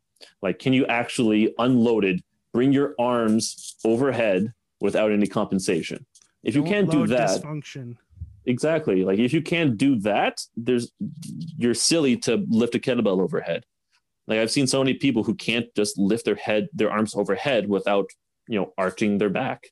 Like 0.43 0.59
can 0.59 0.73
you 0.73 0.87
actually 0.87 1.55
unloaded 1.59 2.23
bring 2.53 2.73
your 2.73 2.95
arms 2.99 3.77
overhead 3.85 4.53
without 4.81 5.13
any 5.13 5.27
compensation? 5.27 6.07
If 6.43 6.55
Don't 6.55 6.65
you 6.65 6.71
can't 6.71 6.91
do 6.91 7.07
that 7.09 7.43
dysfunction. 7.43 7.97
exactly. 8.47 9.05
Like 9.05 9.19
if 9.19 9.33
you 9.33 9.43
can't 9.43 9.77
do 9.77 9.97
that 10.01 10.41
there's 10.57 10.93
you're 11.57 11.75
silly 11.75 12.17
to 12.19 12.45
lift 12.49 12.75
a 12.75 12.79
kettlebell 12.79 13.21
overhead. 13.21 13.65
Like 14.27 14.39
i've 14.39 14.51
seen 14.51 14.67
so 14.67 14.83
many 14.83 14.95
people 14.95 15.25
who 15.25 15.35
can't 15.35 15.67
just 15.77 15.99
lift 15.99 16.25
their 16.25 16.37
head 16.37 16.69
their 16.73 16.91
arms 16.91 17.15
overhead 17.15 17.69
without 17.69 18.11
you 18.49 18.59
know 18.59 18.73
arching 18.79 19.19
their 19.19 19.31
back. 19.31 19.69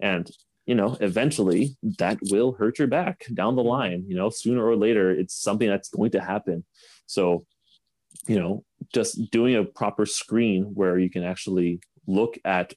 And 0.00 0.30
you 0.66 0.74
know 0.74 0.96
eventually 1.00 1.76
that 1.98 2.18
will 2.30 2.52
hurt 2.52 2.78
your 2.78 2.88
back 2.88 3.24
down 3.34 3.56
the 3.56 3.62
line 3.62 4.04
you 4.08 4.16
know 4.16 4.30
sooner 4.30 4.64
or 4.64 4.76
later 4.76 5.10
it's 5.10 5.34
something 5.34 5.68
that's 5.68 5.88
going 5.88 6.10
to 6.10 6.20
happen. 6.20 6.64
So 7.06 7.46
you 8.26 8.38
know 8.38 8.64
just 8.92 9.30
doing 9.30 9.56
a 9.56 9.64
proper 9.64 10.06
screen 10.06 10.64
where 10.74 10.98
you 10.98 11.10
can 11.10 11.24
actually 11.24 11.80
look 12.06 12.38
at 12.44 12.74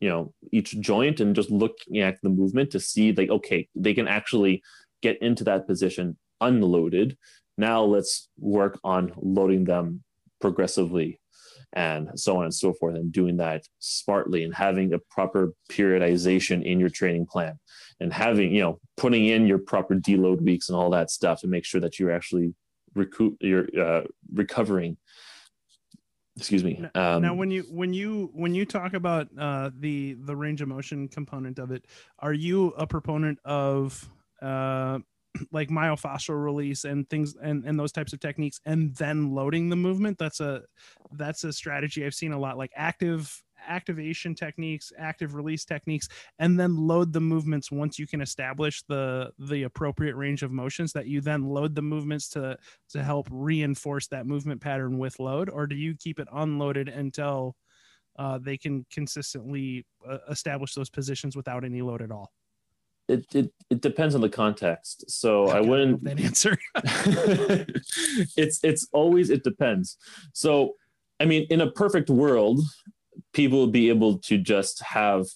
you 0.00 0.08
know 0.08 0.32
each 0.52 0.80
joint 0.80 1.20
and 1.20 1.34
just 1.34 1.50
looking 1.50 2.00
at 2.00 2.18
the 2.22 2.28
movement 2.28 2.70
to 2.70 2.80
see 2.80 3.12
like 3.12 3.30
okay 3.30 3.68
they 3.74 3.94
can 3.94 4.08
actually 4.08 4.62
get 5.02 5.20
into 5.20 5.44
that 5.44 5.66
position 5.66 6.16
unloaded. 6.40 7.16
Now 7.56 7.84
let's 7.84 8.28
work 8.38 8.78
on 8.82 9.12
loading 9.16 9.64
them 9.64 10.02
progressively 10.40 11.20
and 11.72 12.08
so 12.14 12.36
on 12.36 12.44
and 12.44 12.54
so 12.54 12.72
forth, 12.72 12.94
and 12.94 13.12
doing 13.12 13.36
that 13.38 13.66
smartly 13.78 14.44
and 14.44 14.54
having 14.54 14.92
a 14.92 14.98
proper 15.10 15.54
periodization 15.70 16.64
in 16.64 16.78
your 16.78 16.88
training 16.88 17.26
plan 17.26 17.58
and 18.00 18.12
having, 18.12 18.54
you 18.54 18.60
know, 18.60 18.80
putting 18.96 19.26
in 19.26 19.46
your 19.46 19.58
proper 19.58 19.94
deload 19.94 20.40
weeks 20.42 20.68
and 20.68 20.76
all 20.76 20.90
that 20.90 21.10
stuff 21.10 21.40
to 21.40 21.46
make 21.46 21.64
sure 21.64 21.80
that 21.80 21.98
you're 21.98 22.10
actually 22.10 22.54
recoup, 22.94 23.36
you're 23.40 23.68
uh, 23.80 24.02
recovering. 24.32 24.96
Excuse 26.36 26.64
me. 26.64 26.82
Um, 26.94 27.22
now, 27.22 27.34
when 27.34 27.50
you 27.50 27.62
when 27.70 27.92
you 27.92 28.30
when 28.32 28.54
you 28.54 28.64
talk 28.64 28.94
about 28.94 29.28
uh, 29.38 29.70
the 29.78 30.14
the 30.14 30.34
range 30.34 30.62
of 30.62 30.68
motion 30.68 31.06
component 31.08 31.58
of 31.58 31.70
it, 31.70 31.86
are 32.20 32.32
you 32.32 32.68
a 32.68 32.86
proponent 32.86 33.38
of 33.44 34.08
uh, 34.40 34.98
like 35.50 35.68
myofascial 35.70 36.42
release 36.42 36.84
and 36.84 37.08
things 37.08 37.34
and, 37.42 37.64
and 37.64 37.78
those 37.78 37.92
types 37.92 38.12
of 38.12 38.20
techniques 38.20 38.60
and 38.66 38.94
then 38.96 39.30
loading 39.30 39.70
the 39.70 39.76
movement 39.76 40.18
that's 40.18 40.40
a 40.40 40.62
that's 41.12 41.44
a 41.44 41.52
strategy 41.52 42.04
i've 42.04 42.14
seen 42.14 42.32
a 42.32 42.38
lot 42.38 42.58
like 42.58 42.70
active 42.76 43.42
activation 43.66 44.34
techniques, 44.34 44.92
active 44.98 45.34
release 45.34 45.64
techniques, 45.64 46.08
and 46.38 46.58
then 46.58 46.76
load 46.76 47.12
the 47.12 47.20
movements 47.20 47.70
once 47.70 47.98
you 47.98 48.06
can 48.06 48.20
establish 48.20 48.82
the 48.88 49.30
the 49.38 49.64
appropriate 49.64 50.16
range 50.16 50.42
of 50.42 50.50
motions 50.50 50.92
that 50.92 51.06
you 51.06 51.20
then 51.20 51.44
load 51.44 51.74
the 51.74 51.82
movements 51.82 52.28
to 52.30 52.56
to 52.90 53.02
help 53.02 53.28
reinforce 53.30 54.06
that 54.08 54.26
movement 54.26 54.60
pattern 54.60 54.98
with 54.98 55.18
load, 55.18 55.48
or 55.48 55.66
do 55.66 55.76
you 55.76 55.94
keep 55.94 56.18
it 56.18 56.28
unloaded 56.32 56.88
until 56.88 57.56
uh, 58.18 58.38
they 58.38 58.56
can 58.56 58.84
consistently 58.90 59.86
uh, 60.08 60.18
establish 60.30 60.74
those 60.74 60.90
positions 60.90 61.36
without 61.36 61.64
any 61.64 61.82
load 61.82 62.02
at 62.02 62.10
all? 62.10 62.32
It, 63.08 63.26
it, 63.34 63.52
it 63.68 63.80
depends 63.80 64.14
on 64.14 64.20
the 64.20 64.28
context. 64.28 65.10
So 65.10 65.46
I, 65.46 65.58
I 65.58 65.60
wouldn't 65.60 66.04
that 66.04 66.20
answer. 66.20 66.56
it's 68.36 68.60
it's 68.62 68.88
always 68.92 69.30
it 69.30 69.42
depends. 69.44 69.96
So 70.32 70.74
I 71.20 71.24
mean, 71.24 71.46
in 71.50 71.60
a 71.60 71.70
perfect 71.70 72.10
world, 72.10 72.60
people 73.32 73.60
would 73.60 73.72
be 73.72 73.88
able 73.88 74.18
to 74.18 74.38
just 74.38 74.82
have 74.82 75.26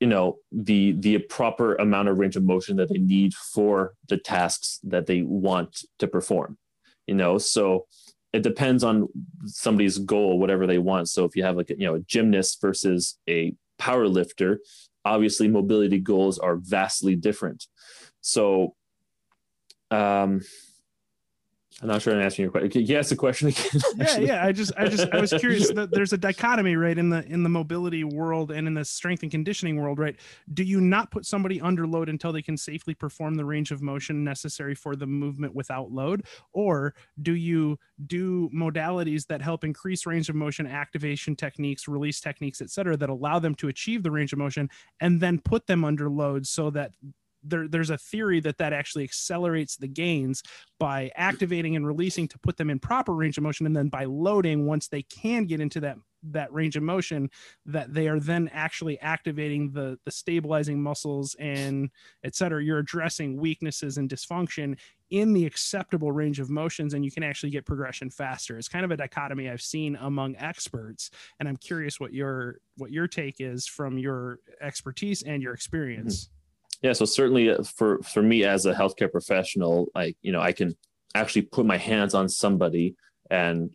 you 0.00 0.06
know 0.06 0.36
the 0.52 0.92
the 0.98 1.18
proper 1.18 1.76
amount 1.76 2.08
of 2.08 2.18
range 2.18 2.36
of 2.36 2.44
motion 2.44 2.76
that 2.76 2.88
they 2.88 2.98
need 2.98 3.32
for 3.32 3.94
the 4.08 4.16
tasks 4.16 4.80
that 4.82 5.06
they 5.06 5.22
want 5.22 5.84
to 5.98 6.06
perform 6.06 6.58
you 7.06 7.14
know 7.14 7.38
so 7.38 7.86
it 8.32 8.42
depends 8.42 8.82
on 8.82 9.08
somebody's 9.46 9.98
goal 9.98 10.38
whatever 10.38 10.66
they 10.66 10.78
want 10.78 11.08
so 11.08 11.24
if 11.24 11.36
you 11.36 11.44
have 11.44 11.56
like 11.56 11.70
a, 11.70 11.78
you 11.78 11.86
know 11.86 11.94
a 11.94 12.00
gymnast 12.00 12.60
versus 12.60 13.18
a 13.28 13.54
power 13.78 14.08
lifter 14.08 14.60
obviously 15.04 15.48
mobility 15.48 15.98
goals 15.98 16.38
are 16.38 16.56
vastly 16.56 17.16
different. 17.16 17.66
So 18.20 18.74
um 19.90 20.40
I'm 21.82 21.88
not 21.88 22.02
sure 22.02 22.14
I'm 22.14 22.20
answering 22.20 22.44
your 22.44 22.52
question. 22.52 22.70
Can 22.70 22.86
you 22.86 22.96
ask 22.96 23.10
the 23.10 23.16
question 23.16 23.48
again? 23.48 23.80
yeah, 23.96 24.18
yeah. 24.18 24.46
I 24.46 24.52
just, 24.52 24.72
I 24.76 24.86
just, 24.86 25.08
I 25.12 25.20
was 25.20 25.32
curious. 25.32 25.72
That 25.72 25.90
there's 25.90 26.12
a 26.12 26.18
dichotomy, 26.18 26.76
right, 26.76 26.96
in 26.96 27.10
the 27.10 27.26
in 27.26 27.42
the 27.42 27.48
mobility 27.48 28.04
world 28.04 28.52
and 28.52 28.68
in 28.68 28.74
the 28.74 28.84
strength 28.84 29.22
and 29.22 29.30
conditioning 29.30 29.80
world, 29.80 29.98
right? 29.98 30.14
Do 30.52 30.62
you 30.62 30.80
not 30.80 31.10
put 31.10 31.26
somebody 31.26 31.60
under 31.60 31.84
load 31.84 32.08
until 32.08 32.32
they 32.32 32.42
can 32.42 32.56
safely 32.56 32.94
perform 32.94 33.34
the 33.34 33.44
range 33.44 33.72
of 33.72 33.82
motion 33.82 34.22
necessary 34.22 34.76
for 34.76 34.94
the 34.94 35.06
movement 35.06 35.52
without 35.54 35.90
load, 35.90 36.26
or 36.52 36.94
do 37.22 37.34
you 37.34 37.76
do 38.06 38.48
modalities 38.54 39.26
that 39.26 39.42
help 39.42 39.64
increase 39.64 40.06
range 40.06 40.28
of 40.28 40.36
motion, 40.36 40.68
activation 40.68 41.34
techniques, 41.34 41.88
release 41.88 42.20
techniques, 42.20 42.60
et 42.60 42.70
cetera, 42.70 42.96
that 42.96 43.10
allow 43.10 43.40
them 43.40 43.54
to 43.56 43.66
achieve 43.66 44.04
the 44.04 44.10
range 44.12 44.32
of 44.32 44.38
motion, 44.38 44.70
and 45.00 45.20
then 45.20 45.40
put 45.40 45.66
them 45.66 45.84
under 45.84 46.08
load 46.08 46.46
so 46.46 46.70
that 46.70 46.92
there, 47.44 47.68
there's 47.68 47.90
a 47.90 47.98
theory 47.98 48.40
that 48.40 48.58
that 48.58 48.72
actually 48.72 49.04
accelerates 49.04 49.76
the 49.76 49.88
gains 49.88 50.42
by 50.78 51.10
activating 51.14 51.76
and 51.76 51.86
releasing 51.86 52.26
to 52.28 52.38
put 52.38 52.56
them 52.56 52.70
in 52.70 52.78
proper 52.78 53.14
range 53.14 53.36
of 53.36 53.44
motion 53.44 53.66
and 53.66 53.76
then 53.76 53.88
by 53.88 54.04
loading 54.04 54.66
once 54.66 54.88
they 54.88 55.02
can 55.02 55.44
get 55.44 55.60
into 55.60 55.80
that 55.80 55.96
that 56.32 56.52
range 56.52 56.74
of 56.74 56.82
motion 56.82 57.28
that 57.66 57.92
they 57.92 58.08
are 58.08 58.18
then 58.18 58.48
actually 58.52 58.98
activating 59.00 59.70
the 59.72 59.98
the 60.04 60.10
stabilizing 60.10 60.82
muscles 60.82 61.36
and 61.38 61.90
et 62.24 62.34
cetera. 62.34 62.62
You're 62.62 62.78
addressing 62.78 63.36
weaknesses 63.36 63.98
and 63.98 64.08
dysfunction 64.08 64.78
in 65.10 65.34
the 65.34 65.44
acceptable 65.44 66.12
range 66.12 66.40
of 66.40 66.48
motions 66.48 66.94
and 66.94 67.04
you 67.04 67.10
can 67.10 67.22
actually 67.22 67.50
get 67.50 67.66
progression 67.66 68.08
faster. 68.10 68.56
It's 68.56 68.68
kind 68.68 68.84
of 68.84 68.90
a 68.90 68.96
dichotomy 68.96 69.50
i've 69.50 69.60
seen 69.60 69.96
among 70.00 70.34
experts 70.36 71.10
and 71.38 71.48
i'm 71.48 71.56
curious 71.56 72.00
what 72.00 72.12
your 72.12 72.58
what 72.76 72.90
your 72.90 73.06
take 73.06 73.36
is 73.38 73.66
from 73.66 73.98
your 73.98 74.38
expertise 74.60 75.22
and 75.22 75.42
your 75.42 75.52
experience. 75.52 76.24
Mm-hmm 76.24 76.34
yeah 76.84 76.92
so 76.92 77.04
certainly 77.04 77.50
uh, 77.50 77.62
for 77.62 78.00
for 78.02 78.22
me 78.22 78.44
as 78.44 78.66
a 78.66 78.74
healthcare 78.74 79.10
professional 79.10 79.88
like 79.94 80.16
you 80.22 80.30
know 80.30 80.40
i 80.40 80.52
can 80.52 80.76
actually 81.14 81.42
put 81.42 81.66
my 81.66 81.76
hands 81.76 82.14
on 82.14 82.28
somebody 82.28 82.94
and 83.30 83.74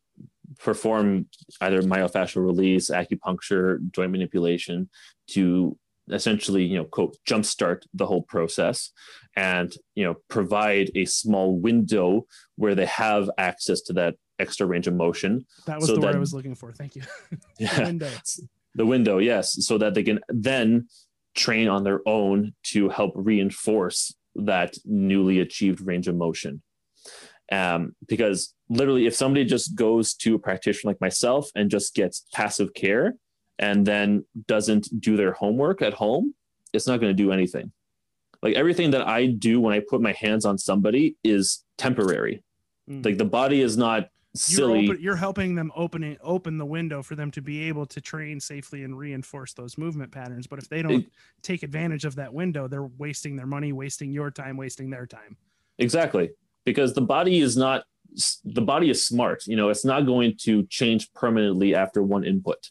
perform 0.59 1.25
either 1.61 1.81
myofascial 1.81 2.45
release 2.45 2.89
acupuncture 2.89 3.79
joint 3.91 4.11
manipulation 4.11 4.89
to 5.27 5.77
essentially 6.11 6.63
you 6.63 6.77
know 6.77 6.85
quote 6.85 7.17
jumpstart 7.27 7.81
the 7.93 8.05
whole 8.05 8.23
process 8.23 8.91
and 9.35 9.73
you 9.95 10.03
know 10.03 10.15
provide 10.27 10.89
a 10.95 11.05
small 11.05 11.57
window 11.59 12.25
where 12.55 12.75
they 12.75 12.85
have 12.85 13.29
access 13.37 13.81
to 13.81 13.93
that 13.93 14.15
extra 14.39 14.65
range 14.65 14.87
of 14.87 14.95
motion. 14.95 15.45
That 15.65 15.77
was 15.79 15.87
so 15.87 15.95
the 15.95 16.01
that, 16.01 16.07
word 16.07 16.15
i 16.15 16.19
was 16.19 16.33
looking 16.33 16.55
for. 16.55 16.71
Thank 16.71 16.95
you. 16.95 17.03
Yeah. 17.59 17.75
The 17.75 17.83
window. 17.83 18.09
the 18.75 18.85
window 18.85 19.17
yes. 19.17 19.65
So 19.65 19.77
that 19.77 19.93
they 19.93 20.03
can 20.03 20.19
then 20.29 20.87
train 21.35 21.67
on 21.67 21.83
their 21.83 22.01
own 22.07 22.53
to 22.63 22.89
help 22.89 23.13
reinforce 23.15 24.13
that 24.35 24.77
newly 24.85 25.39
achieved 25.39 25.81
range 25.81 26.07
of 26.07 26.15
motion. 26.15 26.61
Um, 27.51 27.95
because 28.07 28.53
literally, 28.69 29.07
if 29.07 29.15
somebody 29.15 29.45
just 29.45 29.75
goes 29.75 30.13
to 30.15 30.35
a 30.35 30.39
practitioner 30.39 30.91
like 30.91 31.01
myself 31.01 31.49
and 31.55 31.71
just 31.71 31.95
gets 31.95 32.25
passive 32.33 32.73
care 32.73 33.15
and 33.57 33.85
then 33.85 34.25
doesn't 34.47 34.87
do 34.99 35.17
their 35.17 35.33
homework 35.33 35.81
at 35.81 35.93
home, 35.93 36.35
it's 36.73 36.87
not 36.87 36.99
going 36.99 37.15
to 37.15 37.23
do 37.23 37.31
anything. 37.31 37.71
Like 38.41 38.55
everything 38.55 38.91
that 38.91 39.07
I 39.07 39.25
do 39.25 39.59
when 39.59 39.73
I 39.73 39.81
put 39.87 40.01
my 40.01 40.13
hands 40.13 40.45
on 40.45 40.57
somebody 40.57 41.17
is 41.23 41.63
temporary. 41.77 42.43
Mm. 42.89 43.03
Like 43.03 43.17
the 43.17 43.25
body 43.25 43.61
is 43.61 43.77
not 43.77 44.09
silly. 44.35 44.81
You're, 44.81 44.91
open, 44.91 45.03
you're, 45.03 45.15
helping 45.15 45.55
them 45.55 45.71
open 45.75 46.03
it, 46.03 46.19
open 46.21 46.57
the 46.57 46.65
window 46.65 47.01
for 47.01 47.15
them 47.15 47.31
to 47.31 47.41
be 47.41 47.63
able 47.63 47.85
to 47.87 48.01
train 48.01 48.39
safely 48.39 48.83
and 48.83 48.97
reinforce 48.97 49.53
those 49.53 49.77
movement 49.77 50.11
patterns. 50.11 50.47
But 50.47 50.59
if 50.59 50.69
they 50.69 50.81
don't 50.81 51.03
it, 51.05 51.11
take 51.41 51.63
advantage 51.63 52.05
of 52.05 52.15
that 52.15 52.33
window, 52.33 52.67
they're 52.67 52.89
wasting 52.97 53.35
their 53.35 53.47
money, 53.47 53.71
wasting 53.71 54.11
your 54.11 54.31
time, 54.31 54.57
wasting 54.57 54.89
their 54.89 55.05
time. 55.05 55.37
Exactly, 55.77 56.31
because 56.65 56.93
the 56.93 57.01
body 57.01 57.39
is 57.39 57.57
not 57.57 57.83
the 58.43 58.61
body 58.61 58.89
is 58.89 59.05
smart. 59.05 59.45
You 59.45 59.55
know, 59.55 59.69
it's 59.69 59.85
not 59.85 60.01
going 60.01 60.35
to 60.41 60.63
change 60.63 61.13
permanently 61.13 61.75
after 61.75 62.01
one 62.01 62.23
input. 62.23 62.69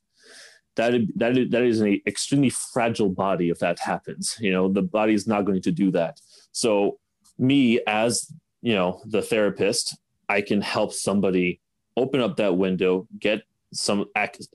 That 0.77 0.93
that 1.17 1.37
is, 1.37 1.51
that 1.51 1.63
is 1.63 1.81
an 1.81 2.01
extremely 2.07 2.51
fragile 2.51 3.09
body 3.09 3.51
if 3.51 3.59
that 3.61 3.79
happens. 3.79 4.37
You 4.41 4.53
know, 4.53 4.69
the 4.73 4.83
body 4.83 5.15
is 5.15 5.27
not 5.27 5.45
going 5.45 5.63
to 5.63 5.73
do 5.73 5.91
that. 5.93 6.21
So 6.53 6.99
me 7.39 7.81
as 7.87 8.33
you 8.63 8.75
know 8.75 9.01
the 9.07 9.23
therapist 9.23 9.97
I 10.29 10.41
can 10.41 10.61
help 10.61 10.93
somebody 10.93 11.61
open 11.97 12.20
up 12.20 12.37
that 12.37 12.57
window, 12.57 13.07
get 13.18 13.43
some 13.72 14.07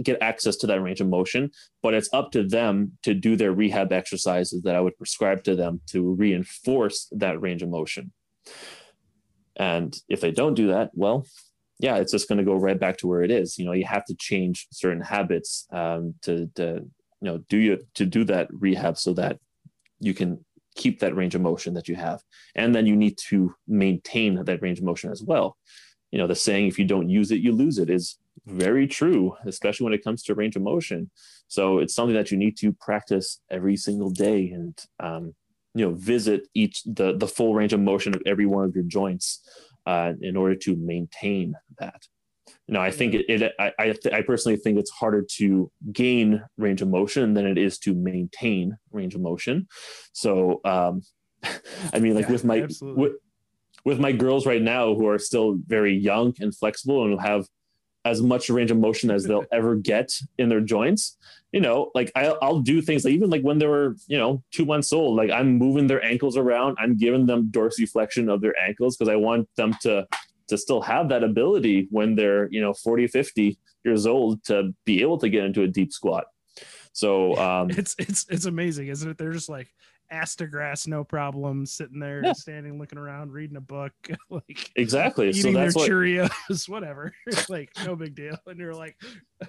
get 0.01 0.21
access 0.21 0.55
to 0.57 0.67
that 0.67 0.81
range 0.81 1.01
of 1.01 1.07
motion, 1.07 1.51
but 1.81 1.93
it's 1.93 2.09
up 2.13 2.31
to 2.31 2.43
them 2.43 2.93
to 3.03 3.13
do 3.13 3.35
their 3.35 3.51
rehab 3.51 3.91
exercises 3.91 4.63
that 4.63 4.75
I 4.75 4.81
would 4.81 4.97
prescribe 4.97 5.43
to 5.43 5.55
them 5.55 5.81
to 5.87 6.13
reinforce 6.13 7.07
that 7.11 7.39
range 7.41 7.61
of 7.61 7.69
motion. 7.69 8.11
And 9.55 9.95
if 10.09 10.19
they 10.21 10.31
don't 10.31 10.55
do 10.55 10.67
that, 10.69 10.91
well, 10.93 11.27
yeah, 11.79 11.97
it's 11.97 12.11
just 12.11 12.27
going 12.27 12.39
to 12.39 12.43
go 12.43 12.55
right 12.55 12.79
back 12.79 12.97
to 12.97 13.07
where 13.07 13.23
it 13.23 13.29
is. 13.29 13.57
You 13.57 13.65
know, 13.65 13.73
you 13.73 13.85
have 13.85 14.05
to 14.05 14.15
change 14.15 14.67
certain 14.71 15.01
habits 15.01 15.67
um, 15.71 16.15
to, 16.23 16.49
to 16.55 16.85
you 17.21 17.29
know 17.29 17.37
do 17.49 17.57
you 17.57 17.79
to 17.95 18.05
do 18.05 18.23
that 18.25 18.47
rehab 18.51 18.97
so 18.97 19.13
that 19.13 19.39
you 19.99 20.13
can 20.13 20.43
keep 20.75 20.99
that 20.99 21.15
range 21.15 21.35
of 21.35 21.41
motion 21.41 21.73
that 21.73 21.87
you 21.87 21.95
have. 21.95 22.21
And 22.55 22.73
then 22.73 22.85
you 22.85 22.95
need 22.95 23.17
to 23.29 23.53
maintain 23.67 24.43
that 24.43 24.61
range 24.61 24.79
of 24.79 24.85
motion 24.85 25.11
as 25.11 25.23
well. 25.23 25.57
You 26.11 26.19
know, 26.19 26.27
the 26.27 26.35
saying, 26.35 26.67
if 26.67 26.77
you 26.77 26.85
don't 26.85 27.09
use 27.09 27.31
it, 27.31 27.39
you 27.39 27.51
lose 27.53 27.79
it 27.79 27.89
is 27.89 28.17
very 28.45 28.87
true, 28.87 29.35
especially 29.45 29.85
when 29.85 29.93
it 29.93 30.03
comes 30.03 30.23
to 30.23 30.35
range 30.35 30.55
of 30.55 30.61
motion. 30.61 31.09
So 31.47 31.79
it's 31.79 31.95
something 31.95 32.15
that 32.15 32.31
you 32.31 32.37
need 32.37 32.57
to 32.57 32.73
practice 32.73 33.39
every 33.49 33.77
single 33.77 34.09
day 34.09 34.51
and, 34.51 34.77
um, 34.99 35.33
you 35.73 35.85
know, 35.85 35.95
visit 35.95 36.47
each 36.53 36.83
the 36.85 37.17
the 37.17 37.27
full 37.27 37.55
range 37.55 37.73
of 37.73 37.79
motion 37.79 38.13
of 38.15 38.21
every 38.25 38.45
one 38.45 38.65
of 38.65 38.75
your 38.75 38.83
joints 38.83 39.41
uh, 39.85 40.13
in 40.21 40.37
order 40.37 40.55
to 40.55 40.75
maintain 40.75 41.55
that. 41.79 42.07
Know, 42.67 42.79
I 42.79 42.91
think 42.91 43.13
it, 43.13 43.25
it 43.27 43.53
I, 43.59 43.71
I, 43.77 43.95
I, 44.13 44.21
personally 44.21 44.57
think 44.57 44.79
it's 44.79 44.89
harder 44.89 45.21
to 45.37 45.69
gain 45.91 46.41
range 46.57 46.81
of 46.81 46.87
motion 46.87 47.33
than 47.33 47.45
it 47.45 47.57
is 47.57 47.77
to 47.79 47.93
maintain 47.93 48.77
range 48.91 49.15
of 49.15 49.21
motion. 49.21 49.67
So, 50.13 50.61
um, 50.63 51.01
I 51.93 51.99
mean, 51.99 52.15
like 52.15 52.27
yeah, 52.27 52.31
with 52.31 52.45
my, 52.45 52.67
with, 52.81 53.13
with 53.83 53.99
my 53.99 54.13
girls 54.13 54.45
right 54.45 54.61
now 54.61 54.95
who 54.95 55.07
are 55.07 55.19
still 55.19 55.59
very 55.67 55.93
young 55.93 56.33
and 56.39 56.55
flexible 56.55 57.03
and 57.03 57.19
have 57.21 57.47
as 58.05 58.21
much 58.21 58.49
range 58.49 58.71
of 58.71 58.77
motion 58.77 59.11
as 59.11 59.25
they'll 59.25 59.45
ever 59.51 59.75
get 59.75 60.11
in 60.37 60.47
their 60.49 60.61
joints, 60.61 61.17
you 61.51 61.59
know, 61.59 61.91
like 61.93 62.11
I'll, 62.15 62.37
I'll 62.41 62.59
do 62.59 62.81
things 62.81 63.05
like 63.05 63.13
even 63.13 63.29
like 63.29 63.43
when 63.43 63.59
they 63.59 63.67
were, 63.67 63.95
you 64.07 64.17
know, 64.17 64.43
two 64.51 64.65
months 64.65 64.91
old, 64.91 65.15
like 65.15 65.31
I'm 65.31 65.57
moving 65.57 65.87
their 65.87 66.03
ankles 66.03 66.37
around, 66.37 66.77
I'm 66.79 66.97
giving 66.97 67.25
them 67.25 67.49
dorsiflexion 67.51 68.33
of 68.33 68.41
their 68.41 68.57
ankles 68.59 68.97
because 68.97 69.11
I 69.11 69.15
want 69.15 69.49
them 69.55 69.75
to 69.81 70.07
to 70.47 70.57
still 70.57 70.81
have 70.81 71.09
that 71.09 71.23
ability 71.23 71.87
when 71.91 72.15
they're 72.15 72.49
you 72.51 72.61
know 72.61 72.73
40 72.73 73.07
50 73.07 73.57
years 73.83 74.05
old 74.05 74.43
to 74.45 74.73
be 74.85 75.01
able 75.01 75.17
to 75.19 75.29
get 75.29 75.43
into 75.43 75.63
a 75.63 75.67
deep 75.67 75.91
squat. 75.91 76.25
So 76.93 77.35
um 77.37 77.69
it's 77.71 77.95
it's 77.97 78.25
it's 78.29 78.45
amazing 78.45 78.87
isn't 78.87 79.09
it? 79.09 79.17
They're 79.17 79.31
just 79.31 79.49
like 79.49 79.73
ass 80.11 80.35
to 80.35 80.45
grass 80.45 80.85
no 80.85 81.03
problem 81.03 81.65
sitting 81.65 81.99
there 81.99 82.21
yeah. 82.23 82.33
standing 82.33 82.77
looking 82.77 82.99
around 82.99 83.31
reading 83.31 83.57
a 83.57 83.61
book 83.61 83.93
like 84.29 84.71
exactly. 84.75 85.29
Eating 85.29 85.41
so 85.41 85.51
that's 85.53 85.73
their 85.73 85.81
what... 85.81 85.89
cheerios 85.89 86.69
whatever. 86.69 87.13
Like 87.49 87.71
no 87.85 87.95
big 87.95 88.15
deal. 88.15 88.37
And 88.45 88.59
you're 88.59 88.75
like 88.75 88.95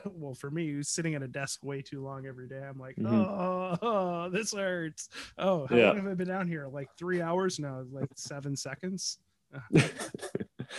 well 0.07 0.35
for 0.35 0.51
me 0.51 0.83
sitting 0.83 1.15
at 1.15 1.23
a 1.23 1.29
desk 1.29 1.65
way 1.65 1.83
too 1.83 2.03
long 2.03 2.27
every 2.27 2.49
day 2.49 2.63
i'm 2.69 2.79
like 2.79 2.97
mm-hmm. 2.97 3.15
oh, 3.15 3.79
oh, 3.83 4.31
this 4.31 4.55
hurts. 4.55 5.09
Oh 5.39 5.67
how 5.67 5.77
yeah. 5.77 5.89
long 5.89 5.97
have 5.97 6.07
i 6.07 6.15
been 6.15 6.29
down 6.29 6.49
here? 6.49 6.67
Like 6.67 6.89
three 6.99 7.21
hours 7.21 7.59
now 7.59 7.85
like 7.93 8.09
seven 8.17 8.57
seconds 8.57 9.19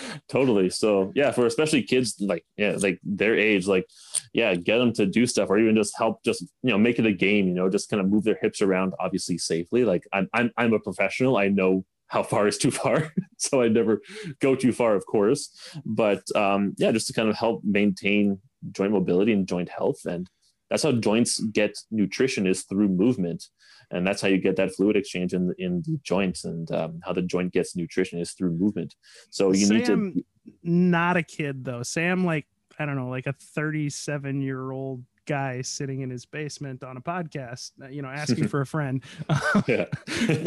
totally. 0.30 0.70
So 0.70 1.12
yeah, 1.16 1.32
for 1.32 1.46
especially 1.46 1.84
kids 1.84 2.16
like 2.20 2.46
yeah, 2.58 2.76
like 2.80 3.00
their 3.04 3.38
age, 3.38 3.68
like 3.68 3.86
yeah, 4.34 4.56
get 4.56 4.78
them 4.78 4.93
to 4.93 5.06
do 5.06 5.26
stuff 5.26 5.50
or 5.50 5.60
even 5.60 5.76
just 5.76 5.98
help 5.98 6.24
just 6.24 6.41
you 6.64 6.72
know 6.72 6.78
make 6.78 7.00
it 7.00 7.06
a 7.06 7.14
game, 7.14 7.48
you 7.48 7.54
know, 7.54 7.70
just 7.70 7.89
kind 7.89 8.02
of 8.02 8.10
move 8.10 8.24
their 8.24 8.38
hips 8.41 8.62
around 8.62 8.93
obviously 9.00 9.38
safely. 9.38 9.84
Like 9.84 10.04
I'm 10.14 10.28
I'm 10.34 10.52
I'm 10.58 10.74
a 10.74 10.80
professional. 10.80 11.38
I 11.38 11.48
know 11.48 11.86
how 12.08 12.24
far 12.24 12.48
is 12.48 12.58
too 12.58 12.72
far. 12.72 13.12
so 13.38 13.62
I 13.62 13.68
never 13.68 14.02
go 14.39 14.56
too 14.56 14.72
far, 14.72 14.96
of 14.96 15.06
course. 15.06 15.50
But 15.86 16.24
um 16.36 16.76
yeah, 16.78 16.91
just 16.91 17.08
to 17.08 17.14
kind 17.14 17.30
of 17.30 17.38
help 17.38 17.62
maintain 17.64 18.39
joint 18.72 18.91
mobility 18.91 19.34
and 19.34 19.48
joint 19.48 19.70
health. 19.70 20.06
And 20.06 20.30
that's 20.70 20.84
how 20.84 20.91
joints 20.93 21.39
get 21.39 21.78
nutrition 21.91 22.48
is 22.48 22.64
through 22.64 22.89
movement 22.89 23.46
and 23.92 24.06
that's 24.06 24.22
how 24.22 24.28
you 24.28 24.38
get 24.38 24.56
that 24.58 24.74
fluid 24.74 24.96
exchange 24.96 25.34
in 25.34 25.48
the, 25.48 25.56
in 25.58 25.82
the 25.86 25.98
joints 26.04 26.46
and 26.46 26.70
um, 26.72 27.00
how 27.04 27.14
the 27.14 27.22
joint 27.22 27.54
gets 27.54 27.76
nutrition 27.76 28.20
is 28.20 28.32
through 28.32 28.52
movement. 28.52 28.96
So 29.30 29.52
you 29.52 29.66
Sam, 29.66 29.78
need 29.78 29.86
to 29.86 30.26
not 30.64 31.18
a 31.18 31.24
kid 31.24 31.64
though. 31.66 31.84
Sam 31.84 32.26
like 32.26 32.46
i 32.78 32.86
don't 32.86 32.98
know 32.98 33.08
like 33.08 33.26
a 33.26 33.34
37 33.34 34.42
year 34.42 34.72
old 34.72 35.02
guy 35.26 35.62
sitting 35.62 36.02
in 36.02 36.10
his 36.10 36.26
basement 36.26 36.84
on 36.84 36.98
a 36.98 37.02
podcast 37.02 37.72
uh, 37.82 37.88
you 37.88 38.02
know 38.02 38.10
asking 38.10 38.48
for 38.50 38.62
a 38.62 38.66
friend. 38.66 39.04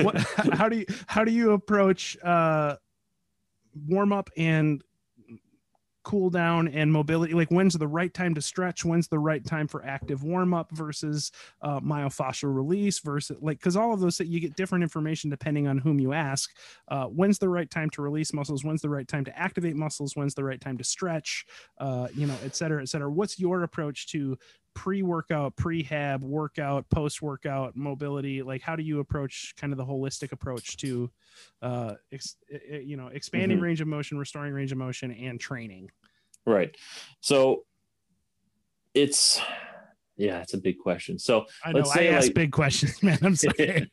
What, 0.03 0.17
how 0.53 0.69
do 0.69 0.79
you 0.79 0.87
how 1.07 1.25
do 1.25 1.33
you 1.33 1.53
approach 1.53 2.17
uh 2.23 2.77
warm 3.87 4.13
up 4.13 4.31
and 4.37 4.83
cool 6.09 6.31
down 6.31 6.69
and 6.69 6.91
mobility 6.91 7.35
like 7.35 7.51
when's 7.51 7.75
the 7.75 7.87
right 7.87 8.15
time 8.15 8.35
to 8.35 8.41
stretch? 8.41 8.83
When's 8.83 9.09
the 9.09 9.19
right 9.19 9.45
time 9.45 9.69
for 9.69 9.85
active 9.85 10.23
warm 10.25 10.55
up 10.55 10.71
versus 10.71 11.31
uh, 11.61 11.81
myofascial 11.81 12.55
release 12.55 12.99
versus 13.01 13.37
like 13.43 13.59
because 13.59 13.77
all 13.77 13.93
of 13.93 14.01
those 14.01 14.19
you 14.19 14.41
get 14.41 14.57
different 14.57 14.83
information 14.83 15.29
depending 15.29 15.69
on 15.69 15.77
whom 15.77 16.01
you 16.01 16.15
ask. 16.15 16.51
Uh, 16.89 17.05
when's 17.05 17.39
the 17.39 17.49
right 17.51 17.71
time 17.71 17.91
to 17.91 18.01
release 18.01 18.33
muscles? 18.33 18.65
When's 18.65 18.81
the 18.81 18.89
right 18.89 19.07
time 19.07 19.23
to 19.27 19.39
activate 19.39 19.77
muscles? 19.77 20.17
When's 20.17 20.35
the 20.35 20.45
right 20.45 20.59
time 20.59 20.79
to 20.79 20.85
stretch? 20.85 21.45
Uh, 21.77 22.09
you 22.15 22.27
know 22.27 22.37
et 22.43 22.57
cetera 22.57 22.81
et 22.81 22.89
cetera. 22.89 23.11
What's 23.11 23.39
your 23.39 23.63
approach 23.63 24.07
to 24.13 24.39
pre-workout 24.79 25.57
prehab 25.57 26.21
workout 26.21 26.89
post-workout 26.89 27.75
mobility 27.75 28.43
like 28.45 28.63
how 28.63 28.77
do 28.77 28.85
you 28.85 29.01
approach 29.01 29.53
kind 29.57 29.73
of 29.73 29.77
the 29.77 29.85
holistic 29.85 30.31
approach 30.31 30.77
to 30.77 31.11
uh 31.63 31.95
ex- 32.13 32.37
you 32.71 32.97
know 32.97 33.09
expanding 33.09 33.59
Mhm. 33.59 33.63
range 33.63 33.81
of 33.81 33.89
motion 33.89 34.19
restoring 34.19 34.53
range 34.53 34.71
of 34.71 34.79
motion 34.79 35.11
and 35.11 35.41
training 35.41 35.91
right 36.47 36.77
so 37.21 37.65
it's 38.95 39.41
yeah 40.19 40.41
it's 40.43 40.53
a 40.55 40.59
big 40.59 40.79
question 40.79 41.19
so 41.19 41.47
i 41.65 41.73
know 41.73 41.79
Let's 41.79 41.93
i 41.93 41.95
say, 41.95 42.09
ask 42.09 42.27
like- 42.27 42.35
big 42.35 42.53
questions 42.53 43.03
man 43.03 43.19
i'm 43.23 43.37
sorry 43.37 43.91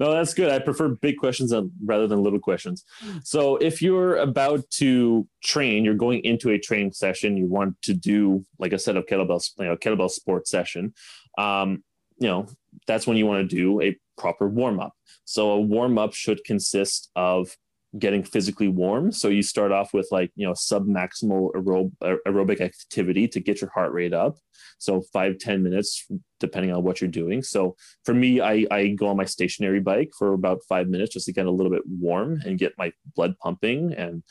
no, 0.00 0.14
that's 0.14 0.32
good. 0.32 0.50
I 0.50 0.58
prefer 0.58 0.88
big 0.88 1.18
questions 1.18 1.52
rather 1.84 2.06
than 2.06 2.22
little 2.22 2.38
questions. 2.38 2.86
So, 3.22 3.56
if 3.56 3.82
you're 3.82 4.16
about 4.16 4.68
to 4.78 5.28
train, 5.44 5.84
you're 5.84 5.94
going 5.94 6.24
into 6.24 6.48
a 6.48 6.58
training 6.58 6.92
session, 6.92 7.36
you 7.36 7.44
want 7.44 7.80
to 7.82 7.92
do 7.92 8.46
like 8.58 8.72
a 8.72 8.78
set 8.78 8.96
of 8.96 9.04
kettlebell, 9.04 9.46
you 9.58 9.66
know, 9.66 9.76
kettlebell 9.76 10.10
sports 10.10 10.50
session. 10.50 10.94
Um, 11.36 11.84
you 12.18 12.28
know, 12.28 12.46
that's 12.86 13.06
when 13.06 13.18
you 13.18 13.26
want 13.26 13.48
to 13.48 13.56
do 13.56 13.82
a 13.82 13.94
proper 14.16 14.48
warm 14.48 14.80
up. 14.80 14.94
So, 15.26 15.50
a 15.50 15.60
warm 15.60 15.98
up 15.98 16.14
should 16.14 16.44
consist 16.44 17.10
of 17.14 17.54
getting 17.98 18.22
physically 18.22 18.68
warm. 18.68 19.12
So, 19.12 19.28
you 19.28 19.42
start 19.42 19.72
off 19.72 19.92
with 19.92 20.08
like, 20.10 20.30
you 20.34 20.46
know, 20.46 20.54
sub 20.54 20.86
maximal 20.86 21.52
aerob- 21.52 21.92
aerobic 22.26 22.60
activity 22.60 23.28
to 23.28 23.40
get 23.40 23.60
your 23.60 23.70
heart 23.70 23.92
rate 23.92 24.14
up. 24.14 24.36
So, 24.78 25.02
five 25.12 25.38
ten 25.38 25.62
minutes, 25.62 26.06
depending 26.38 26.72
on 26.72 26.82
what 26.82 27.00
you're 27.00 27.10
doing. 27.10 27.42
So, 27.42 27.76
for 28.04 28.14
me, 28.14 28.40
I, 28.40 28.66
I 28.70 28.88
go 28.88 29.08
on 29.08 29.16
my 29.16 29.24
stationary 29.24 29.80
bike 29.80 30.10
for 30.18 30.32
about 30.32 30.60
five 30.68 30.88
minutes 30.88 31.14
just 31.14 31.26
to 31.26 31.32
get 31.32 31.46
a 31.46 31.50
little 31.50 31.72
bit 31.72 31.82
warm 31.86 32.40
and 32.44 32.58
get 32.58 32.74
my 32.78 32.92
blood 33.16 33.34
pumping. 33.42 33.92
And 33.92 34.22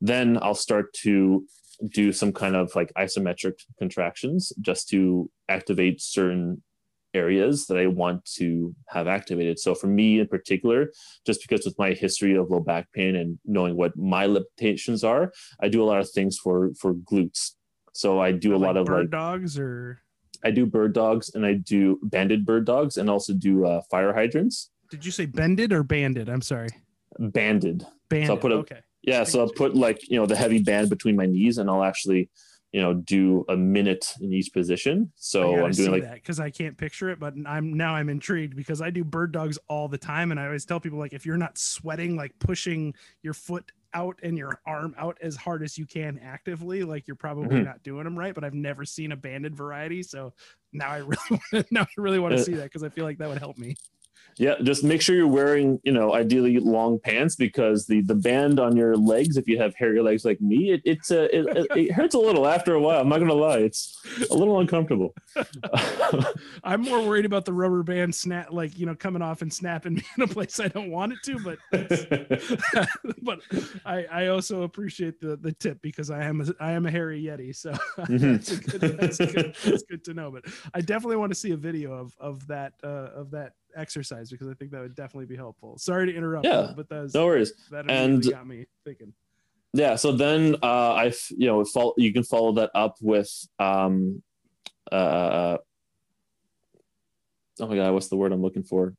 then 0.00 0.38
I'll 0.40 0.54
start 0.54 0.92
to 1.02 1.44
do 1.88 2.12
some 2.12 2.32
kind 2.32 2.54
of 2.54 2.74
like 2.76 2.92
isometric 2.96 3.54
contractions 3.78 4.52
just 4.60 4.88
to 4.90 5.30
activate 5.48 6.00
certain 6.00 6.62
areas 7.22 7.66
that 7.66 7.76
I 7.78 7.86
want 7.86 8.24
to 8.36 8.74
have 8.88 9.06
activated. 9.06 9.58
So 9.58 9.74
for 9.74 9.86
me 9.86 10.20
in 10.20 10.26
particular, 10.28 10.90
just 11.26 11.40
because 11.46 11.64
with 11.64 11.78
my 11.78 11.92
history 11.92 12.34
of 12.36 12.50
low 12.50 12.60
back 12.60 12.90
pain 12.92 13.16
and 13.16 13.38
knowing 13.44 13.76
what 13.76 13.96
my 13.96 14.26
limitations 14.26 15.04
are, 15.04 15.32
I 15.60 15.68
do 15.68 15.82
a 15.82 15.86
lot 15.86 16.00
of 16.00 16.10
things 16.10 16.38
for 16.38 16.70
for 16.80 16.94
glutes. 16.94 17.52
So 17.92 18.20
I 18.20 18.32
do 18.32 18.52
a 18.54 18.56
Like 18.56 18.66
lot 18.68 18.76
of 18.76 18.86
like 18.86 18.94
bird 18.94 19.00
like 19.02 19.10
dogs 19.10 19.58
or 19.58 20.00
I 20.44 20.50
do 20.50 20.66
bird 20.66 20.92
dogs 20.94 21.30
and 21.34 21.44
I 21.46 21.54
do 21.54 21.98
banded 22.02 22.44
bird 22.46 22.64
dogs 22.66 22.96
and 22.96 23.08
also 23.10 23.32
do 23.34 23.66
uh, 23.66 23.80
fire 23.90 24.12
hydrants. 24.12 24.70
did 24.90 25.04
you 25.04 25.12
say 25.12 25.24
bended 25.26 25.72
or 25.72 25.82
banded 25.82 26.28
i'm 26.28 26.42
sorry 26.42 26.68
Banded. 27.18 27.86
banded 28.10 28.40
put 28.40 28.52
a- 28.52 28.56
okay 28.56 28.80
Yeah. 29.02 29.24
So 29.24 29.40
I'll 29.40 29.50
put 29.62 29.74
like, 29.74 29.98
you 30.10 30.16
know, 30.18 30.26
the 30.26 30.36
heavy 30.36 30.62
band 30.62 30.88
between 30.88 31.16
my 31.16 31.26
knees 31.26 31.58
and 31.58 31.68
I'll 31.70 31.82
actually, 31.82 32.30
you 32.72 32.80
know, 32.80 32.94
do 32.94 33.44
a 33.48 33.56
minute 33.56 34.14
in 34.20 34.32
each 34.32 34.52
position. 34.52 35.12
So 35.16 35.64
I'm 35.64 35.72
doing 35.72 35.92
like, 35.92 36.02
that 36.04 36.14
because 36.14 36.40
I 36.40 36.50
can't 36.50 36.76
picture 36.76 37.10
it, 37.10 37.20
but 37.20 37.34
I'm 37.46 37.74
now 37.74 37.94
I'm 37.94 38.08
intrigued 38.08 38.56
because 38.56 38.80
I 38.80 38.90
do 38.90 39.04
bird 39.04 39.32
dogs 39.32 39.58
all 39.68 39.88
the 39.88 39.98
time, 39.98 40.30
and 40.30 40.40
I 40.40 40.46
always 40.46 40.64
tell 40.64 40.80
people 40.80 40.98
like 40.98 41.12
if 41.12 41.26
you're 41.26 41.36
not 41.36 41.58
sweating, 41.58 42.16
like 42.16 42.38
pushing 42.38 42.94
your 43.22 43.34
foot 43.34 43.70
out 43.94 44.18
and 44.22 44.38
your 44.38 44.58
arm 44.66 44.94
out 44.96 45.18
as 45.20 45.36
hard 45.36 45.62
as 45.62 45.76
you 45.76 45.84
can 45.84 46.18
actively, 46.20 46.82
like 46.82 47.06
you're 47.06 47.14
probably 47.14 47.56
Mhm. 47.56 47.64
not 47.64 47.82
doing 47.82 48.04
them 48.04 48.18
right. 48.18 48.34
But 48.34 48.42
I've 48.44 48.54
never 48.54 48.84
seen 48.86 49.12
a 49.12 49.16
banded 49.16 49.54
variety, 49.54 50.02
so 50.02 50.32
now 50.72 50.88
I 50.88 50.98
really 50.98 51.16
want 51.52 51.72
now 51.72 51.82
I 51.82 51.86
really 52.00 52.18
want 52.18 52.32
to 52.32 52.38
Uh, 52.40 52.44
see 52.44 52.54
that 52.54 52.64
because 52.64 52.82
I 52.82 52.88
feel 52.88 53.04
like 53.04 53.18
that 53.18 53.28
would 53.28 53.38
help 53.38 53.58
me. 53.58 53.76
Yeah, 54.38 54.54
just 54.62 54.82
make 54.82 55.02
sure 55.02 55.14
you're 55.14 55.26
wearing, 55.28 55.78
you 55.84 55.92
know, 55.92 56.14
ideally 56.14 56.58
long 56.58 56.98
pants 56.98 57.36
because 57.36 57.86
the, 57.86 58.00
the 58.02 58.14
band 58.14 58.58
on 58.58 58.76
your 58.76 58.96
legs, 58.96 59.36
if 59.36 59.46
you 59.46 59.58
have 59.58 59.74
hairy 59.74 60.00
legs 60.00 60.24
like 60.24 60.40
me, 60.40 60.72
it, 60.72 60.80
it's 60.84 61.10
a, 61.10 61.24
it, 61.36 61.56
it, 61.56 61.66
it 61.76 61.92
hurts 61.92 62.14
a 62.14 62.18
little 62.18 62.46
after 62.46 62.74
a 62.74 62.80
while. 62.80 63.00
I'm 63.00 63.08
not 63.08 63.18
going 63.18 63.28
to 63.28 63.34
lie. 63.34 63.58
It's 63.58 64.00
a 64.30 64.34
little 64.34 64.58
uncomfortable. 64.60 65.14
I'm 66.64 66.82
more 66.82 67.00
worried 67.06 67.24
about 67.26 67.44
the 67.44 67.52
rubber 67.52 67.82
band 67.82 68.14
snap, 68.14 68.52
like 68.52 68.78
you 68.78 68.86
know, 68.86 68.94
coming 68.94 69.22
off 69.22 69.42
and 69.42 69.52
snapping 69.52 69.94
me 69.96 70.04
in 70.16 70.22
a 70.22 70.26
place 70.26 70.60
I 70.60 70.68
don't 70.68 70.90
want 70.90 71.12
it 71.12 71.22
to, 71.24 71.38
but 71.38 71.58
but 73.22 73.40
I, 73.84 74.04
I 74.10 74.26
also 74.28 74.62
appreciate 74.62 75.20
the 75.20 75.36
the 75.36 75.52
tip 75.52 75.80
because 75.82 76.10
I 76.10 76.24
am 76.24 76.40
a, 76.40 76.46
I 76.60 76.72
am 76.72 76.86
a 76.86 76.90
hairy 76.90 77.22
yeti, 77.22 77.54
so 77.54 77.72
Mhm. 77.98 78.32
that's, 78.32 78.50
a 78.52 78.56
good, 78.56 78.98
that's, 78.98 79.18
good, 79.18 79.56
that's 79.64 79.82
good 79.84 80.04
to 80.04 80.14
know. 80.14 80.30
But 80.30 80.44
I 80.74 80.80
definitely 80.80 81.16
want 81.16 81.32
to 81.32 81.38
see 81.38 81.52
a 81.52 81.56
video 81.56 81.92
of 81.92 82.14
of 82.18 82.46
that 82.48 82.74
uh, 82.82 83.10
of 83.14 83.30
that 83.32 83.52
exercise 83.76 84.30
because 84.30 84.48
I 84.48 84.54
think 84.54 84.70
that 84.72 84.80
would 84.80 84.94
definitely 84.94 85.26
be 85.26 85.36
helpful. 85.36 85.78
Sorry 85.78 86.06
to 86.06 86.14
interrupt, 86.16 86.46
Yeah, 86.46 86.72
but 86.76 86.88
that's 86.88 87.14
no 87.14 87.26
worries. 87.26 87.52
that 87.70 87.90
and- 87.90 88.22
got 88.30 88.46
me 88.46 88.66
thinking. 88.84 89.12
yeah 89.74 89.96
so 89.96 90.12
then 90.12 90.54
uh 90.62 90.92
i 91.04 91.12
you 91.30 91.46
know 91.46 91.64
follow, 91.64 91.94
you 91.96 92.12
can 92.12 92.22
follow 92.22 92.52
that 92.52 92.70
up 92.74 92.96
with 93.00 93.30
um 93.58 94.22
uh 94.90 95.56
oh 97.60 97.66
my 97.66 97.76
god 97.76 97.92
what's 97.94 98.08
the 98.08 98.16
word 98.16 98.32
i'm 98.32 98.42
looking 98.42 98.62
for 98.62 98.94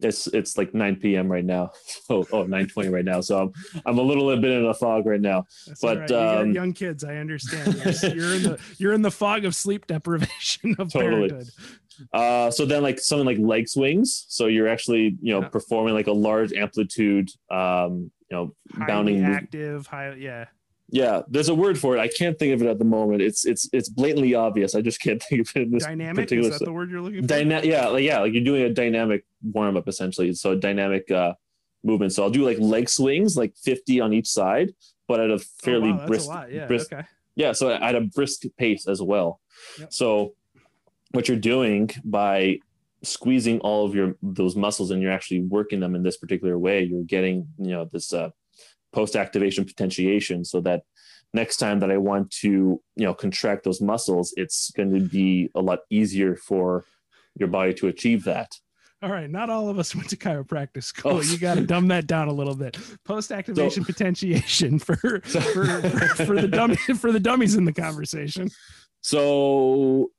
it's 0.00 0.26
it's 0.28 0.56
like 0.56 0.74
9 0.74 0.96
p.m 0.96 1.30
right 1.30 1.44
now 1.44 1.70
oh 2.10 2.24
oh 2.32 2.44
9 2.44 2.68
right 2.90 3.04
now 3.04 3.20
so 3.20 3.38
i'm 3.40 3.52
i'm 3.86 3.98
a 3.98 4.02
little 4.02 4.34
bit 4.36 4.50
in 4.50 4.64
a 4.66 4.74
fog 4.74 5.06
right 5.06 5.20
now 5.20 5.44
That's 5.66 5.80
But, 5.80 5.98
right. 5.98 6.10
You 6.10 6.16
um, 6.16 6.52
young 6.52 6.72
kids, 6.72 7.02
I 7.04 7.16
understand. 7.16 7.74
You're, 7.74 8.14
you're 8.14 8.34
in 8.34 8.42
the 8.44 8.58
you're 8.78 8.92
in 8.92 9.02
the 9.02 9.10
fog 9.10 9.44
of 9.44 9.54
sleep 9.56 9.86
deprivation 9.86 10.76
of 10.78 10.92
Totally. 10.92 11.28
parenthood. 11.28 11.48
Uh 12.12 12.50
so 12.50 12.64
then 12.64 12.82
like 12.82 12.98
something 12.98 13.26
like 13.26 13.38
leg 13.38 13.68
swings 13.68 14.24
so 14.28 14.46
you're 14.46 14.68
actually 14.68 15.16
you 15.20 15.32
know 15.32 15.40
Yeah. 15.42 15.48
performing 15.48 15.94
like 15.94 16.06
a 16.06 16.12
large 16.12 16.52
amplitude 16.52 17.30
um 17.50 18.10
you 18.30 18.36
know 18.36 18.54
bounding 18.86 19.22
Highly 19.22 19.28
move- 19.28 19.36
active, 19.36 19.86
high, 19.86 20.14
yeah. 20.14 20.44
yeah 20.90 21.22
there's 21.28 21.48
a 21.48 21.54
word 21.54 21.78
for 21.78 21.96
it 21.96 22.00
i 22.00 22.08
can't 22.08 22.38
think 22.38 22.54
of 22.54 22.62
it 22.62 22.68
at 22.68 22.78
the 22.78 22.84
moment 22.84 23.22
it's 23.22 23.44
it's 23.46 23.68
it's 23.72 23.88
blatantly 23.88 24.34
obvious 24.34 24.74
i 24.74 24.80
just 24.80 25.00
can't 25.00 25.22
think 25.28 25.40
of 25.42 25.56
it 25.56 25.62
in 25.62 25.70
this 25.70 25.84
Dynamic 25.84 26.24
particular 26.26 26.50
is 26.50 26.58
that 26.58 26.64
the 26.64 26.72
word 26.72 26.90
you're 26.90 27.00
looking 27.00 27.22
for? 27.22 27.26
Dyna- 27.28 27.62
yeah, 27.64 27.88
like 27.88 28.04
yeah, 28.04 28.20
like 28.20 28.32
you're 28.32 28.44
doing 28.44 28.62
a 28.62 28.70
dynamic 28.72 29.24
warm 29.42 29.76
up 29.76 29.88
essentially. 29.88 30.32
So 30.34 30.52
a 30.52 30.56
dynamic 30.56 31.10
uh, 31.10 31.34
movement. 31.84 32.12
So 32.12 32.22
I'll 32.22 32.30
do 32.30 32.44
like 32.44 32.58
leg 32.58 32.88
swings, 32.88 33.36
like 33.36 33.54
50 33.62 34.00
on 34.00 34.12
each 34.12 34.26
side, 34.28 34.72
but 35.06 35.20
at 35.20 35.30
a 35.30 35.38
fairly 35.38 35.90
oh, 35.90 35.96
wow, 35.96 36.06
brisk. 36.06 36.28
Yeah. 36.50 36.66
brisk- 36.66 36.92
okay. 36.92 37.06
Yeah, 37.36 37.52
so 37.52 37.70
at 37.70 37.94
a 37.94 38.00
brisk 38.00 38.42
pace 38.58 38.88
as 38.88 39.00
well. 39.00 39.40
Yep. 39.78 39.92
So 39.92 40.34
what 41.10 41.28
you're 41.28 41.36
doing 41.36 41.90
by 42.04 42.58
squeezing 43.02 43.60
all 43.60 43.86
of 43.86 43.94
your 43.94 44.16
those 44.22 44.56
muscles 44.56 44.90
and 44.90 45.00
you're 45.00 45.12
actually 45.12 45.40
working 45.40 45.80
them 45.80 45.94
in 45.94 46.02
this 46.02 46.16
particular 46.16 46.58
way, 46.58 46.82
you're 46.82 47.04
getting 47.04 47.48
you 47.58 47.70
know 47.70 47.88
this 47.90 48.12
uh, 48.12 48.30
post 48.92 49.16
activation 49.16 49.64
potentiation, 49.64 50.44
so 50.44 50.60
that 50.60 50.82
next 51.34 51.58
time 51.58 51.80
that 51.80 51.90
I 51.90 51.96
want 51.96 52.30
to 52.42 52.48
you 52.96 53.04
know 53.04 53.14
contract 53.14 53.64
those 53.64 53.80
muscles, 53.80 54.32
it's 54.36 54.70
going 54.72 54.92
to 54.92 55.00
be 55.00 55.50
a 55.54 55.60
lot 55.60 55.80
easier 55.90 56.36
for 56.36 56.84
your 57.38 57.48
body 57.48 57.74
to 57.74 57.88
achieve 57.88 58.24
that. 58.24 58.50
All 59.00 59.10
right. 59.10 59.30
Not 59.30 59.48
all 59.48 59.68
of 59.68 59.78
us 59.78 59.94
went 59.94 60.10
to 60.10 60.16
chiropractic 60.16 60.82
school. 60.82 61.18
Oh. 61.18 61.20
You 61.20 61.38
got 61.38 61.54
to 61.54 61.64
dumb 61.64 61.88
that 61.88 62.06
down 62.06 62.28
a 62.28 62.32
little 62.32 62.54
bit. 62.54 62.76
Post 63.04 63.30
activation 63.30 63.84
potentiation 63.84 64.78
for, 64.78 64.96
for, 65.20 65.20
for 65.20 66.24
for 66.24 66.40
the 66.40 66.48
dummy 66.48 66.76
for 66.76 67.12
the 67.12 67.20
dummies 67.20 67.54
in 67.54 67.64
the 67.64 67.72
conversation. 67.72 68.50
So, 69.00 70.10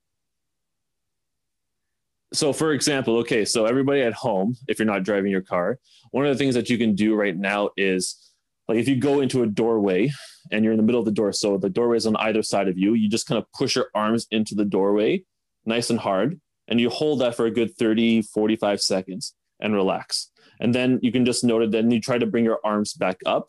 so 2.33 2.53
for 2.53 2.73
example, 2.73 3.17
okay, 3.17 3.45
so 3.45 3.65
everybody 3.65 4.01
at 4.01 4.13
home, 4.13 4.55
if 4.67 4.79
you're 4.79 4.85
not 4.85 5.03
driving 5.03 5.31
your 5.31 5.41
car, 5.41 5.79
one 6.11 6.25
of 6.25 6.31
the 6.31 6.37
things 6.37 6.55
that 6.55 6.69
you 6.69 6.77
can 6.77 6.95
do 6.95 7.15
right 7.15 7.35
now 7.35 7.69
is 7.77 8.31
like 8.67 8.77
if 8.77 8.87
you 8.87 8.95
go 8.95 9.21
into 9.21 9.43
a 9.43 9.47
doorway 9.47 10.11
and 10.51 10.63
you're 10.63 10.73
in 10.73 10.77
the 10.77 10.83
middle 10.83 10.99
of 10.99 11.05
the 11.05 11.11
door, 11.11 11.31
so 11.33 11.57
the 11.57 11.69
doorway 11.69 11.97
is 11.97 12.05
on 12.05 12.15
either 12.17 12.43
side 12.43 12.67
of 12.67 12.77
you, 12.77 12.93
you 12.93 13.09
just 13.09 13.27
kind 13.27 13.39
of 13.39 13.51
push 13.51 13.75
your 13.75 13.87
arms 13.95 14.27
into 14.31 14.55
the 14.55 14.65
doorway 14.65 15.23
nice 15.65 15.89
and 15.89 15.99
hard, 15.99 16.39
and 16.67 16.79
you 16.79 16.89
hold 16.89 17.21
that 17.21 17.35
for 17.35 17.45
a 17.45 17.51
good 17.51 17.75
30, 17.77 18.23
45 18.23 18.81
seconds 18.81 19.33
and 19.59 19.73
relax. 19.73 20.31
And 20.59 20.75
then 20.75 20.99
you 21.01 21.11
can 21.11 21.25
just 21.25 21.43
note 21.43 21.61
it, 21.61 21.71
then 21.71 21.89
you 21.91 22.01
try 22.01 22.17
to 22.17 22.25
bring 22.25 22.43
your 22.43 22.59
arms 22.63 22.93
back 22.93 23.17
up. 23.25 23.47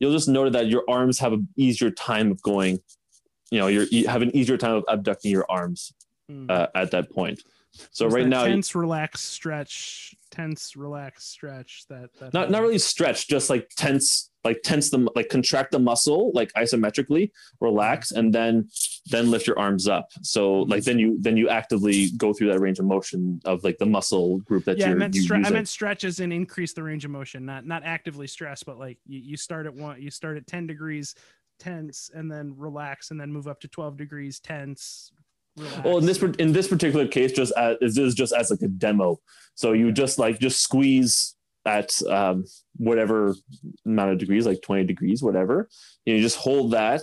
You'll 0.00 0.12
just 0.12 0.28
note 0.28 0.52
that 0.52 0.68
your 0.68 0.84
arms 0.88 1.18
have 1.20 1.32
an 1.32 1.48
easier 1.56 1.90
time 1.90 2.30
of 2.30 2.42
going, 2.42 2.78
you 3.50 3.58
know, 3.58 3.68
you're, 3.68 3.84
you 3.84 4.08
have 4.08 4.22
an 4.22 4.34
easier 4.34 4.56
time 4.56 4.74
of 4.74 4.84
abducting 4.88 5.30
your 5.30 5.46
arms 5.48 5.92
mm. 6.30 6.50
uh, 6.50 6.68
at 6.74 6.90
that 6.92 7.10
point. 7.10 7.40
So 7.90 8.06
right 8.08 8.26
now, 8.26 8.44
tense, 8.44 8.74
relax, 8.74 9.20
stretch, 9.20 10.14
tense, 10.30 10.76
relax, 10.76 11.24
stretch. 11.24 11.84
That, 11.88 12.10
that 12.18 12.34
not 12.34 12.50
not 12.50 12.62
really 12.62 12.78
stretch, 12.78 13.28
just 13.28 13.50
like 13.50 13.68
tense, 13.76 14.30
like 14.44 14.62
tense 14.62 14.90
them, 14.90 15.08
like 15.14 15.28
contract 15.28 15.72
the 15.72 15.78
muscle, 15.78 16.32
like 16.34 16.52
isometrically, 16.54 17.30
relax, 17.60 18.08
mm-hmm. 18.08 18.18
and 18.18 18.34
then 18.34 18.68
then 19.06 19.30
lift 19.30 19.46
your 19.46 19.58
arms 19.58 19.86
up. 19.88 20.08
So 20.22 20.62
mm-hmm. 20.62 20.70
like 20.70 20.84
then 20.84 20.98
you 20.98 21.18
then 21.20 21.36
you 21.36 21.48
actively 21.48 22.10
go 22.16 22.32
through 22.32 22.48
that 22.48 22.60
range 22.60 22.78
of 22.78 22.86
motion 22.86 23.40
of 23.44 23.62
like 23.64 23.78
the 23.78 23.86
muscle 23.86 24.38
group 24.40 24.64
that 24.64 24.78
yeah, 24.78 24.88
you're. 24.88 24.96
I 24.96 24.98
meant, 24.98 25.14
stre- 25.14 25.46
I 25.46 25.50
meant 25.50 25.68
stretch 25.68 26.04
as 26.04 26.20
in 26.20 26.32
increase 26.32 26.72
the 26.72 26.82
range 26.82 27.04
of 27.04 27.10
motion, 27.10 27.44
not 27.44 27.66
not 27.66 27.82
actively 27.84 28.26
stress, 28.26 28.62
but 28.62 28.78
like 28.78 28.98
you, 29.06 29.20
you 29.20 29.36
start 29.36 29.66
at 29.66 29.74
one, 29.74 30.00
you 30.00 30.10
start 30.10 30.36
at 30.36 30.46
ten 30.46 30.66
degrees 30.66 31.14
tense 31.58 32.10
and 32.14 32.30
then 32.30 32.54
relax 32.56 33.10
and 33.10 33.20
then 33.20 33.32
move 33.32 33.48
up 33.48 33.60
to 33.60 33.66
12 33.66 33.96
degrees 33.96 34.38
tense 34.38 35.10
Relax. 35.58 35.84
Well, 35.84 35.98
in 35.98 36.06
this 36.06 36.22
in 36.22 36.52
this 36.52 36.68
particular 36.68 37.06
case, 37.06 37.32
just 37.32 37.52
as 37.56 37.76
this 37.80 37.98
is 37.98 38.14
just 38.14 38.32
as 38.32 38.50
like 38.50 38.62
a 38.62 38.68
demo. 38.68 39.18
So 39.54 39.72
you 39.72 39.92
just 39.92 40.18
like 40.18 40.38
just 40.38 40.62
squeeze 40.62 41.34
at 41.66 41.90
um, 42.08 42.44
whatever 42.76 43.34
amount 43.84 44.12
of 44.12 44.18
degrees, 44.18 44.46
like 44.46 44.62
20 44.62 44.84
degrees, 44.84 45.22
whatever. 45.22 45.68
And 46.06 46.16
you 46.16 46.22
just 46.22 46.38
hold 46.38 46.72
that 46.72 47.02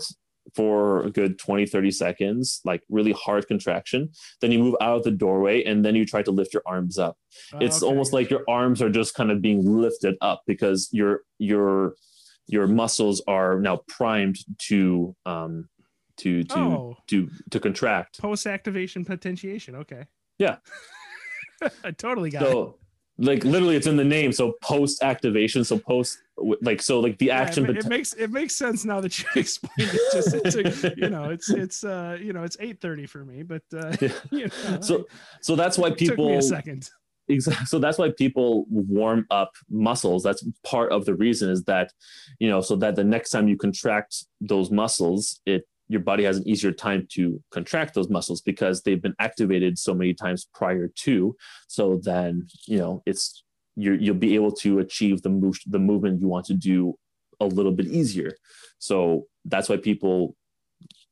for 0.55 1.03
a 1.03 1.11
good 1.11 1.39
20, 1.39 1.65
30 1.65 1.91
seconds, 1.91 2.61
like 2.65 2.83
really 2.89 3.11
hard 3.13 3.47
contraction. 3.47 4.09
Then 4.41 4.51
you 4.51 4.59
move 4.59 4.75
out 4.81 4.97
of 4.97 5.03
the 5.03 5.11
doorway 5.11 5.63
and 5.63 5.83
then 5.83 5.95
you 5.95 6.05
try 6.05 6.21
to 6.23 6.31
lift 6.31 6.53
your 6.53 6.63
arms 6.65 6.97
up. 6.97 7.17
Oh, 7.53 7.59
it's 7.59 7.81
okay. 7.81 7.89
almost 7.89 8.13
like 8.13 8.29
your 8.29 8.43
arms 8.47 8.81
are 8.81 8.89
just 8.89 9.15
kind 9.15 9.31
of 9.31 9.41
being 9.41 9.65
lifted 9.65 10.15
up 10.21 10.43
because 10.47 10.89
your 10.91 11.21
your 11.39 11.95
your 12.47 12.67
muscles 12.67 13.23
are 13.27 13.59
now 13.59 13.81
primed 13.87 14.37
to 14.59 15.15
um, 15.25 15.67
to 16.17 16.43
to 16.43 16.57
oh. 16.57 16.97
to 17.07 17.29
to 17.51 17.59
contract. 17.59 18.19
Post 18.19 18.47
activation 18.47 19.05
potentiation. 19.05 19.75
Okay. 19.75 20.05
Yeah. 20.37 20.57
I 21.83 21.91
totally 21.91 22.29
got 22.29 22.43
so, 22.43 22.61
it. 22.61 22.75
Like 23.17 23.45
literally, 23.45 23.77
it's 23.77 23.87
in 23.87 23.95
the 23.95 24.03
name. 24.03 24.33
So 24.33 24.55
post 24.61 25.01
activation. 25.01 25.63
So 25.63 25.77
post 25.77 26.19
like 26.61 26.81
so 26.81 26.99
like 26.99 27.17
the 27.17 27.31
action. 27.31 27.63
Yeah, 27.63 27.71
it, 27.71 27.77
it, 27.77 27.85
makes 27.87 28.13
it 28.13 28.31
makes 28.31 28.55
sense 28.55 28.83
now 28.83 28.99
that 28.99 29.17
you 29.17 29.25
explained 29.35 29.91
it. 29.93 30.01
Just 30.11 30.33
it's 30.33 30.97
you 30.97 31.09
know 31.09 31.29
it's 31.29 31.49
it's 31.49 31.83
uh 31.85 32.17
you 32.19 32.33
know 32.33 32.43
it's 32.43 32.57
eight 32.59 32.81
thirty 32.81 33.05
for 33.05 33.23
me, 33.23 33.43
but 33.43 33.61
uh, 33.73 33.95
yeah. 34.01 34.09
you 34.31 34.49
know, 34.69 34.81
so 34.81 35.05
so 35.41 35.55
that's 35.55 35.77
why 35.77 35.91
people. 35.91 36.25
Took 36.25 36.31
me 36.31 36.35
a 36.35 36.41
second. 36.41 36.89
Exactly. 37.27 37.65
So 37.65 37.79
that's 37.79 37.97
why 37.97 38.11
people 38.11 38.65
warm 38.69 39.25
up 39.31 39.51
muscles. 39.69 40.23
That's 40.23 40.45
part 40.63 40.91
of 40.91 41.05
the 41.05 41.15
reason 41.15 41.49
is 41.49 41.63
that, 41.63 41.91
you 42.39 42.49
know, 42.49 42.61
so 42.61 42.75
that 42.75 42.95
the 42.95 43.03
next 43.03 43.31
time 43.31 43.47
you 43.47 43.57
contract 43.57 44.25
those 44.41 44.69
muscles, 44.69 45.41
it 45.45 45.67
your 45.87 46.01
body 46.01 46.23
has 46.23 46.37
an 46.37 46.47
easier 46.47 46.71
time 46.71 47.07
to 47.11 47.41
contract 47.51 47.93
those 47.93 48.09
muscles 48.09 48.41
because 48.41 48.81
they've 48.81 49.01
been 49.01 49.15
activated 49.19 49.77
so 49.77 49.93
many 49.93 50.13
times 50.13 50.47
prior 50.53 50.87
to. 50.87 51.35
So 51.67 51.99
then 52.03 52.47
you 52.65 52.77
know 52.77 53.03
it's 53.05 53.43
you 53.75 53.93
you'll 53.93 54.15
be 54.15 54.35
able 54.35 54.51
to 54.51 54.79
achieve 54.79 55.21
the 55.21 55.29
move 55.29 55.57
the 55.67 55.79
movement 55.79 56.21
you 56.21 56.27
want 56.27 56.45
to 56.47 56.53
do 56.53 56.95
a 57.39 57.45
little 57.45 57.71
bit 57.71 57.87
easier. 57.87 58.31
So 58.79 59.27
that's 59.45 59.69
why 59.69 59.77
people 59.77 60.35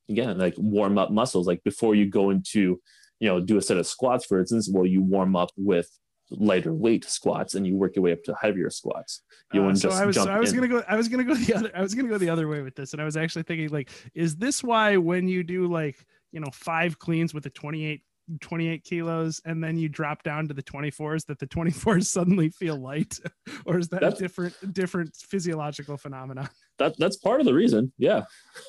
again 0.10 0.38
like 0.38 0.56
warm 0.58 0.98
up 0.98 1.12
muscles. 1.12 1.48
Like 1.48 1.64
before 1.64 1.96
you 1.96 2.10
go 2.10 2.30
into 2.30 2.82
you 3.20 3.30
know 3.30 3.40
do 3.40 3.58
a 3.58 3.62
set 3.62 3.78
of 3.78 3.88
squats 3.88 4.26
for 4.26 4.40
instance 4.40 4.70
well 4.72 4.86
you 4.86 5.02
warm 5.02 5.36
up 5.36 5.50
with 5.56 5.90
lighter 6.32 6.74
weight 6.74 7.06
squats 7.06 7.56
and 7.56 7.66
you 7.66 7.76
work 7.76 7.96
your 7.96 8.04
way 8.04 8.12
up 8.12 8.24
to 8.24 8.36
heavier 8.40 8.70
squats. 8.70 9.22
You 9.52 9.62
uh, 9.62 9.64
wouldn't 9.64 9.82
so 9.82 9.90
just 9.90 10.02
I 10.02 10.06
was, 10.06 10.16
jump 10.16 10.28
so 10.28 10.34
I 10.34 10.40
was 10.40 10.52
in. 10.52 10.56
gonna 10.56 10.68
go 10.68 10.84
I 10.88 10.96
was 10.96 11.08
gonna 11.08 11.24
go 11.24 11.36
the 11.36 11.54
other 11.54 11.72
I 11.76 11.82
was 11.82 11.94
gonna 11.94 12.10
go 12.10 12.18
the 12.18 12.30
other 12.30 12.48
way 12.48 12.62
with 12.62 12.76
this. 12.76 12.94
And 12.94 13.02
I 13.02 13.06
was 13.06 13.18
actually 13.18 13.44
thinking 13.44 13.70
like, 13.70 13.90
is 14.14 14.36
this 14.36 14.64
why 14.64 14.98
when 14.98 15.28
you 15.28 15.44
do 15.44 15.68
like, 15.68 16.06
you 16.32 16.40
know, 16.40 16.50
five 16.54 17.00
cleans 17.00 17.34
with 17.34 17.46
a 17.46 17.50
28 17.50 18.02
28 18.40 18.84
kilos 18.84 19.42
and 19.46 19.62
then 19.62 19.78
you 19.78 19.90
drop 19.90 20.24
down 20.24 20.48
to 20.48 20.54
the 20.54 20.64
24s 20.64 21.26
that 21.26 21.40
the 21.40 21.48
24s 21.48 22.06
suddenly 22.08 22.50
feel 22.50 22.78
light 22.78 23.20
or 23.66 23.78
is 23.78 23.90
that 23.90 24.02
that's, 24.02 24.20
a 24.20 24.24
different 24.24 24.74
different 24.74 25.14
physiological 25.16 25.98
phenomenon 25.98 26.48
that 26.80 26.98
that's 26.98 27.18
part 27.18 27.42
of 27.42 27.46
the 27.46 27.54
reason 27.54 27.92
yeah 27.98 28.24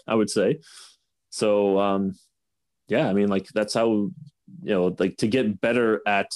i 0.08 0.14
would 0.14 0.28
say 0.28 0.58
so 1.30 1.78
um 1.78 2.14
yeah 2.88 3.08
i 3.08 3.12
mean 3.12 3.28
like 3.28 3.46
that's 3.54 3.74
how 3.74 3.86
you 3.86 4.12
know 4.62 4.94
like 4.98 5.16
to 5.16 5.28
get 5.28 5.60
better 5.60 6.00
at 6.04 6.26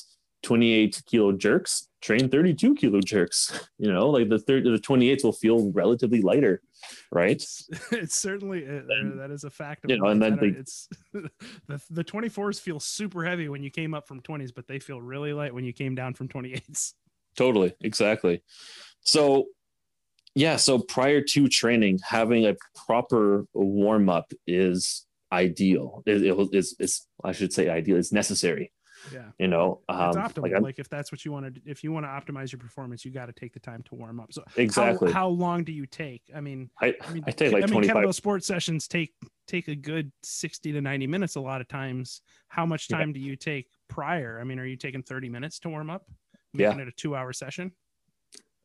28 0.43 1.03
kilo 1.07 1.33
jerks 1.33 1.89
train 2.01 2.29
32 2.29 2.75
kilo 2.77 3.01
jerks 3.01 3.69
you 3.79 3.93
know 3.93 4.09
like 4.09 4.29
the 4.29 4.39
third 4.39 4.65
the 4.65 4.71
28s 4.79 5.25
will 5.25 5.33
feel 5.33 5.71
relatively 5.73 6.23
lighter 6.23 6.63
right? 7.11 7.33
It's, 7.33 7.69
it's 7.93 8.19
certainly 8.19 8.65
uh, 8.65 8.83
and, 8.89 9.15
uh, 9.15 9.17
that 9.23 9.31
is 9.31 9.45
a 9.45 9.51
fact 9.51 9.85
you 9.89 9.99
know 9.99 10.07
and 10.09 10.21
then 10.21 10.37
they, 10.37 10.49
it's 10.49 10.89
the, 11.13 11.81
the 11.91 12.05
24s 12.05 12.61
feel 12.61 12.81
super 12.81 13.25
heavy 13.25 13.49
when 13.49 13.63
you 13.63 13.71
came 13.71 13.95
up 13.95 14.07
from 14.07 14.21
20s 14.21 14.53
but 14.55 14.67
they 14.67 14.79
feel 14.79 15.01
really 15.01 15.33
light 15.33 15.55
when 15.55 15.65
you 15.65 15.73
came 15.73 15.95
down 15.95 16.15
from 16.15 16.29
28s 16.29 16.95
totally 17.37 17.75
exactly. 17.81 18.43
So 19.01 19.47
yeah 20.35 20.57
so 20.57 20.79
prior 20.79 21.21
to 21.21 21.49
training 21.49 21.99
having 22.03 22.47
a 22.47 22.57
proper 22.87 23.47
warm 23.55 24.09
up 24.09 24.33
is 24.47 25.07
ideal. 25.33 26.03
It, 26.07 26.23
it, 26.23 26.49
it's, 26.53 26.75
it's 26.79 27.07
i 27.25 27.33
should 27.33 27.53
say 27.53 27.69
ideal 27.69 27.97
it's 27.97 28.13
necessary 28.13 28.73
yeah. 29.13 29.27
You 29.39 29.49
know 29.49 29.81
um, 29.89 30.09
it's 30.09 30.17
optimal. 30.17 30.53
like, 30.53 30.63
like, 30.63 30.79
if 30.79 30.89
that's 30.89 31.13
what 31.13 31.25
you 31.25 31.33
want 31.33 31.55
to 31.55 31.61
if 31.65 31.83
you 31.85 31.93
want 31.93 32.07
to 32.07 32.09
optimize 32.09 32.53
your 32.53 32.59
performance 32.59 33.05
you 33.05 33.11
got 33.11 33.27
to 33.27 33.33
take 33.33 33.53
the 33.53 33.61
time 33.61 33.83
to 33.85 33.95
warm 33.95 34.21
up. 34.21 34.33
So 34.33 34.45
exactly. 34.57 35.13
how, 35.13 35.21
how 35.21 35.29
long 35.29 35.65
do 35.65 35.73
you 35.73 35.87
take? 35.87 36.23
I 36.35 36.41
mean 36.41 36.71
i, 36.81 36.95
I 37.01 37.13
mean 37.13 37.25
i 37.27 37.31
take 37.31 37.53
like 37.53 37.65
I 37.65 37.67
mean, 37.67 37.83
25 37.83 37.97
kettlebell 37.97 38.15
sports 38.15 38.47
sessions 38.47 38.89
take 38.89 39.13
take 39.47 39.69
a 39.69 39.75
good 39.75 40.13
60 40.23 40.73
to 40.73 40.81
90 40.81 41.07
minutes 41.07 41.37
a 41.37 41.41
lot 41.41 41.61
of 41.61 41.69
times. 41.69 42.23
How 42.49 42.67
much 42.67 42.89
time 42.89 43.09
yeah. 43.09 43.15
do 43.15 43.21
you 43.21 43.37
take 43.37 43.67
prior? 43.89 44.39
I 44.41 44.45
mean 44.45 44.59
are 44.59 44.67
you 44.67 44.77
taking 44.77 45.03
30 45.03 45.29
minutes 45.29 45.59
to 45.61 45.69
warm 45.69 45.91
up? 45.91 46.05
Making 46.55 46.79
yeah. 46.79 46.83
it 46.83 46.89
a 46.89 46.93
two 46.93 47.15
hour 47.15 47.33
session 47.33 47.73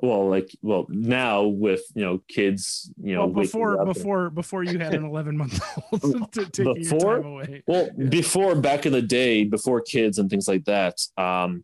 well 0.04 0.30
like 0.30 0.54
well 0.62 0.86
now 0.90 1.44
with 1.44 1.82
you 1.96 2.04
know 2.04 2.22
kids 2.28 2.92
you 3.02 3.16
know 3.16 3.26
well, 3.26 3.44
before 3.44 3.86
before 3.86 4.26
and... 4.26 4.36
before 4.36 4.62
you 4.64 4.78
had 4.78 4.94
an 4.94 5.06
11 5.06 5.38
month 5.38 5.62
old 6.04 6.32
before? 6.76 7.22
well 7.66 7.90
yeah. 7.98 8.10
before 8.10 8.54
back 8.54 8.86
in 8.86 8.92
the 8.92 9.02
day 9.02 9.46
before 9.46 9.80
kids 9.80 10.20
and 10.20 10.30
things 10.30 10.48
like 10.48 10.66
that 10.66 10.98
um 11.18 11.64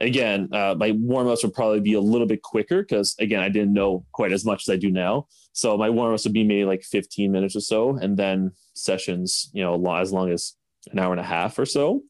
again 0.00 0.48
uh, 0.52 0.74
my 0.76 0.92
warm-ups 0.92 1.44
would 1.44 1.52
probably 1.52 1.80
be 1.80 1.92
a 1.92 2.00
little 2.00 2.26
bit 2.26 2.40
quicker 2.40 2.80
because 2.82 3.14
again 3.20 3.42
i 3.42 3.50
didn't 3.50 3.74
know 3.74 4.04
quite 4.12 4.32
as 4.32 4.44
much 4.44 4.66
as 4.66 4.72
i 4.72 4.76
do 4.76 4.90
now. 4.90 5.26
So 5.54 5.76
my 5.76 5.90
warm-ups 5.90 6.24
would 6.24 6.32
be 6.32 6.44
maybe 6.44 6.64
like 6.64 6.82
15 6.82 7.30
minutes 7.30 7.54
or 7.54 7.60
so 7.60 7.96
and 7.96 8.16
then 8.16 8.52
sessions 8.72 9.50
you 9.52 9.62
know 9.62 9.74
as 9.96 10.10
long 10.10 10.30
as 10.30 10.54
an 10.90 10.98
hour 10.98 11.12
and 11.12 11.20
a 11.20 11.24
half 11.24 11.58
or 11.58 11.66
so. 11.66 12.02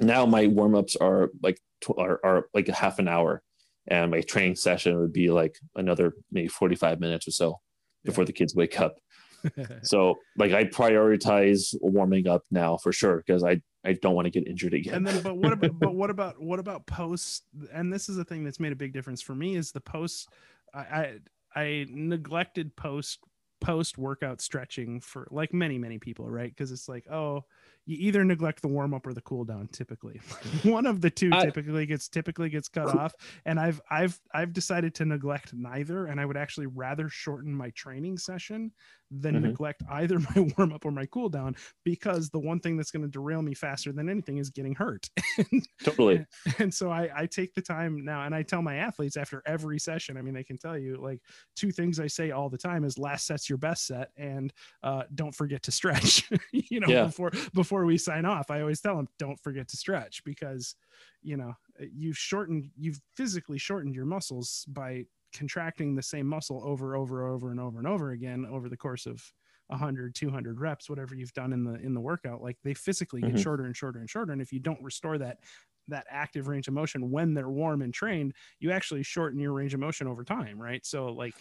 Now 0.00 0.26
my 0.26 0.48
warm-ups 0.48 0.96
are 0.96 1.30
like 1.40 1.60
are, 1.96 2.18
are 2.24 2.48
like 2.52 2.68
a 2.68 2.74
half 2.74 2.98
an 2.98 3.06
hour 3.06 3.42
and 3.88 4.10
my 4.10 4.20
training 4.20 4.56
session 4.56 4.98
would 4.98 5.12
be 5.12 5.30
like 5.30 5.58
another 5.76 6.14
maybe 6.30 6.48
45 6.48 7.00
minutes 7.00 7.26
or 7.26 7.32
so 7.32 7.60
before 8.04 8.22
yeah. 8.22 8.26
the 8.26 8.32
kids 8.32 8.54
wake 8.54 8.80
up. 8.80 8.96
So 9.82 10.16
like 10.36 10.52
i 10.52 10.64
prioritize 10.64 11.72
warming 11.80 12.26
up 12.26 12.42
now 12.50 12.76
for 12.76 12.90
sure 12.92 13.18
because 13.18 13.44
i 13.44 13.62
i 13.84 13.92
don't 13.92 14.16
want 14.16 14.26
to 14.26 14.30
get 14.30 14.48
injured 14.48 14.74
again. 14.74 14.94
And 14.94 15.06
then 15.06 15.22
but 15.22 15.36
what 15.36 15.52
about 15.52 15.78
but 15.78 15.94
what 16.00 16.10
about 16.10 16.42
what 16.42 16.58
about 16.58 16.86
post 16.86 17.44
and 17.72 17.92
this 17.92 18.08
is 18.08 18.18
a 18.18 18.24
thing 18.24 18.42
that's 18.42 18.58
made 18.58 18.72
a 18.72 18.76
big 18.76 18.92
difference 18.92 19.22
for 19.22 19.36
me 19.36 19.54
is 19.54 19.70
the 19.70 19.80
post 19.80 20.28
i 20.74 20.80
i, 20.80 21.18
I 21.54 21.86
neglected 21.88 22.74
post 22.74 23.20
post 23.60 23.96
workout 23.96 24.40
stretching 24.40 25.00
for 25.00 25.28
like 25.30 25.54
many 25.54 25.78
many 25.78 25.98
people 25.98 26.28
right? 26.28 26.50
Because 26.50 26.72
it's 26.72 26.88
like 26.88 27.06
oh 27.08 27.44
you 27.88 27.96
either 27.98 28.22
neglect 28.22 28.60
the 28.60 28.68
warm 28.68 28.92
up 28.92 29.06
or 29.06 29.14
the 29.14 29.20
cool 29.22 29.44
down 29.44 29.66
typically 29.72 30.20
one 30.62 30.84
of 30.84 31.00
the 31.00 31.08
two 31.08 31.30
I, 31.32 31.44
typically 31.44 31.86
gets 31.86 32.08
typically 32.08 32.50
gets 32.50 32.68
cut 32.68 32.94
off 32.94 33.14
and 33.46 33.58
i've 33.58 33.80
i've 33.90 34.20
i've 34.34 34.52
decided 34.52 34.94
to 34.96 35.06
neglect 35.06 35.54
neither 35.54 36.06
and 36.06 36.20
i 36.20 36.26
would 36.26 36.36
actually 36.36 36.66
rather 36.66 37.08
shorten 37.08 37.52
my 37.52 37.70
training 37.70 38.18
session 38.18 38.72
than 39.10 39.34
mm-hmm. 39.34 39.46
neglect 39.46 39.82
either 39.92 40.18
my 40.36 40.52
warm 40.56 40.72
up 40.72 40.84
or 40.84 40.90
my 40.90 41.06
cool 41.06 41.30
down 41.30 41.56
because 41.82 42.28
the 42.28 42.38
one 42.38 42.60
thing 42.60 42.76
that's 42.76 42.90
going 42.90 43.02
to 43.02 43.08
derail 43.08 43.40
me 43.40 43.54
faster 43.54 43.90
than 43.90 44.10
anything 44.10 44.36
is 44.36 44.50
getting 44.50 44.74
hurt 44.74 45.08
totally 45.82 46.24
and 46.58 46.72
so 46.72 46.90
I, 46.90 47.08
I 47.16 47.26
take 47.26 47.54
the 47.54 47.62
time 47.62 48.04
now 48.04 48.24
and 48.24 48.34
i 48.34 48.42
tell 48.42 48.60
my 48.60 48.76
athletes 48.76 49.16
after 49.16 49.42
every 49.46 49.78
session 49.78 50.18
i 50.18 50.22
mean 50.22 50.34
they 50.34 50.44
can 50.44 50.58
tell 50.58 50.76
you 50.76 50.98
like 51.00 51.20
two 51.56 51.72
things 51.72 51.98
i 51.98 52.06
say 52.06 52.32
all 52.32 52.50
the 52.50 52.58
time 52.58 52.84
is 52.84 52.98
last 52.98 53.26
set's 53.26 53.48
your 53.48 53.58
best 53.58 53.86
set 53.86 54.10
and 54.18 54.52
uh, 54.82 55.04
don't 55.14 55.34
forget 55.34 55.62
to 55.62 55.72
stretch 55.72 56.30
you 56.52 56.80
know 56.80 56.88
yeah. 56.88 57.04
before 57.04 57.32
before 57.54 57.77
before 57.78 57.86
we 57.86 57.96
sign 57.96 58.24
off, 58.24 58.50
I 58.50 58.60
always 58.60 58.80
tell 58.80 58.96
them, 58.96 59.08
don't 59.20 59.38
forget 59.38 59.68
to 59.68 59.76
stretch 59.76 60.24
because, 60.24 60.74
you 61.22 61.36
know, 61.36 61.52
you've 61.78 62.18
shortened, 62.18 62.70
you've 62.76 63.00
physically 63.14 63.56
shortened 63.56 63.94
your 63.94 64.04
muscles 64.04 64.64
by 64.68 65.04
contracting 65.32 65.94
the 65.94 66.02
same 66.02 66.26
muscle 66.26 66.60
over 66.64 66.96
over 66.96 67.28
over 67.28 67.52
and 67.52 67.60
over 67.60 67.78
and 67.78 67.86
over 67.86 68.10
again 68.10 68.46
over 68.50 68.68
the 68.68 68.76
course 68.76 69.06
of 69.06 69.22
100 69.66 70.14
200 70.14 70.58
reps 70.58 70.88
whatever 70.88 71.14
you've 71.14 71.34
done 71.34 71.52
in 71.52 71.62
the 71.62 71.74
in 71.74 71.94
the 71.94 72.00
workout. 72.00 72.42
Like 72.42 72.56
they 72.64 72.74
physically 72.74 73.20
get 73.20 73.30
mm-hmm. 73.30 73.42
shorter 73.42 73.66
and 73.66 73.76
shorter 73.76 74.00
and 74.00 74.10
shorter 74.10 74.32
and 74.32 74.42
if 74.42 74.52
you 74.52 74.58
don't 74.58 74.82
restore 74.82 75.18
that 75.18 75.38
that 75.86 76.06
active 76.10 76.48
range 76.48 76.66
of 76.66 76.74
motion 76.74 77.12
when 77.12 77.32
they're 77.32 77.48
warm 77.48 77.82
and 77.82 77.94
trained 77.94 78.32
you 78.58 78.72
actually 78.72 79.04
shorten 79.04 79.38
your 79.38 79.52
range 79.52 79.72
of 79.72 79.78
motion 79.78 80.08
over 80.08 80.24
time 80.24 80.60
right? 80.60 80.84
So 80.84 81.12
like 81.12 81.34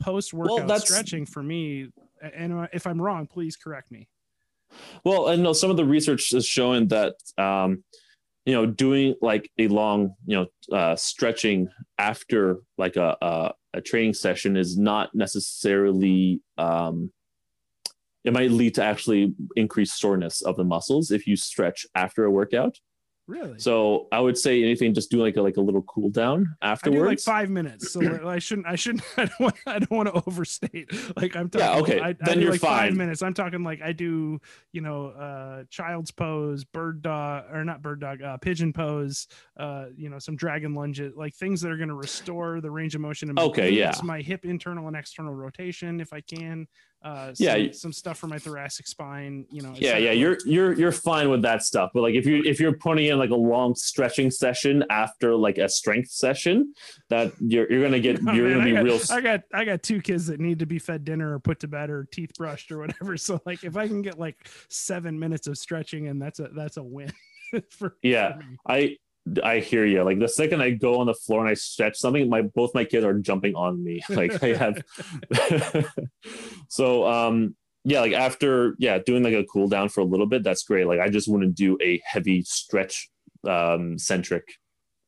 post 0.00 0.34
workout 0.34 0.66
well, 0.66 0.80
stretching 0.80 1.24
for 1.24 1.42
me 1.42 1.88
and 2.20 2.66
if 2.72 2.84
i'm 2.84 3.00
wrong 3.00 3.28
please 3.28 3.54
correct 3.54 3.92
me 3.92 4.08
well 5.04 5.28
i 5.28 5.36
know 5.36 5.52
some 5.52 5.70
of 5.70 5.76
the 5.76 5.84
research 5.84 6.32
is 6.32 6.46
showing 6.46 6.88
that 6.88 7.14
um 7.38 7.82
you 8.46 8.54
know 8.54 8.66
doing 8.66 9.14
like 9.22 9.50
a 9.58 9.68
long 9.68 10.14
you 10.26 10.36
know 10.36 10.76
uh, 10.76 10.96
stretching 10.96 11.68
after 11.98 12.58
like 12.78 12.96
a, 12.96 13.16
a, 13.22 13.52
a 13.74 13.80
training 13.80 14.14
session 14.14 14.56
is 14.56 14.76
not 14.76 15.14
necessarily 15.14 16.40
um, 16.58 17.10
it 18.24 18.32
might 18.32 18.50
lead 18.50 18.74
to 18.74 18.84
actually 18.84 19.34
increased 19.56 19.98
soreness 19.98 20.42
of 20.42 20.56
the 20.56 20.64
muscles 20.64 21.10
if 21.10 21.26
you 21.26 21.36
stretch 21.36 21.86
after 21.94 22.24
a 22.24 22.30
workout 22.30 22.78
Really? 23.26 23.58
So 23.58 24.06
I 24.12 24.20
would 24.20 24.36
say 24.36 24.62
anything, 24.62 24.92
just 24.92 25.10
do 25.10 25.22
like 25.22 25.36
a 25.36 25.42
like 25.42 25.56
a 25.56 25.60
little 25.60 25.80
cool 25.82 26.10
down 26.10 26.56
afterwards. 26.60 27.06
like 27.06 27.20
five 27.20 27.48
minutes. 27.48 27.92
So 27.92 28.00
I 28.28 28.38
shouldn't. 28.38 28.66
I 28.66 28.76
shouldn't. 28.76 29.02
I 29.16 29.24
don't 29.24 29.40
want. 29.40 29.54
I 29.66 29.78
don't 29.78 29.90
want 29.90 30.14
to 30.14 30.22
overstate. 30.26 30.90
Like 31.16 31.34
I'm 31.34 31.48
talking. 31.48 31.66
Yeah. 31.66 31.80
Okay. 31.80 32.00
I, 32.00 32.12
then 32.12 32.38
I 32.38 32.42
you're 32.42 32.52
like 32.52 32.60
fine. 32.60 32.90
Five 32.90 32.96
minutes. 32.96 33.22
I'm 33.22 33.32
talking 33.32 33.62
like 33.62 33.80
I 33.80 33.92
do. 33.92 34.40
You 34.72 34.82
know, 34.82 35.06
uh, 35.06 35.64
child's 35.70 36.10
pose, 36.10 36.64
bird 36.64 37.00
dog, 37.00 37.44
or 37.50 37.64
not 37.64 37.80
bird 37.80 38.00
dog, 38.00 38.20
uh, 38.20 38.36
pigeon 38.36 38.74
pose. 38.74 39.26
Uh, 39.56 39.86
you 39.96 40.10
know, 40.10 40.18
some 40.18 40.36
dragon 40.36 40.74
lunges, 40.74 41.14
like 41.16 41.34
things 41.34 41.62
that 41.62 41.70
are 41.70 41.78
going 41.78 41.88
to 41.88 41.94
restore 41.94 42.60
the 42.60 42.70
range 42.70 42.94
of 42.94 43.00
motion. 43.00 43.30
In 43.30 43.38
okay. 43.38 43.70
Yeah. 43.70 43.94
My 44.02 44.20
hip 44.20 44.44
internal 44.44 44.86
and 44.86 44.96
external 44.96 45.34
rotation, 45.34 45.98
if 46.00 46.12
I 46.12 46.20
can 46.20 46.66
uh, 47.04 47.34
some, 47.34 47.46
yeah, 47.46 47.72
some 47.72 47.92
stuff 47.92 48.16
for 48.16 48.28
my 48.28 48.38
thoracic 48.38 48.86
spine. 48.86 49.44
You 49.50 49.60
know. 49.60 49.74
Yeah, 49.76 49.98
yeah, 49.98 50.12
you're 50.12 50.38
you're 50.46 50.72
you're 50.72 50.92
fine 50.92 51.28
with 51.28 51.42
that 51.42 51.62
stuff. 51.62 51.90
But 51.92 52.00
like 52.00 52.14
if 52.14 52.24
you 52.24 52.42
if 52.44 52.58
you're 52.58 52.78
putting 52.78 53.06
in 53.06 53.18
like 53.18 53.28
a 53.28 53.36
long 53.36 53.74
stretching 53.74 54.30
session 54.30 54.82
after 54.88 55.36
like 55.36 55.58
a 55.58 55.68
strength 55.68 56.10
session, 56.10 56.72
that 57.10 57.32
you're 57.40 57.70
you're 57.70 57.82
gonna 57.82 58.00
get 58.00 58.22
you're 58.34 58.48
man, 58.48 58.58
gonna 58.58 58.64
be 58.64 58.72
got, 58.72 58.84
real. 58.84 59.00
I 59.10 59.20
got 59.20 59.40
I 59.52 59.64
got 59.66 59.82
two 59.82 60.00
kids 60.00 60.26
that 60.28 60.40
need 60.40 60.58
to 60.60 60.66
be 60.66 60.78
fed 60.78 61.04
dinner 61.04 61.34
or 61.34 61.38
put 61.38 61.60
to 61.60 61.68
bed 61.68 61.90
or 61.90 62.08
teeth 62.10 62.30
brushed 62.38 62.72
or 62.72 62.78
whatever. 62.78 63.16
So 63.24 63.40
like 63.46 63.64
if 63.64 63.76
I 63.76 63.86
can 63.86 64.02
get 64.02 64.18
like 64.18 64.36
seven 64.68 65.18
minutes 65.18 65.46
of 65.46 65.56
stretching 65.56 66.08
and 66.08 66.20
that's 66.20 66.40
a 66.40 66.48
that's 66.54 66.78
a 66.78 66.82
win. 66.82 67.12
for, 67.70 67.96
yeah, 68.02 68.38
for 68.38 68.44
I 68.66 68.96
I 69.42 69.60
hear 69.60 69.86
you. 69.86 70.02
Like 70.02 70.18
the 70.18 70.28
second 70.28 70.60
I 70.60 70.70
go 70.70 71.00
on 71.00 71.06
the 71.06 71.14
floor 71.14 71.40
and 71.40 71.48
I 71.48 71.54
stretch 71.54 71.96
something, 71.96 72.28
my 72.28 72.42
both 72.42 72.74
my 72.74 72.84
kids 72.84 73.04
are 73.04 73.18
jumping 73.18 73.54
on 73.54 73.82
me. 73.82 74.00
Like 74.08 74.42
I 74.42 74.54
have. 74.54 74.82
so 76.68 77.06
um 77.06 77.56
yeah, 77.84 78.00
like 78.00 78.12
after 78.12 78.76
yeah 78.78 78.98
doing 78.98 79.22
like 79.22 79.34
a 79.34 79.44
cool 79.44 79.68
down 79.68 79.88
for 79.88 80.00
a 80.00 80.04
little 80.04 80.26
bit, 80.26 80.42
that's 80.42 80.64
great. 80.64 80.86
Like 80.86 81.00
I 81.00 81.08
just 81.08 81.28
want 81.28 81.42
to 81.42 81.48
do 81.48 81.78
a 81.82 82.00
heavy 82.04 82.42
stretch 82.42 83.08
um 83.46 83.98
centric 83.98 84.54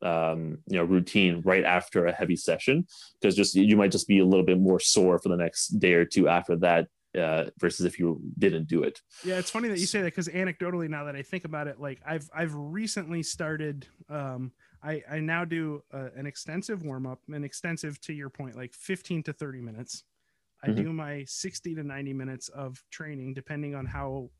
um 0.03 0.59
you 0.69 0.77
know 0.77 0.85
routine 0.85 1.41
right 1.47 1.65
after 1.65 2.05
a 2.05 2.13
heavy 2.13 2.37
session 2.37 2.87
because 3.19 3.35
just 3.35 3.55
you 3.55 3.79
might 3.79 3.91
just 3.91 4.07
be 4.07 4.19
a 4.19 4.25
little 4.27 4.45
bit 4.45 4.61
more 4.61 4.79
sore 4.79 5.19
for 5.19 5.31
the 5.31 5.37
next 5.37 5.69
day 5.79 5.95
or 5.95 6.05
two 6.05 6.29
after 6.29 6.55
that 6.55 6.87
uh, 7.17 7.47
versus 7.59 7.87
if 7.87 7.99
you 7.99 8.21
didn't 8.39 8.69
do 8.69 8.83
it. 8.83 9.01
Yeah, 9.25 9.39
it's 9.39 9.51
funny 9.51 9.69
that 9.69 9.79
you 9.79 9.87
say 9.87 10.01
that 10.01 10.07
because 10.07 10.29
anecdotally, 10.29 10.89
now 10.89 11.05
that 11.05 11.17
I 11.17 11.23
think 11.23 11.45
about 11.45 11.67
it, 11.67 11.81
like 11.81 12.01
I've 12.07 12.29
I've 12.35 12.55
recently 12.55 13.23
started. 13.23 13.87
Um, 14.09 14.53
I 14.83 15.03
I 15.11 15.21
now 15.21 15.45
do 15.45 15.83
uh, 15.93 16.09
an 16.17 16.27
extensive 16.27 16.83
warm 16.83 17.07
up, 17.07 17.21
an 17.29 17.45
extensive 17.45 18.01
to 18.03 18.13
your 18.13 18.29
point, 18.29 18.57
like 18.57 18.75
15 18.75 19.23
to 19.25 19.33
30 19.33 19.61
minutes. 19.61 20.05
I 20.63 20.69
mm-hmm. 20.69 20.83
do 20.85 20.93
my 20.93 21.25
60 21.27 21.75
to 21.75 21.83
90 21.83 22.13
minutes 22.15 22.49
of 22.49 22.83
training, 22.91 23.35
depending 23.35 23.75
on 23.75 23.87
how 23.87 24.31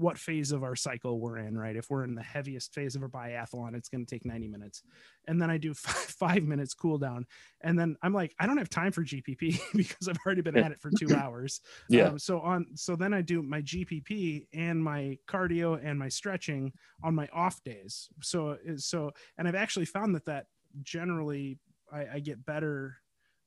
what 0.00 0.18
phase 0.18 0.50
of 0.50 0.62
our 0.62 0.74
cycle 0.74 1.20
we're 1.20 1.36
in, 1.36 1.56
right? 1.56 1.76
If 1.76 1.90
we're 1.90 2.04
in 2.04 2.14
the 2.14 2.22
heaviest 2.22 2.72
phase 2.72 2.96
of 2.96 3.02
a 3.02 3.08
biathlon, 3.08 3.74
it's 3.76 3.90
going 3.90 4.04
to 4.04 4.10
take 4.10 4.24
90 4.24 4.48
minutes. 4.48 4.82
And 5.28 5.40
then 5.40 5.50
I 5.50 5.58
do 5.58 5.74
five, 5.74 5.94
five, 5.94 6.42
minutes 6.42 6.72
cool 6.72 6.96
down. 6.96 7.26
And 7.60 7.78
then 7.78 7.96
I'm 8.02 8.14
like, 8.14 8.34
I 8.40 8.46
don't 8.46 8.56
have 8.56 8.70
time 8.70 8.92
for 8.92 9.04
GPP 9.04 9.60
because 9.74 10.08
I've 10.08 10.16
already 10.24 10.40
been 10.40 10.56
at 10.56 10.72
it 10.72 10.80
for 10.80 10.90
two 10.98 11.14
hours. 11.16 11.60
Yeah. 11.90 12.08
Um, 12.08 12.18
so 12.18 12.40
on, 12.40 12.66
so 12.74 12.96
then 12.96 13.12
I 13.12 13.20
do 13.20 13.42
my 13.42 13.60
GPP 13.60 14.46
and 14.54 14.82
my 14.82 15.18
cardio 15.28 15.78
and 15.82 15.98
my 15.98 16.08
stretching 16.08 16.72
on 17.04 17.14
my 17.14 17.28
off 17.32 17.62
days. 17.62 18.08
So, 18.22 18.56
so, 18.76 19.10
and 19.36 19.46
I've 19.46 19.54
actually 19.54 19.84
found 19.86 20.14
that 20.14 20.24
that 20.24 20.46
generally 20.82 21.58
I, 21.92 22.06
I 22.14 22.18
get 22.20 22.44
better 22.46 22.96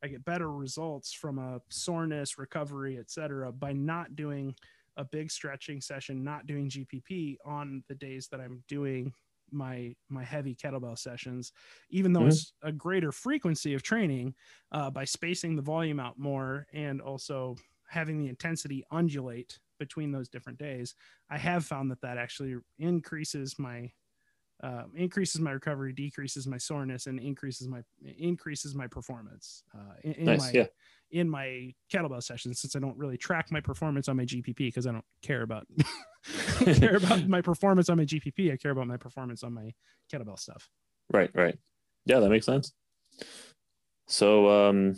I 0.03 0.07
get 0.07 0.25
better 0.25 0.51
results 0.51 1.13
from 1.13 1.39
a 1.39 1.61
soreness, 1.69 2.37
recovery, 2.37 2.97
et 2.99 3.09
cetera, 3.09 3.53
by 3.53 3.71
not 3.71 4.17
doing 4.17 4.53
a 4.97 5.05
big 5.05 5.31
stretching 5.31 5.81
session, 5.81 6.23
not 6.23 6.45
doing 6.45 6.69
GPP 6.69 7.37
on 7.45 7.83
the 7.87 7.95
days 7.95 8.27
that 8.31 8.39
I'm 8.39 8.63
doing 8.67 9.13
my 9.51 9.93
my 10.09 10.23
heavy 10.23 10.55
kettlebell 10.55 10.97
sessions, 10.97 11.51
even 11.89 12.13
though 12.13 12.21
mm-hmm. 12.21 12.29
it's 12.29 12.53
a 12.63 12.71
greater 12.71 13.11
frequency 13.11 13.73
of 13.73 13.83
training 13.83 14.33
uh, 14.71 14.89
by 14.89 15.05
spacing 15.05 15.55
the 15.55 15.61
volume 15.61 15.99
out 15.99 16.17
more 16.17 16.67
and 16.73 17.01
also 17.01 17.55
having 17.89 18.17
the 18.17 18.27
intensity 18.27 18.83
undulate 18.91 19.59
between 19.79 20.11
those 20.11 20.29
different 20.29 20.57
days. 20.57 20.95
I 21.29 21.37
have 21.37 21.65
found 21.65 21.91
that 21.91 22.01
that 22.01 22.17
actually 22.17 22.55
increases 22.79 23.55
my 23.59 23.91
uh, 24.63 24.83
increases 24.95 25.41
my 25.41 25.51
recovery, 25.51 25.93
decreases 25.93 26.47
my 26.47 26.57
soreness, 26.57 27.07
and 27.07 27.19
increases 27.19 27.67
my 27.67 27.81
increases 28.17 28.73
my 28.73 28.87
performance 28.87 29.63
uh, 29.75 29.93
in, 30.03 30.13
in 30.13 30.25
nice, 30.25 30.39
my 30.39 30.51
yeah 30.53 30.65
in 31.13 31.29
my 31.29 31.71
kettlebell 31.93 32.21
sessions 32.21 32.59
since 32.59 32.75
I 32.75 32.79
don't 32.79 32.97
really 32.97 33.17
track 33.17 33.51
my 33.51 33.61
performance 33.61 34.09
on 34.09 34.17
my 34.17 34.25
GPP 34.25 34.57
because 34.57 34.87
I 34.87 34.91
don't 34.91 35.05
care 35.21 35.43
about 35.43 35.67
care 36.65 36.95
about 36.95 37.27
my 37.27 37.41
performance 37.41 37.87
on 37.89 37.97
my 37.97 38.05
GPP. 38.05 38.51
I 38.51 38.57
care 38.57 38.71
about 38.71 38.87
my 38.87 38.97
performance 38.97 39.43
on 39.43 39.53
my 39.53 39.71
kettlebell 40.11 40.39
stuff. 40.39 40.67
Right, 41.11 41.29
right. 41.33 41.57
Yeah, 42.05 42.19
that 42.19 42.29
makes 42.29 42.45
sense. 42.45 42.73
So 44.07 44.49
um 44.49 44.95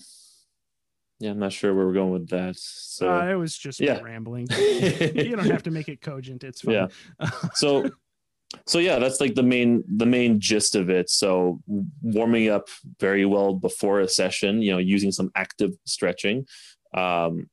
yeah, 1.19 1.31
I'm 1.31 1.39
not 1.39 1.53
sure 1.53 1.73
where 1.73 1.85
we're 1.85 1.93
going 1.93 2.11
with 2.11 2.29
that. 2.29 2.55
So 2.57 3.09
uh, 3.09 3.27
it 3.27 3.35
was 3.35 3.57
just 3.57 3.79
yeah. 3.79 3.99
rambling. 4.01 4.47
you 4.57 5.35
don't 5.35 5.49
have 5.49 5.63
to 5.63 5.71
make 5.71 5.87
it 5.87 6.01
cogent. 6.01 6.43
It's 6.43 6.61
fine. 6.61 6.73
Yeah. 6.73 7.29
So 7.53 7.89
so 8.65 8.79
yeah 8.79 8.99
that's 8.99 9.21
like 9.21 9.35
the 9.35 9.43
main 9.43 9.83
the 9.97 10.05
main 10.05 10.39
gist 10.39 10.75
of 10.75 10.89
it. 10.89 11.09
So 11.09 11.59
warming 12.01 12.49
up 12.49 12.67
very 12.99 13.25
well 13.25 13.53
before 13.53 13.99
a 14.01 14.07
session 14.07 14.61
you 14.61 14.71
know 14.71 14.77
using 14.77 15.11
some 15.11 15.31
active 15.35 15.71
stretching 15.85 16.45
um, 16.93 17.49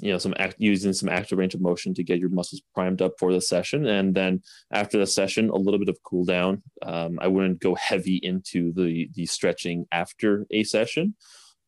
you 0.00 0.12
know 0.12 0.18
some 0.18 0.34
act, 0.38 0.56
using 0.58 0.92
some 0.92 1.08
active 1.08 1.38
range 1.38 1.54
of 1.54 1.60
motion 1.60 1.94
to 1.94 2.04
get 2.04 2.18
your 2.18 2.28
muscles 2.28 2.62
primed 2.74 3.02
up 3.02 3.12
for 3.18 3.32
the 3.32 3.40
session. 3.40 3.86
And 3.86 4.14
then 4.14 4.42
after 4.72 4.98
the 4.98 5.06
session 5.06 5.50
a 5.50 5.56
little 5.56 5.78
bit 5.78 5.88
of 5.88 5.98
cool 6.02 6.24
down. 6.24 6.62
Um, 6.82 7.18
i 7.20 7.26
wouldn't 7.26 7.60
go 7.60 7.74
heavy 7.74 8.16
into 8.16 8.72
the 8.72 9.10
the 9.14 9.26
stretching 9.26 9.86
after 9.92 10.46
a 10.50 10.64
session. 10.64 11.14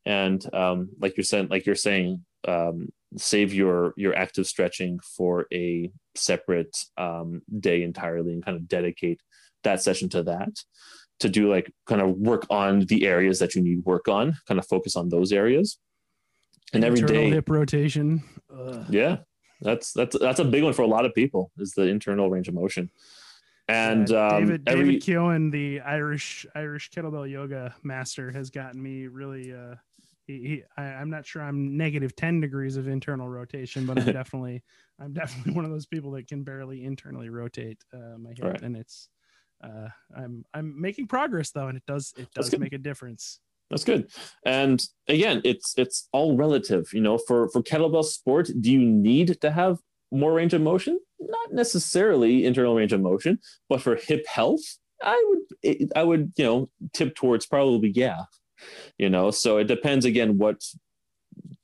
And 0.06 0.42
um, 0.54 0.90
like 1.00 1.16
you're 1.16 1.24
saying 1.24 1.48
like 1.48 1.66
you're 1.66 1.74
saying 1.74 2.24
um, 2.46 2.88
save 3.16 3.52
your 3.52 3.94
your 3.96 4.14
active 4.14 4.46
stretching 4.46 4.98
for 5.00 5.46
a 5.52 5.90
separate 6.20 6.76
um, 6.96 7.42
day 7.58 7.82
entirely 7.82 8.32
and 8.32 8.44
kind 8.44 8.56
of 8.56 8.68
dedicate 8.68 9.20
that 9.64 9.82
session 9.82 10.08
to 10.10 10.22
that 10.22 10.56
to 11.20 11.28
do 11.28 11.50
like 11.50 11.70
kind 11.86 12.00
of 12.00 12.16
work 12.16 12.46
on 12.50 12.80
the 12.86 13.06
areas 13.06 13.38
that 13.38 13.54
you 13.54 13.62
need 13.62 13.84
work 13.84 14.08
on 14.08 14.36
kind 14.48 14.58
of 14.58 14.66
focus 14.66 14.96
on 14.96 15.08
those 15.08 15.32
areas. 15.32 15.78
And 16.72 16.84
every 16.84 17.02
day 17.02 17.30
hip 17.30 17.48
rotation. 17.50 18.22
Ugh. 18.52 18.86
yeah 18.88 19.18
that's 19.60 19.92
that's 19.92 20.18
that's 20.18 20.40
a 20.40 20.44
big 20.44 20.64
one 20.64 20.72
for 20.72 20.82
a 20.82 20.86
lot 20.86 21.04
of 21.04 21.14
people 21.14 21.50
is 21.58 21.72
the 21.72 21.82
internal 21.82 22.30
range 22.30 22.48
of 22.48 22.54
motion. 22.54 22.90
And 23.68 24.10
um, 24.10 24.46
David, 24.46 24.62
every, 24.66 24.84
David 24.84 25.02
Keown, 25.02 25.50
the 25.50 25.80
Irish 25.80 26.46
Irish 26.54 26.90
kettlebell 26.90 27.30
yoga 27.30 27.74
master, 27.82 28.30
has 28.32 28.50
gotten 28.50 28.82
me 28.82 29.06
really 29.06 29.52
uh, 29.52 29.74
he, 30.26 30.38
he 30.48 30.62
I, 30.76 30.84
am 30.84 31.10
not 31.10 31.26
sure 31.26 31.42
I'm 31.42 31.76
negative 31.76 32.16
10 32.16 32.40
degrees 32.40 32.76
of 32.76 32.88
internal 32.88 33.28
rotation, 33.28 33.86
but 33.86 33.98
I'm 33.98 34.06
definitely 34.12 34.62
I'm 35.00 35.12
definitely 35.12 35.52
one 35.54 35.64
of 35.64 35.70
those 35.70 35.86
people 35.86 36.12
that 36.12 36.28
can 36.28 36.42
barely 36.42 36.84
internally 36.84 37.28
rotate 37.28 37.78
uh, 37.92 38.18
my 38.18 38.30
hip, 38.30 38.44
right. 38.44 38.62
and 38.62 38.76
it's 38.76 39.08
uh, 39.62 39.88
I'm 40.16 40.44
I'm 40.54 40.80
making 40.80 41.08
progress 41.08 41.50
though, 41.50 41.68
and 41.68 41.76
it 41.76 41.84
does 41.86 42.12
it 42.16 42.28
does 42.34 42.56
make 42.58 42.72
a 42.72 42.78
difference. 42.78 43.40
That's 43.70 43.84
good. 43.84 44.10
And 44.44 44.82
again, 45.06 45.42
it's 45.44 45.74
it's 45.76 46.08
all 46.12 46.36
relative. 46.36 46.92
You 46.92 47.00
know, 47.00 47.18
for 47.18 47.48
for 47.50 47.62
kettlebell 47.62 48.04
sport, 48.04 48.50
do 48.60 48.70
you 48.70 48.80
need 48.80 49.40
to 49.40 49.50
have 49.50 49.78
more 50.10 50.32
range 50.32 50.54
of 50.54 50.62
motion? 50.62 50.98
Not 51.20 51.52
necessarily 51.52 52.44
internal 52.44 52.74
range 52.74 52.92
of 52.92 53.00
motion, 53.00 53.38
but 53.68 53.80
for 53.80 53.94
hip 53.94 54.26
health, 54.26 54.78
I 55.02 55.24
would 55.28 55.90
I 55.94 56.02
would 56.02 56.32
you 56.36 56.44
know 56.44 56.70
tip 56.92 57.14
towards 57.14 57.46
probably 57.46 57.90
yeah 57.90 58.24
you 58.98 59.08
know 59.08 59.30
so 59.30 59.56
it 59.56 59.64
depends 59.64 60.04
again 60.04 60.36
what 60.36 60.62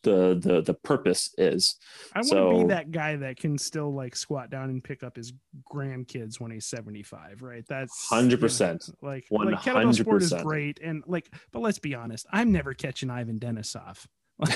the 0.07 0.38
the 0.40 0.62
the 0.62 0.74
purpose 0.74 1.34
is. 1.36 1.76
I 2.14 2.18
want 2.20 2.28
So- 2.28 2.52
to 2.52 2.59
be 2.61 2.68
that 2.68 2.90
guy 2.90 3.16
that 3.16 3.36
can 3.36 3.59
still 3.59 3.92
like 3.94 4.16
squat 4.16 4.50
down 4.50 4.70
and 4.70 4.82
pick 4.82 5.02
up 5.02 5.16
his 5.16 5.32
grandkids 5.72 6.40
when 6.40 6.50
he's 6.50 6.66
75, 6.66 7.42
right? 7.42 7.64
That's 7.68 8.09
100%. 8.11 8.88
you 8.88 8.94
know, 9.02 9.09
like 9.09 9.24
like 9.30 9.61
kettlebell 9.61 9.94
sport 9.94 10.22
is 10.22 10.32
great 10.42 10.80
and 10.82 11.02
like 11.07 11.30
but 11.52 11.61
let's 11.61 11.78
be 11.78 11.94
honest, 11.94 12.26
I'm 12.32 12.52
never 12.52 12.74
catching 12.74 13.11
Ivan 13.11 13.38
Denisov. 13.38 14.07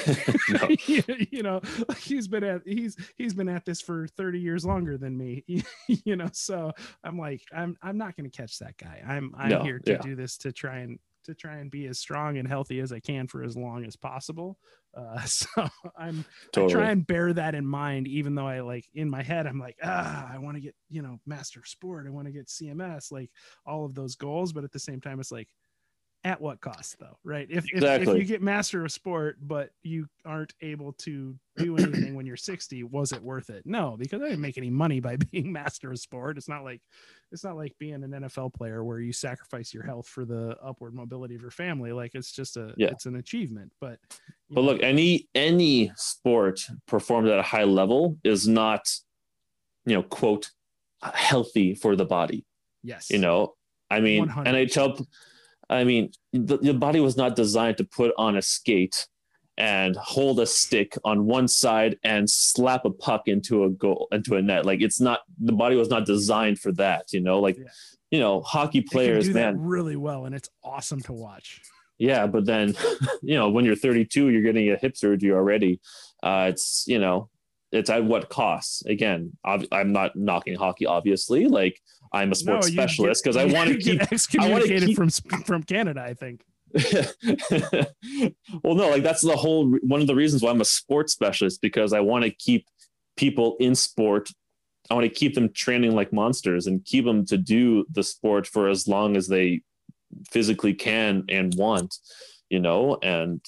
No. 0.50 0.68
you, 0.86 1.02
you 1.30 1.42
know, 1.42 1.60
he's 1.98 2.28
been 2.28 2.44
at 2.44 2.62
he's 2.66 2.96
he's 3.16 3.32
been 3.34 3.48
at 3.48 3.64
this 3.64 3.80
for 3.80 4.06
30 4.08 4.38
years 4.40 4.64
longer 4.64 4.98
than 4.98 5.16
me. 5.16 5.44
you 5.86 6.16
know, 6.16 6.28
so 6.32 6.72
I'm 7.04 7.18
like 7.18 7.42
I'm 7.54 7.76
I'm 7.82 7.96
not 7.96 8.16
going 8.16 8.28
to 8.30 8.36
catch 8.36 8.58
that 8.58 8.76
guy. 8.76 9.02
I'm 9.06 9.32
I'm 9.36 9.48
No, 9.50 9.62
here 9.62 9.78
to 9.78 9.92
yeah. 9.92 9.98
do 9.98 10.16
this 10.16 10.36
to 10.38 10.52
try 10.52 10.78
and 10.78 10.98
to 11.30 11.34
try 11.34 11.56
and 11.56 11.70
be 11.70 11.86
as 11.86 11.98
strong 11.98 12.38
and 12.38 12.46
healthy 12.46 12.80
as 12.80 12.92
I 12.92 13.00
can 13.00 13.26
for 13.26 13.42
as 13.42 13.56
long 13.56 13.84
as 13.84 13.96
possible. 13.96 14.58
Uh, 14.94 15.20
so 15.24 15.48
I'm 15.96 16.18
I 16.20 16.24
Totally. 16.52 16.72
try 16.72 16.90
and 16.90 17.06
bear 17.06 17.32
that 17.32 17.54
in 17.54 17.66
mind, 17.66 18.08
even 18.08 18.34
though 18.34 18.46
I 18.46 18.60
like 18.60 18.86
in 18.94 19.08
my 19.08 19.22
head, 19.22 19.46
I'm 19.46 19.58
like, 19.58 19.76
ah, 19.82 20.28
I 20.32 20.38
want 20.38 20.56
to 20.56 20.60
get, 20.60 20.74
you 20.88 21.02
know, 21.02 21.18
master 21.26 21.60
of 21.60 21.68
sport. 21.68 22.06
I 22.06 22.10
want 22.10 22.26
to 22.26 22.32
get 22.32 22.48
CMS, 22.48 23.12
like 23.12 23.30
all 23.66 23.84
of 23.84 23.94
those 23.94 24.16
goals. 24.16 24.52
But 24.52 24.64
at 24.64 24.72
the 24.72 24.78
same 24.78 25.00
time, 25.00 25.20
it's 25.20 25.32
like, 25.32 25.48
at 26.22 26.38
what 26.40 26.60
cost 26.60 26.98
though? 26.98 27.16
Right. 27.24 27.46
If, 27.50 27.64
if, 27.72 27.82
if 27.82 28.08
you 28.08 28.24
get 28.24 28.42
master 28.42 28.84
of 28.84 28.92
sport, 28.92 29.38
but 29.40 29.70
you 29.82 30.06
aren't 30.26 30.52
able 30.60 30.92
to 30.94 31.34
do 31.56 31.76
anything 31.78 32.14
when 32.14 32.26
you're 32.26 32.36
60, 32.36 32.82
was 32.84 33.12
it 33.12 33.22
worth 33.22 33.48
it? 33.48 33.64
No, 33.64 33.96
because 33.98 34.20
I 34.20 34.26
didn't 34.26 34.42
make 34.42 34.58
any 34.58 34.68
money 34.68 35.00
by 35.00 35.16
being 35.32 35.50
master 35.50 35.90
of 35.90 35.98
sport. 35.98 36.36
It's 36.36 36.48
not 36.48 36.62
like, 36.62 36.82
it's 37.32 37.42
not 37.42 37.56
like 37.56 37.74
being 37.78 37.94
an 38.04 38.10
NFL 38.10 38.52
player 38.52 38.84
where 38.84 39.00
you 39.00 39.12
sacrifice 39.14 39.72
your 39.72 39.82
health 39.82 40.06
for 40.08 40.24
the 40.26 40.56
upward 40.62 40.94
mobility 40.94 41.34
of 41.34 41.40
your 41.40 41.50
family. 41.50 41.92
Like 41.92 42.14
it's 42.14 42.32
just 42.32 42.56
a, 42.58 42.74
Yeah. 42.76 42.88
it's 42.88 43.06
an 43.06 43.16
achievement, 43.16 43.72
but, 43.80 43.98
But 44.50 44.60
know, 44.60 44.66
look, 44.66 44.82
any 44.82 45.26
any 45.34 45.90
sport 45.96 46.60
performed 46.86 47.28
at 47.28 47.38
a 47.38 47.42
high 47.42 47.64
level 47.64 48.18
is 48.24 48.46
not, 48.46 48.90
you 49.86 49.94
know, 49.94 50.02
quote, 50.02 50.50
healthy 51.02 51.74
for 51.74 51.96
the 51.96 52.04
body. 52.04 52.44
yes, 52.82 53.10
You 53.10 53.18
know, 53.18 53.54
I 53.90 54.00
mean, 54.00 54.28
100%. 54.28 54.44
NHL. 54.46 55.06
I 55.70 55.84
mean, 55.84 56.10
the, 56.32 56.58
the 56.58 56.74
body 56.74 57.00
was 57.00 57.16
not 57.16 57.36
designed 57.36 57.78
to 57.78 57.84
put 57.84 58.12
on 58.18 58.36
a 58.36 58.42
skate 58.42 59.06
and 59.56 59.94
hold 59.96 60.40
a 60.40 60.46
stick 60.46 60.96
on 61.04 61.26
one 61.26 61.46
side 61.46 61.96
and 62.02 62.28
slap 62.28 62.84
a 62.84 62.90
puck 62.90 63.22
into 63.28 63.64
a 63.64 63.70
goal 63.70 64.08
into 64.10 64.36
a 64.36 64.42
net. 64.42 64.66
Like 64.66 64.80
it's 64.82 65.00
not 65.00 65.20
the 65.38 65.52
body 65.52 65.76
was 65.76 65.88
not 65.90 66.06
designed 66.06 66.58
for 66.58 66.72
that. 66.72 67.12
You 67.12 67.20
know, 67.20 67.38
like 67.40 67.56
Yeah. 67.56 67.64
you 68.10 68.20
know, 68.20 68.40
hockey 68.42 68.80
players, 68.82 69.26
do 69.28 69.34
man. 69.34 69.60
really 69.60 69.96
well, 69.96 70.24
and 70.26 70.34
it's 70.34 70.48
awesome 70.64 71.00
to 71.02 71.12
watch. 71.12 71.60
Yeah, 71.98 72.26
but 72.26 72.46
then, 72.46 72.74
you 73.22 73.34
know, 73.36 73.50
when 73.50 73.64
you're 73.66 73.76
32, 73.76 74.30
you're 74.30 74.42
getting 74.42 74.70
a 74.70 74.76
hip 74.76 74.96
surgery 74.96 75.32
already. 75.32 75.80
Uh, 76.22 76.46
it's 76.50 76.84
you 76.88 76.98
know, 76.98 77.28
it's 77.70 77.90
at 77.90 78.04
what 78.04 78.28
costs? 78.30 78.82
Again, 78.86 79.36
I'm 79.44 79.92
not 79.92 80.16
knocking 80.16 80.56
hockey, 80.56 80.86
obviously. 80.86 81.46
Like 81.46 81.78
I'm 82.12 82.32
a 82.32 82.34
sports 82.34 82.66
No, 82.68 82.72
specialist 82.72 83.22
because 83.22 83.36
I 83.36 83.44
want 83.44 83.70
to 83.72 83.78
keep. 83.78 84.00
excommunicated 84.12 84.86
keep- 84.88 84.96
from 84.96 85.10
from 85.10 85.62
Canada. 85.62 86.02
I 86.02 86.14
think. 86.14 86.42
well, 88.62 88.74
no, 88.74 88.88
like 88.90 89.02
that's 89.02 89.22
the 89.22 89.36
whole 89.36 89.70
one 89.82 90.00
of 90.00 90.06
the 90.06 90.14
reasons 90.14 90.42
why 90.42 90.50
I'm 90.50 90.60
a 90.60 90.64
sports 90.64 91.12
specialist 91.12 91.60
because 91.60 91.92
I 91.92 92.00
want 92.00 92.24
to 92.24 92.30
keep 92.30 92.66
people 93.16 93.56
in 93.60 93.74
sport. 93.74 94.30
I 94.90 94.94
want 94.94 95.04
to 95.04 95.10
keep 95.10 95.34
them 95.34 95.52
training 95.52 95.94
like 95.94 96.12
monsters 96.12 96.66
and 96.66 96.84
keep 96.84 97.04
them 97.04 97.24
to 97.26 97.36
do 97.36 97.84
the 97.92 98.02
sport 98.02 98.46
for 98.46 98.68
as 98.68 98.88
long 98.88 99.16
as 99.16 99.28
they 99.28 99.62
physically 100.30 100.74
can 100.74 101.24
and 101.28 101.54
want, 101.56 101.94
you 102.48 102.58
know, 102.60 102.98
and 103.02 103.40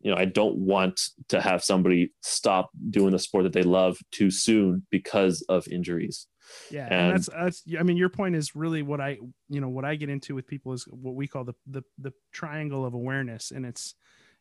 you 0.00 0.12
know, 0.12 0.16
I 0.16 0.26
don't 0.26 0.56
want 0.58 1.00
to 1.30 1.40
have 1.40 1.64
somebody 1.64 2.12
stop 2.22 2.70
doing 2.90 3.10
the 3.10 3.18
sport 3.18 3.44
that 3.44 3.52
they 3.52 3.64
love 3.64 3.98
too 4.12 4.30
soon 4.30 4.86
because 4.90 5.42
of 5.48 5.66
injuries. 5.66 6.28
Yeah, 6.70 6.84
and, 6.84 6.94
And- 6.94 7.12
that's 7.12 7.28
that's. 7.28 7.64
I 7.78 7.82
mean, 7.82 7.96
your 7.96 8.08
point 8.08 8.34
is 8.36 8.54
really 8.56 8.82
what 8.82 9.00
I 9.00 9.18
you 9.48 9.60
know 9.60 9.68
what 9.68 9.84
I 9.84 9.94
get 9.96 10.08
into 10.08 10.34
with 10.34 10.46
people 10.46 10.72
is 10.72 10.84
what 10.90 11.14
we 11.14 11.26
call 11.26 11.44
the 11.44 11.54
the 11.66 11.82
the 11.98 12.12
triangle 12.32 12.84
of 12.84 12.94
awareness, 12.94 13.50
and 13.50 13.64
it's 13.66 13.94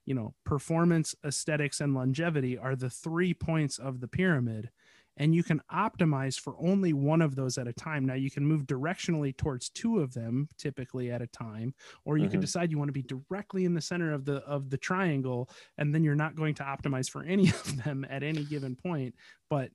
you 0.05 0.13
know 0.15 0.33
performance, 0.43 1.15
aesthetics, 1.25 1.81
and 1.81 1.93
longevity 1.93 2.57
are 2.57 2.75
the 2.75 2.89
three 2.89 3.33
points 3.33 3.77
of 3.79 3.99
the 3.99 4.07
pyramid. 4.07 4.69
And 5.17 5.33
you 5.33 5.43
can 5.43 5.61
optimize 5.71 6.37
for 6.37 6.55
only 6.59 6.91
one 6.91 7.21
of 7.21 7.35
those 7.35 7.57
at 7.57 7.69
a 7.69 7.71
time. 7.73 8.05
Now 8.05 8.15
you 8.15 8.29
can 8.29 8.45
move 8.45 8.63
directionally 8.63 9.33
towards 9.35 9.69
two 9.69 10.01
of 10.01 10.13
them 10.13 10.49
typically 10.57 11.09
at 11.09 11.21
a 11.21 11.27
time, 11.27 11.73
or 12.03 12.17
you 12.17 12.27
can 12.27 12.39
Mhm. 12.39 12.41
decide 12.41 12.69
you 12.69 12.77
want 12.77 12.89
to 12.89 12.91
be 12.91 13.01
directly 13.01 13.63
in 13.63 13.73
the 13.73 13.79
center 13.79 14.11
of 14.11 14.25
the 14.25 14.39
of 14.43 14.69
the 14.69 14.77
triangle, 14.77 15.49
and 15.77 15.95
then 15.95 16.03
you're 16.03 16.15
not 16.15 16.35
going 16.35 16.53
to 16.55 16.63
optimize 16.63 17.09
for 17.09 17.23
any 17.23 17.43
of 17.49 17.81
them 17.85 18.05
at 18.09 18.23
any 18.23 18.43
given 18.43 18.75
point. 18.75 19.15
But 19.49 19.71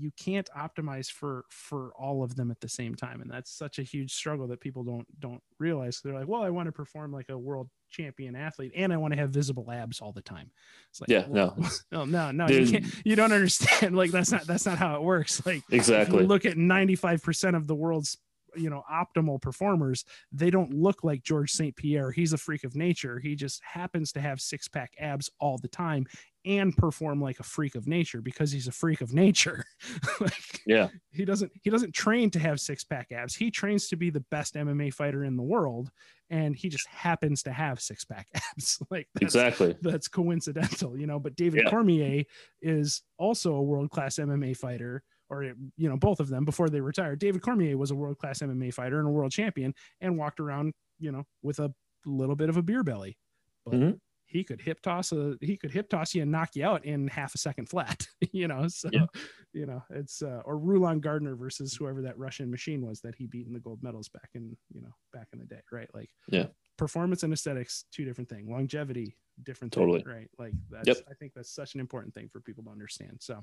you 0.00 0.10
can't 0.16 0.48
optimize 0.56 1.10
for 1.10 1.44
for 1.50 1.92
all 1.98 2.22
of 2.22 2.36
them 2.36 2.50
at 2.50 2.60
the 2.60 2.68
same 2.68 2.94
time. 2.94 3.20
And 3.20 3.30
that's 3.30 3.52
such 3.52 3.78
a 3.78 3.82
huge 3.82 4.14
struggle 4.14 4.46
that 4.48 4.60
people 4.60 4.82
don't 4.82 5.06
don't 5.20 5.42
realize. 5.58 6.00
They're 6.02 6.14
like 6.14 6.28
well 6.28 6.42
i 6.42 6.50
want 6.50 6.66
to 6.66 6.72
perform 6.72 7.12
like 7.12 7.28
a 7.28 7.38
world 7.38 7.68
champion 7.90 8.36
athlete 8.36 8.70
and 8.76 8.92
i 8.92 8.96
want 8.96 9.12
to 9.12 9.18
have 9.18 9.30
visible 9.30 9.70
abs 9.70 10.00
all 10.00 10.12
the 10.12 10.22
time. 10.22 10.50
It's 10.90 11.00
like 11.00 11.10
Yeah, 11.10 11.26
well, 11.28 11.56
no, 11.92 12.04
no 12.04 12.30
no 12.30 12.46
no 12.46 12.54
you, 12.54 12.70
can't, 12.70 12.94
you 13.04 13.16
don't 13.16 13.32
understand. 13.32 13.96
Like 14.00 14.12
that's 14.12 14.32
not 14.32 14.46
that's 14.46 14.64
not 14.64 14.78
how 14.78 14.96
it 14.96 15.02
works. 15.02 15.44
Like 15.44 15.62
exactly. 15.70 16.24
look 16.24 16.46
at 16.46 16.56
95% 16.56 17.54
of 17.54 17.66
the 17.66 17.74
world's 17.74 18.16
you 18.56 18.68
know 18.70 18.82
optimal 18.90 19.40
performers 19.40 20.04
they 20.32 20.50
don't 20.50 20.72
look 20.72 21.02
like 21.04 21.22
george 21.22 21.50
st 21.50 21.74
pierre 21.76 22.10
he's 22.10 22.32
a 22.32 22.38
freak 22.38 22.64
of 22.64 22.74
nature 22.76 23.18
he 23.18 23.34
just 23.34 23.62
happens 23.64 24.12
to 24.12 24.20
have 24.20 24.40
six 24.40 24.68
pack 24.68 24.92
abs 24.98 25.30
all 25.40 25.58
the 25.58 25.68
time 25.68 26.06
and 26.46 26.74
perform 26.74 27.20
like 27.20 27.38
a 27.38 27.42
freak 27.42 27.74
of 27.74 27.86
nature 27.86 28.22
because 28.22 28.50
he's 28.50 28.66
a 28.66 28.72
freak 28.72 29.02
of 29.02 29.12
nature 29.12 29.62
like 30.20 30.62
Yeah. 30.66 30.88
he 31.10 31.24
doesn't 31.26 31.52
he 31.62 31.68
doesn't 31.70 31.94
train 31.94 32.30
to 32.30 32.38
have 32.38 32.60
six 32.60 32.82
pack 32.82 33.12
abs 33.12 33.34
he 33.34 33.50
trains 33.50 33.88
to 33.88 33.96
be 33.96 34.08
the 34.10 34.24
best 34.30 34.54
mma 34.54 34.92
fighter 34.92 35.24
in 35.24 35.36
the 35.36 35.42
world 35.42 35.90
and 36.30 36.56
he 36.56 36.68
just 36.68 36.86
happens 36.86 37.42
to 37.42 37.52
have 37.52 37.80
six 37.80 38.04
pack 38.04 38.26
abs 38.34 38.78
like 38.90 39.08
that's, 39.14 39.34
Exactly. 39.34 39.76
that's 39.82 40.06
coincidental, 40.08 40.96
you 40.96 41.06
know. 41.06 41.18
But 41.18 41.34
David 41.34 41.62
Yeah. 41.64 41.70
Cormier 41.70 42.24
is 42.62 43.02
also 43.18 43.54
a 43.56 43.62
world 43.62 43.90
class 43.90 44.14
MMA 44.16 44.56
fighter, 44.56 45.02
or 45.30 45.44
you 45.44 45.88
know, 45.88 45.96
both 45.96 46.20
of 46.20 46.28
them 46.28 46.44
before 46.44 46.68
they 46.68 46.80
retired. 46.80 47.18
David 47.20 47.42
Cormier 47.42 47.76
was 47.78 47.90
a 47.90 47.94
world 47.94 48.18
class 48.18 48.42
MMA 48.42 48.70
fighter 48.72 48.98
and 48.98 49.08
a 49.08 49.12
world 49.12 49.32
champion, 49.32 49.74
and 50.00 50.18
walked 50.18 50.40
around, 50.40 50.74
you 50.98 51.12
know, 51.12 51.24
with 51.42 51.58
a 51.58 51.72
little 52.04 52.36
bit 52.36 52.48
of 52.48 52.56
a 52.56 52.62
beer 52.62 52.82
belly. 52.84 53.18
But 53.64 53.80
Mhm. 53.80 54.00
he 54.26 54.44
could 54.44 54.60
hip 54.60 54.80
toss 54.82 55.12
a 55.12 55.36
he 55.40 55.56
could 55.56 55.70
hip 55.72 55.88
toss 55.88 56.14
you 56.14 56.22
and 56.22 56.30
knock 56.30 56.54
you 56.56 56.64
out 56.64 56.84
in 56.84 57.08
half 57.08 57.34
a 57.34 57.38
second 57.38 57.68
flat, 57.68 58.06
you 58.32 58.48
know. 58.48 58.68
So 58.68 58.90
Yeah. 58.90 59.06
you 59.52 59.66
know, 59.66 59.82
it's 59.90 60.22
uh, 60.22 60.42
or 60.44 60.58
Rulon 60.58 61.00
Gardner 61.00 61.36
versus 61.36 61.74
whoever 61.74 62.02
that 62.02 62.18
Russian 62.18 62.50
machine 62.50 62.84
was 62.86 63.00
that 63.02 63.14
he 63.16 63.26
beat 63.26 63.46
in 63.46 63.52
the 63.52 63.60
gold 63.60 63.82
medals 63.82 64.08
back 64.08 64.30
in 64.34 64.56
you 64.70 64.80
know 64.82 64.92
back 65.12 65.28
in 65.32 65.38
the 65.38 65.46
day, 65.46 65.62
right? 65.72 65.92
Like 65.94 66.10
Yeah. 66.28 66.48
performance 66.78 67.22
and 67.22 67.32
aesthetics 67.32 67.84
two 67.92 68.04
different 68.04 68.28
things 68.28 68.48
longevity 68.50 69.16
different 69.42 69.72
Totally. 69.72 70.04
thing, 70.04 70.12
right 70.12 70.28
like 70.38 70.54
that's 70.70 70.88
Yep. 70.88 71.06
i 71.10 71.14
think 71.14 71.32
that's 71.34 71.54
such 71.54 71.74
an 71.74 71.80
important 71.80 72.14
thing 72.14 72.28
for 72.28 72.40
people 72.40 72.64
to 72.64 72.70
understand 72.70 73.18
so 73.20 73.42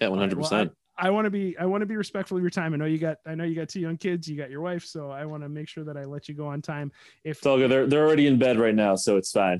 Yeah, 0.00 0.08
all 0.12 0.16
one 0.16 0.18
right, 0.18 0.30
hundred 0.30 0.36
well, 0.36 0.48
percent. 0.52 0.72
I 0.96 1.10
want 1.10 1.24
to 1.24 1.30
be 1.30 1.56
I 1.58 1.66
want 1.66 1.82
to 1.82 1.86
be 1.86 1.96
respectful 1.96 2.36
of 2.36 2.42
your 2.42 2.50
time. 2.50 2.72
I 2.72 2.76
know 2.76 2.84
you 2.84 2.98
got 2.98 3.18
I 3.26 3.34
know 3.34 3.44
you 3.44 3.54
got 3.56 3.68
two 3.68 3.80
young 3.80 3.96
kids, 3.96 4.28
you 4.28 4.36
got 4.36 4.50
your 4.50 4.60
wife, 4.60 4.84
so 4.84 5.10
I 5.10 5.24
want 5.24 5.42
to 5.42 5.48
make 5.48 5.68
sure 5.68 5.82
that 5.84 5.96
I 5.96 6.04
let 6.04 6.28
you 6.28 6.34
go 6.34 6.46
on 6.46 6.62
time. 6.62 6.92
If 7.24 7.38
It's 7.38 7.46
all 7.46 7.56
good. 7.58 7.70
They're 7.70 7.86
they're 7.86 8.06
already 8.06 8.26
in 8.28 8.38
bed 8.38 8.58
right 8.58 8.74
now, 8.74 8.94
so 8.94 9.16
it's 9.16 9.32
fine. 9.32 9.58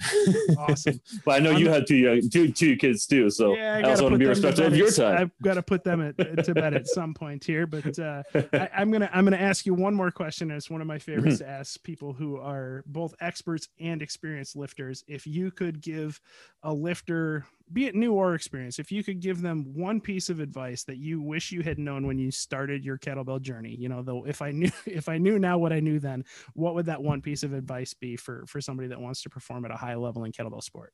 awesome. 0.59 1.01
but 1.25 1.33
I 1.33 1.39
know 1.41 1.51
I'm- 1.51 1.61
you 1.61 1.69
have 1.71 1.87
two 1.87 1.97
young 1.97 2.29
two 2.31 2.53
two 2.53 2.77
kids 2.77 3.07
too, 3.07 3.31
so 3.31 3.55
yeah, 3.55 3.75
I, 3.77 3.81
gotta 3.81 3.91
also 3.93 4.03
want 4.05 4.13
to 4.15 4.19
be 4.19 4.27
respectful 4.27 4.67
of 4.67 4.77
your 4.77 4.91
time. 4.91 5.17
I've 5.19 5.31
got 5.43 5.55
to 5.55 5.63
put 5.63 5.83
them 5.85 6.01
at, 6.03 6.45
to 6.45 6.55
bed 6.55 6.75
at 6.75 6.87
some 6.87 7.15
point 7.15 7.43
here, 7.45 7.67
but 7.67 7.99
uh, 7.99 8.23
I, 8.53 8.69
I'm 8.77 8.91
gonna 8.93 9.11
I'm 9.13 9.25
gonna 9.25 9.37
ask 9.37 9.67
you 9.67 9.75
one 9.75 9.95
more 9.95 10.11
question. 10.11 10.51
It's 10.51 10.71
one 10.71 10.81
of 10.81 10.87
my 10.87 10.99
favorites 10.99 11.25
Mm-hmm. 11.25 11.45
to 11.45 11.49
ask 11.51 11.83
people 11.83 12.13
who 12.13 12.37
are 12.37 12.83
both 12.87 13.15
experts 13.21 13.69
and 13.81 14.03
experienced 14.03 14.57
lifters. 14.57 15.03
If 15.09 15.27
you 15.27 15.51
could 15.51 15.81
give 15.81 16.21
a 16.63 16.73
lifter, 16.73 17.47
be 17.73 17.87
it 17.87 17.95
new 17.95 18.13
or 18.13 18.35
experienced, 18.35 18.79
if 18.79 18.93
you 18.93 19.03
could 19.03 19.21
give 19.21 19.41
them 19.41 19.73
one 19.75 20.01
piece 20.01 20.29
of 20.29 20.41
advice 20.41 20.85
that 20.85 20.99
you 20.99 21.23
wish 21.25 21.51
you 21.53 21.63
had 21.63 21.79
known 21.79 22.07
when 22.07 22.19
you 22.19 22.31
started 22.31 22.85
your 22.85 22.99
kettlebell 22.99 23.41
journey, 23.41 23.75
you 23.75 23.89
know, 23.89 24.03
though 24.03 24.25
if 24.27 24.43
I 24.43 24.51
knew 24.51 24.71
if 24.87 25.09
I 25.09 25.19
knew 25.19 25.39
now 25.39 25.59
what 25.59 25.73
I 25.73 25.81
knew 25.81 25.99
then, 25.99 26.25
what 26.55 26.75
would 26.75 26.87
that 26.87 27.03
one 27.03 27.21
piece 27.21 27.43
of 27.43 27.53
advice 27.53 27.95
be 27.95 28.17
for 28.17 28.45
for 28.47 28.61
somebody 28.61 28.89
that 28.89 29.01
wants 29.01 29.23
to 29.23 29.31
perform 29.31 29.65
at 29.65 29.71
a 29.71 29.77
high 29.77 29.95
level 29.97 30.25
in 30.25 30.33
kettlebell 30.33 30.63
sport? 30.63 30.93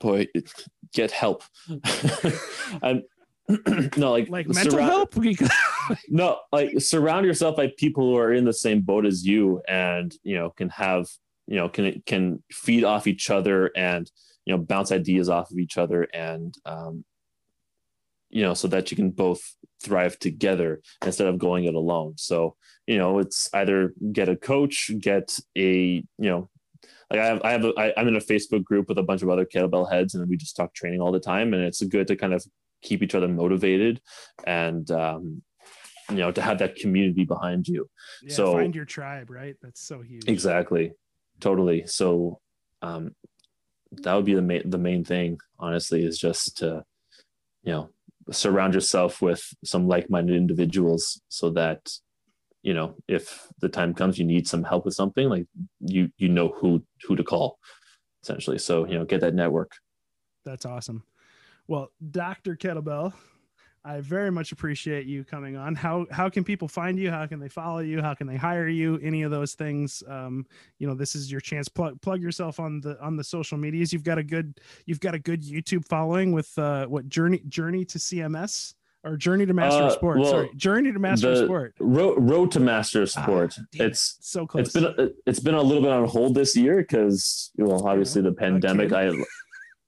Boy, 0.00 0.26
get 0.92 1.10
help. 1.10 1.42
I'm 2.82 3.02
no 3.96 4.10
like 4.10 4.28
Like 4.28 4.48
mental 4.48 4.72
surround- 4.72 4.90
help? 4.90 5.14
No 6.08 6.40
like 6.50 6.80
surround 6.80 7.26
yourself 7.26 7.56
by 7.56 7.72
people 7.76 8.10
who 8.10 8.16
are 8.16 8.32
in 8.32 8.44
the 8.44 8.52
same 8.52 8.80
boat 8.80 9.06
as 9.06 9.24
you 9.24 9.62
and 9.68 10.12
you 10.24 10.36
know 10.36 10.50
can 10.50 10.68
have 10.70 11.06
you 11.46 11.54
know 11.56 11.68
can 11.68 12.02
can 12.06 12.42
feed 12.50 12.82
off 12.82 13.06
each 13.06 13.30
other 13.30 13.70
and 13.76 14.10
you 14.46 14.52
know 14.56 14.60
bounce 14.60 14.90
ideas 14.90 15.28
off 15.28 15.50
of 15.52 15.58
each 15.58 15.78
other 15.78 16.08
and 16.12 16.56
um 16.64 17.04
you 18.30 18.42
know 18.42 18.54
so 18.54 18.68
that 18.68 18.90
you 18.90 18.96
can 18.96 19.10
both 19.10 19.40
thrive 19.82 20.18
together 20.18 20.80
instead 21.04 21.26
of 21.26 21.38
going 21.38 21.64
it 21.64 21.74
alone 21.74 22.14
so 22.16 22.56
you 22.86 22.98
know 22.98 23.18
it's 23.18 23.48
either 23.54 23.92
get 24.12 24.28
a 24.28 24.36
coach 24.36 24.90
get 25.00 25.36
a 25.56 26.02
you 26.18 26.30
know 26.30 26.48
like 27.10 27.20
I 27.20 27.26
have, 27.26 27.40
I 27.44 27.52
have, 27.52 27.64
a, 27.64 27.72
I, 27.78 27.92
I'm 27.96 28.08
in 28.08 28.16
a 28.16 28.20
Facebook 28.20 28.64
group 28.64 28.88
with 28.88 28.98
a 28.98 29.02
bunch 29.02 29.22
of 29.22 29.30
other 29.30 29.44
kettlebell 29.44 29.90
heads, 29.90 30.14
and 30.14 30.28
we 30.28 30.36
just 30.36 30.56
talk 30.56 30.74
training 30.74 31.00
all 31.00 31.12
the 31.12 31.20
time, 31.20 31.54
and 31.54 31.62
it's 31.62 31.82
good 31.84 32.08
to 32.08 32.16
kind 32.16 32.34
of 32.34 32.44
keep 32.82 33.02
each 33.02 33.14
other 33.14 33.28
motivated, 33.28 34.00
and 34.44 34.90
um, 34.90 35.42
you 36.10 36.16
know, 36.16 36.32
to 36.32 36.42
have 36.42 36.58
that 36.58 36.76
community 36.76 37.24
behind 37.24 37.68
you. 37.68 37.88
Yeah, 38.22 38.34
so 38.34 38.52
find 38.54 38.74
your 38.74 38.84
tribe, 38.84 39.30
right? 39.30 39.54
That's 39.62 39.86
so 39.86 40.02
huge. 40.02 40.28
Exactly, 40.28 40.92
totally. 41.40 41.86
So, 41.86 42.40
um, 42.82 43.14
that 43.92 44.14
would 44.14 44.24
be 44.24 44.34
the 44.34 44.42
main 44.42 44.68
the 44.68 44.78
main 44.78 45.04
thing. 45.04 45.38
Honestly, 45.58 46.04
is 46.04 46.18
just 46.18 46.58
to, 46.58 46.84
you 47.62 47.72
know, 47.72 47.90
surround 48.30 48.74
yourself 48.74 49.22
with 49.22 49.42
some 49.64 49.86
like 49.88 50.10
minded 50.10 50.36
individuals, 50.36 51.20
so 51.28 51.50
that 51.50 51.80
you 52.62 52.74
know 52.74 52.94
if 53.08 53.46
the 53.60 53.68
time 53.68 53.94
comes 53.94 54.18
you 54.18 54.24
need 54.24 54.48
some 54.48 54.64
help 54.64 54.84
with 54.84 54.94
something 54.94 55.28
like 55.28 55.46
you 55.80 56.10
you 56.18 56.28
know 56.28 56.48
who 56.48 56.82
who 57.06 57.16
to 57.16 57.24
call 57.24 57.58
essentially. 58.22 58.58
So 58.58 58.86
you 58.86 58.98
know 58.98 59.04
get 59.04 59.20
that 59.20 59.34
network. 59.34 59.72
That's 60.44 60.66
awesome. 60.66 61.02
Well 61.68 61.90
dr 62.10 62.56
kettlebell 62.56 63.12
i 63.86 64.00
very 64.00 64.30
much 64.30 64.52
appreciate 64.52 65.06
you 65.06 65.24
coming 65.24 65.56
on 65.56 65.74
how 65.74 66.06
how 66.10 66.28
can 66.28 66.44
people 66.44 66.68
find 66.68 66.98
you 66.98 67.10
how 67.10 67.26
can 67.26 67.40
they 67.40 67.48
follow 67.48 67.78
you 67.78 68.02
how 68.02 68.12
can 68.12 68.26
they 68.26 68.36
hire 68.36 68.68
you 68.68 68.98
any 69.02 69.22
of 69.22 69.30
those 69.30 69.54
things 69.54 70.02
um 70.08 70.44
you 70.78 70.86
know 70.86 70.94
this 70.94 71.14
is 71.14 71.30
your 71.30 71.40
chance 71.40 71.68
plug 71.68 72.00
plug 72.02 72.20
yourself 72.20 72.60
on 72.60 72.80
the 72.80 73.00
on 73.00 73.16
the 73.16 73.24
social 73.24 73.56
medias 73.56 73.92
you've 73.92 74.04
got 74.04 74.18
a 74.18 74.22
good 74.22 74.60
you've 74.84 75.00
got 75.00 75.14
a 75.14 75.18
good 75.18 75.42
youtube 75.42 75.86
following 75.86 76.32
with 76.32 76.56
uh 76.58 76.84
what 76.86 77.08
journey 77.08 77.40
journey 77.48 77.84
to 77.84 77.98
cms 77.98 78.74
or 79.06 79.16
Journey 79.16 79.46
to 79.46 79.54
Master 79.54 79.84
uh, 79.84 79.90
Sport. 79.90 80.18
Well, 80.18 80.30
Sorry, 80.30 80.50
Journey 80.56 80.92
to 80.92 80.98
Master 80.98 81.36
Sport. 81.36 81.76
Road, 81.78 82.16
road 82.18 82.50
to 82.52 82.60
Master 82.60 83.02
ah, 83.02 83.06
Sport. 83.06 83.54
Ah, 83.56 83.62
it's 83.74 84.18
so 84.20 84.46
close. 84.46 84.66
It's 84.66 84.74
been 84.74 85.14
it's 85.26 85.38
been 85.38 85.54
a 85.54 85.62
little 85.62 85.82
bit 85.82 85.92
on 85.92 86.08
hold 86.08 86.34
this 86.34 86.56
year 86.56 86.78
because 86.78 87.52
well, 87.56 87.86
obviously 87.86 88.20
the 88.22 88.32
pandemic. 88.32 88.92
I 88.92 89.12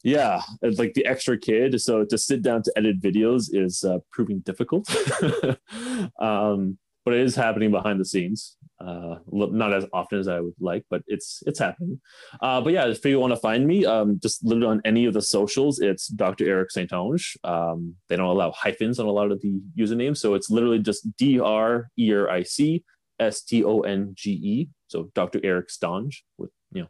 yeah, 0.02 0.42
it's 0.62 0.78
like 0.78 0.94
the 0.94 1.06
extra 1.06 1.38
kid. 1.38 1.80
So 1.80 2.04
to 2.04 2.18
sit 2.18 2.42
down 2.42 2.62
to 2.62 2.72
edit 2.76 3.00
videos 3.00 3.46
is 3.52 3.84
uh, 3.84 3.98
proving 4.12 4.40
difficult. 4.40 4.88
um, 6.20 6.78
but 7.08 7.14
it 7.14 7.20
is 7.22 7.34
happening 7.34 7.70
behind 7.70 7.98
the 7.98 8.04
scenes. 8.04 8.58
Uh, 8.78 9.16
not 9.32 9.72
as 9.72 9.86
often 9.94 10.18
as 10.18 10.28
I 10.28 10.40
would 10.40 10.52
like, 10.60 10.84
but 10.90 11.02
it's 11.06 11.42
it's 11.46 11.58
happening. 11.58 12.00
Uh, 12.42 12.60
but 12.60 12.74
yeah, 12.74 12.86
if 12.86 13.02
you 13.02 13.18
want 13.18 13.32
to 13.32 13.40
find 13.40 13.66
me, 13.66 13.86
um, 13.86 14.20
just 14.22 14.44
literally 14.44 14.66
on 14.66 14.82
any 14.84 15.06
of 15.06 15.14
the 15.14 15.22
socials, 15.22 15.80
it's 15.80 16.08
Dr. 16.08 16.46
Eric 16.46 16.68
Onge. 16.74 17.36
Um, 17.44 17.94
they 18.08 18.16
don't 18.16 18.26
allow 18.26 18.50
hyphens 18.50 19.00
on 19.00 19.06
a 19.06 19.10
lot 19.10 19.32
of 19.32 19.40
the 19.40 19.58
usernames, 19.76 20.18
so 20.18 20.34
it's 20.34 20.50
literally 20.50 20.80
just 20.80 21.16
D 21.16 21.40
R 21.40 21.88
E 21.98 22.12
R 22.12 22.28
I 22.28 22.42
C 22.42 22.84
S 23.18 23.42
T 23.42 23.64
O 23.64 23.80
N 23.80 24.12
G 24.14 24.30
E. 24.32 24.68
So 24.88 25.10
Dr. 25.14 25.40
Eric 25.42 25.70
St.-Onge 25.70 26.16
with 26.36 26.50
you 26.72 26.82
know. 26.82 26.88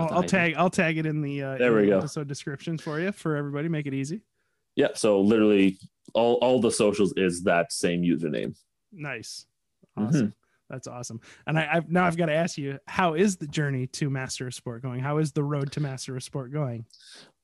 I'll, 0.00 0.18
I'll 0.18 0.22
tag 0.22 0.54
I'll 0.56 0.70
tag 0.70 0.98
it 0.98 1.06
in 1.06 1.22
the 1.22 1.42
uh, 1.42 1.58
there 1.58 1.74
we 1.74 1.82
the 1.82 1.88
go 1.88 1.98
episode 1.98 2.28
descriptions 2.28 2.82
for 2.82 3.00
you 3.00 3.12
for 3.12 3.36
everybody. 3.36 3.68
Make 3.68 3.86
it 3.86 3.94
easy. 3.94 4.22
Yeah. 4.76 4.88
So 4.94 5.20
literally 5.20 5.78
all 6.14 6.34
all 6.36 6.60
the 6.60 6.70
socials 6.70 7.12
is 7.16 7.42
that 7.44 7.72
same 7.72 8.02
username. 8.02 8.56
Nice. 8.92 9.46
Mm-hmm. 9.98 10.08
Awesome. 10.08 10.20
Mm-hmm. 10.20 10.30
That's 10.70 10.86
awesome. 10.86 11.20
And 11.46 11.58
I, 11.58 11.66
have 11.66 11.90
now 11.90 12.06
I've 12.06 12.16
got 12.16 12.26
to 12.26 12.34
ask 12.34 12.56
you, 12.56 12.78
how 12.86 13.14
is 13.14 13.36
the 13.36 13.48
journey 13.48 13.88
to 13.88 14.08
master 14.08 14.46
of 14.46 14.54
sport 14.54 14.82
going? 14.82 15.00
How 15.00 15.18
is 15.18 15.32
the 15.32 15.42
road 15.42 15.72
to 15.72 15.80
master 15.80 16.16
of 16.16 16.22
sport 16.22 16.52
going? 16.52 16.84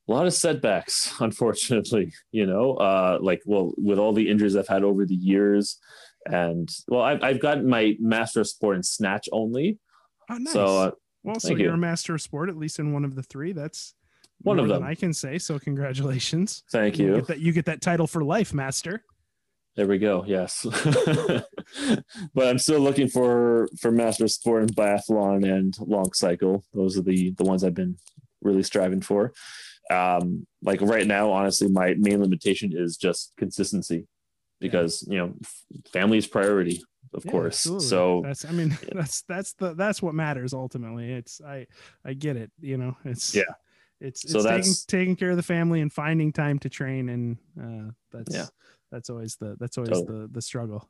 A 0.09 0.13
lot 0.13 0.27
of 0.27 0.35
setbacks, 0.35 1.13
unfortunately. 1.21 2.13
You 2.31 2.47
know, 2.47 2.75
uh, 2.75 3.19
like 3.21 3.43
well, 3.45 3.73
with 3.77 3.99
all 3.99 4.13
the 4.13 4.31
injuries 4.31 4.55
I've 4.55 4.69
had 4.69 4.85
over 4.85 5.05
the 5.05 5.17
years, 5.17 5.79
and 6.25 6.71
well, 6.89 7.03
I've 7.03 7.23
I've 7.23 7.41
gotten 7.41 7.69
my 7.69 7.97
master 7.99 8.41
of 8.41 8.49
sport 8.49 8.77
in 8.77 8.85
snatch 8.85 9.29
only. 9.33 9.79
Oh, 10.31 10.39
nice. 10.39 10.53
So, 10.53 10.65
uh, 10.65 10.91
well, 11.27 11.41
so 11.41 11.51
you're 11.51 11.61
you. 11.61 11.71
a 11.73 11.77
master 11.77 12.15
of 12.15 12.23
sport, 12.23 12.49
at 12.49 12.57
least 12.57 12.79
in 12.79 12.93
one 12.93 13.05
of 13.05 13.15
the 13.15 13.23
three. 13.23 13.53
That's 13.53 13.95
one 14.43 14.59
of 14.59 14.69
them. 14.69 14.83
I 14.83 14.95
can 14.95 15.13
say 15.13 15.39
so. 15.39 15.59
Congratulations. 15.59 16.63
Thank 16.71 16.99
you. 16.99 17.07
You 17.07 17.15
get 17.17 17.27
that, 17.27 17.41
you 17.41 17.53
get 17.53 17.65
that 17.67 17.81
title 17.81 18.07
for 18.07 18.23
life, 18.23 18.55
master. 18.55 19.03
There 19.77 19.87
we 19.87 19.99
go. 19.99 20.25
Yes, 20.27 20.67
but 22.35 22.49
I'm 22.49 22.59
still 22.59 22.81
looking 22.81 23.09
for 23.09 23.69
for 23.79 23.91
master 23.91 24.27
sport 24.27 24.63
and 24.63 24.75
biathlon 24.75 25.47
and 25.51 25.77
long 25.81 26.15
cycle. 26.15 26.65
Those 26.73 26.97
are 26.97 27.03
the 27.03 27.33
the 27.33 27.45
ones 27.45 27.63
I've 27.63 27.75
been 27.75 27.99
really 28.41 28.63
striving 28.63 29.03
for. 29.03 29.35
Um, 29.91 30.47
like 30.63 30.81
right 30.81 31.07
now, 31.07 31.31
honestly, 31.31 31.69
my 31.69 31.95
main 31.99 32.23
limitation 32.23 32.73
is 32.75 32.97
just 32.97 33.35
consistency, 33.37 34.07
because 34.61 35.05
yeah. 35.07 35.13
you 35.13 35.19
know, 35.19 35.35
family 35.93 36.19
is 36.19 36.27
priority, 36.27 36.83
of 37.15 37.25
yeah, 37.25 37.31
course. 37.31 37.67
Absolutely. 37.67 37.87
So 37.87 38.23
that's 38.25 38.45
I 38.45 38.53
mean 38.53 38.79
that's 38.93 39.23
that's 39.23 39.53
the 39.55 39.75
that's 39.75 40.03
what 40.03 40.15
matters 40.15 40.55
ultimately. 40.55 41.13
It's 41.13 41.41
I 41.41 41.67
I 42.05 42.15
get 42.15 42.37
it. 42.37 42.51
You 42.61 42.79
know, 42.79 42.97
it's 43.05 43.35
yeah. 43.35 43.43
It's, 43.99 44.25
it's 44.25 44.33
so 44.35 44.43
taking, 44.43 44.57
that's 44.57 44.85
taking 44.85 45.17
care 45.17 45.31
of 45.31 45.37
the 45.37 45.43
family 45.43 45.81
and 45.81 45.91
finding 45.91 46.31
time 46.31 46.59
to 46.59 46.69
train 46.69 47.09
and 47.09 47.39
uh, 47.59 47.93
that's 48.13 48.35
yeah 48.35 48.45
that's 48.93 49.09
always 49.09 49.37
the 49.37 49.57
that's 49.59 49.79
always 49.79 49.91
totally. 49.91 50.21
the 50.21 50.29
the 50.33 50.43
struggle 50.43 50.87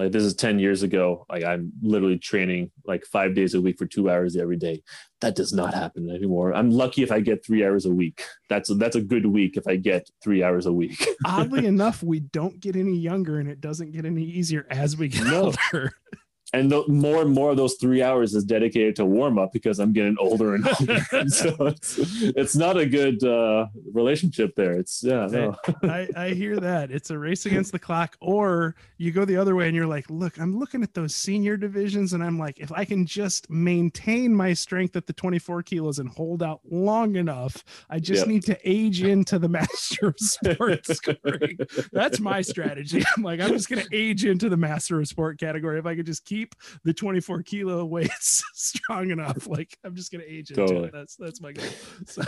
like 0.00 0.12
this 0.12 0.24
is 0.24 0.34
10 0.34 0.58
years 0.58 0.82
ago. 0.82 1.26
Like 1.28 1.44
i'm 1.44 1.72
literally 1.82 2.18
training 2.18 2.70
like 2.86 3.04
five 3.04 3.34
days 3.34 3.54
a 3.54 3.60
week 3.60 3.78
for 3.78 3.86
two 3.86 4.10
hours 4.10 4.36
every 4.36 4.56
day. 4.56 4.82
That 5.20 5.36
does 5.36 5.52
not 5.52 5.74
happen 5.74 6.10
anymore. 6.10 6.54
I'm 6.54 6.70
lucky 6.70 7.02
if 7.02 7.12
i 7.12 7.20
get 7.20 7.44
three 7.44 7.64
hours 7.64 7.84
a 7.84 7.90
week. 7.90 8.24
That's 8.48 8.70
a, 8.70 8.74
that's 8.74 8.96
a 8.96 9.02
good 9.02 9.26
week 9.26 9.56
if 9.56 9.66
i 9.68 9.76
get 9.76 10.08
three 10.22 10.42
hours 10.42 10.66
a 10.66 10.72
week. 10.72 11.06
Oddly 11.26 11.66
enough 11.74 12.02
we 12.02 12.20
don't 12.20 12.58
get 12.60 12.76
any 12.76 12.96
younger 12.96 13.38
and 13.38 13.48
it 13.48 13.60
doesn't 13.60 13.92
get 13.92 14.06
any 14.06 14.24
easier 14.24 14.66
as 14.70 14.96
we 14.96 15.08
get 15.08 15.24
no. 15.24 15.44
older 15.46 15.92
and 16.52 16.70
the, 16.70 16.84
more 16.88 17.22
and 17.22 17.32
more 17.32 17.50
of 17.50 17.56
those 17.56 17.74
three 17.74 18.02
hours 18.02 18.34
is 18.34 18.44
dedicated 18.44 18.96
to 18.96 19.04
warm 19.04 19.38
up 19.38 19.52
because 19.52 19.78
I'm 19.78 19.92
getting 19.92 20.16
older 20.18 20.54
and 20.54 20.66
older. 20.66 21.00
so 21.28 21.54
it's, 21.66 21.98
it's 21.98 22.56
not 22.56 22.76
a 22.76 22.86
good 22.86 23.22
uh, 23.22 23.66
relationship 23.92 24.54
there. 24.56 24.72
It's 24.72 25.02
yeah, 25.02 25.26
no. 25.26 25.56
I, 25.82 26.08
I 26.16 26.28
hear 26.30 26.58
that 26.58 26.90
it's 26.90 27.10
a 27.10 27.18
race 27.18 27.46
against 27.46 27.72
the 27.72 27.78
clock, 27.78 28.16
or 28.20 28.74
you 28.98 29.12
go 29.12 29.24
the 29.24 29.36
other 29.36 29.54
way 29.54 29.66
and 29.66 29.76
you're 29.76 29.86
like, 29.86 30.08
look, 30.10 30.38
I'm 30.38 30.58
looking 30.58 30.82
at 30.82 30.94
those 30.94 31.14
senior 31.14 31.56
divisions, 31.56 32.12
and 32.12 32.22
I'm 32.22 32.38
like, 32.38 32.58
if 32.58 32.72
I 32.72 32.84
can 32.84 33.06
just 33.06 33.48
maintain 33.48 34.34
my 34.34 34.52
strength 34.52 34.96
at 34.96 35.06
the 35.06 35.12
24 35.12 35.62
kilos 35.62 35.98
and 35.98 36.08
hold 36.08 36.42
out 36.42 36.60
long 36.70 37.16
enough, 37.16 37.64
I 37.88 37.98
just 38.00 38.22
yep. 38.22 38.28
need 38.28 38.42
to 38.44 38.58
age 38.64 39.02
into 39.02 39.38
the 39.38 39.48
master 39.48 40.08
of 40.08 40.18
sport 40.18 40.86
scoring. 40.86 41.58
That's 41.92 42.18
my 42.20 42.42
strategy. 42.42 43.02
I'm 43.16 43.22
like, 43.22 43.40
I'm 43.40 43.50
just 43.50 43.68
gonna 43.68 43.84
age 43.92 44.24
into 44.24 44.48
the 44.48 44.56
master 44.56 45.00
of 45.00 45.06
sport 45.06 45.38
category 45.38 45.78
if 45.78 45.86
I 45.86 45.94
could 45.94 46.06
just 46.06 46.24
keep 46.24 46.39
keep 46.40 46.54
the 46.84 46.92
24 46.92 47.42
kilo 47.42 47.84
weights 47.94 48.42
strong 48.54 49.10
enough. 49.10 49.46
Like 49.46 49.76
I'm 49.84 49.94
just 49.94 50.12
gonna 50.12 50.24
age 50.26 50.50
into 50.50 50.66
totally. 50.66 50.88
it. 50.88 50.92
That's 50.92 51.16
that's 51.16 51.40
my 51.40 51.52
goal. 51.52 51.66
So. 52.06 52.22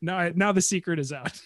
now 0.00 0.16
I, 0.16 0.32
now 0.34 0.52
the 0.52 0.60
secret 0.60 1.00
is 1.00 1.12
out. 1.12 1.40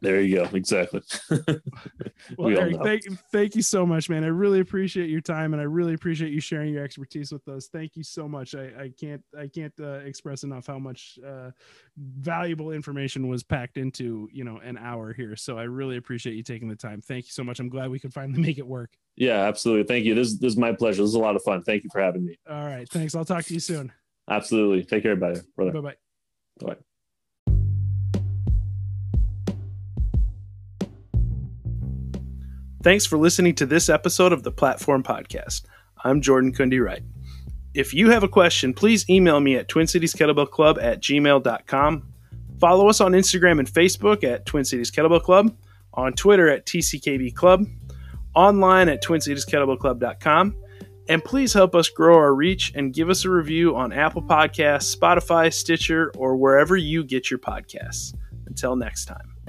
there 0.00 0.20
you 0.20 0.36
go. 0.36 0.44
Exactly. 0.54 1.02
well, 1.28 2.48
we 2.48 2.56
Eric, 2.56 2.76
thank, 2.82 3.02
thank 3.30 3.54
you 3.54 3.62
so 3.62 3.84
much, 3.84 4.08
man. 4.08 4.24
I 4.24 4.28
really 4.28 4.60
appreciate 4.60 5.10
your 5.10 5.20
time 5.20 5.52
and 5.52 5.60
I 5.60 5.66
really 5.66 5.92
appreciate 5.92 6.32
you 6.32 6.40
sharing 6.40 6.72
your 6.72 6.82
expertise 6.82 7.30
with 7.30 7.46
us. 7.48 7.68
Thank 7.70 7.94
you 7.96 8.02
so 8.02 8.26
much. 8.26 8.54
I, 8.54 8.70
I 8.78 8.92
can't 8.98 9.22
I 9.38 9.48
can't 9.48 9.74
uh, 9.80 9.98
express 9.98 10.44
enough 10.44 10.66
how 10.66 10.78
much 10.78 11.18
uh, 11.26 11.50
valuable 11.96 12.72
information 12.72 13.28
was 13.28 13.42
packed 13.42 13.76
into 13.76 14.28
you 14.32 14.44
know 14.44 14.58
an 14.64 14.78
hour 14.78 15.12
here. 15.12 15.36
So 15.36 15.58
I 15.58 15.64
really 15.64 15.98
appreciate 15.98 16.36
you 16.36 16.42
taking 16.42 16.68
the 16.68 16.76
time. 16.76 17.02
Thank 17.02 17.26
you 17.26 17.32
so 17.32 17.44
much. 17.44 17.60
I'm 17.60 17.68
glad 17.68 17.90
we 17.90 18.00
could 18.00 18.14
finally 18.14 18.40
make 18.40 18.58
it 18.58 18.66
work. 18.66 18.90
Yeah, 19.16 19.46
absolutely. 19.46 19.84
Thank 19.84 20.06
you. 20.06 20.14
This, 20.14 20.38
this 20.38 20.52
is 20.52 20.56
my 20.56 20.72
pleasure. 20.72 21.02
This 21.02 21.10
is 21.10 21.14
a 21.14 21.18
lot 21.18 21.36
of 21.36 21.42
fun. 21.42 21.62
Thank 21.62 21.84
you 21.84 21.90
for 21.92 22.00
having 22.00 22.24
me. 22.24 22.38
All 22.48 22.64
right. 22.64 22.88
Thanks. 22.88 23.14
I'll 23.14 23.24
talk 23.24 23.44
to 23.44 23.54
you 23.54 23.60
soon. 23.60 23.92
Absolutely. 24.30 24.84
Take 24.84 25.02
care, 25.02 25.16
brother. 25.16 25.42
Bye 25.56 25.70
bye. 25.80 25.94
Bye. 26.60 26.76
Thanks 32.82 33.04
for 33.04 33.18
listening 33.18 33.54
to 33.56 33.66
this 33.66 33.90
episode 33.90 34.32
of 34.32 34.42
the 34.42 34.50
Platform 34.50 35.02
Podcast. 35.02 35.64
I'm 36.02 36.22
Jordan 36.22 36.50
Kundi 36.52 36.82
Wright. 36.82 37.02
If 37.74 37.92
you 37.92 38.10
have 38.10 38.22
a 38.22 38.28
question, 38.28 38.72
please 38.72 39.08
email 39.10 39.38
me 39.38 39.56
at 39.56 39.68
Twin 39.68 39.86
Cities 39.86 40.14
Kettlebell 40.14 40.50
Club 40.50 40.78
at 40.80 41.02
gmail.com. 41.02 42.02
Follow 42.58 42.88
us 42.88 43.02
on 43.02 43.12
Instagram 43.12 43.58
and 43.58 43.68
Facebook 43.70 44.24
at 44.24 44.46
Twin 44.46 44.64
Cities 44.64 44.90
Kettlebell 44.90 45.22
Club, 45.22 45.54
on 45.92 46.14
Twitter 46.14 46.48
at 46.48 46.64
TCKB 46.64 47.34
Club, 47.34 47.66
online 48.34 48.88
at 48.88 49.02
twincitieskettlebellclub.com. 49.02 50.56
And 51.08 51.24
please 51.24 51.52
help 51.52 51.74
us 51.74 51.88
grow 51.88 52.16
our 52.16 52.34
reach 52.34 52.72
and 52.76 52.94
give 52.94 53.10
us 53.10 53.24
a 53.24 53.30
review 53.30 53.74
on 53.74 53.92
Apple 53.92 54.22
Podcasts, 54.22 54.96
Spotify, 54.96 55.52
Stitcher, 55.52 56.12
or 56.16 56.36
wherever 56.36 56.76
you 56.76 57.02
get 57.02 57.30
your 57.30 57.40
podcasts. 57.40 58.14
Until 58.46 58.76
next 58.76 59.06
time. 59.06 59.39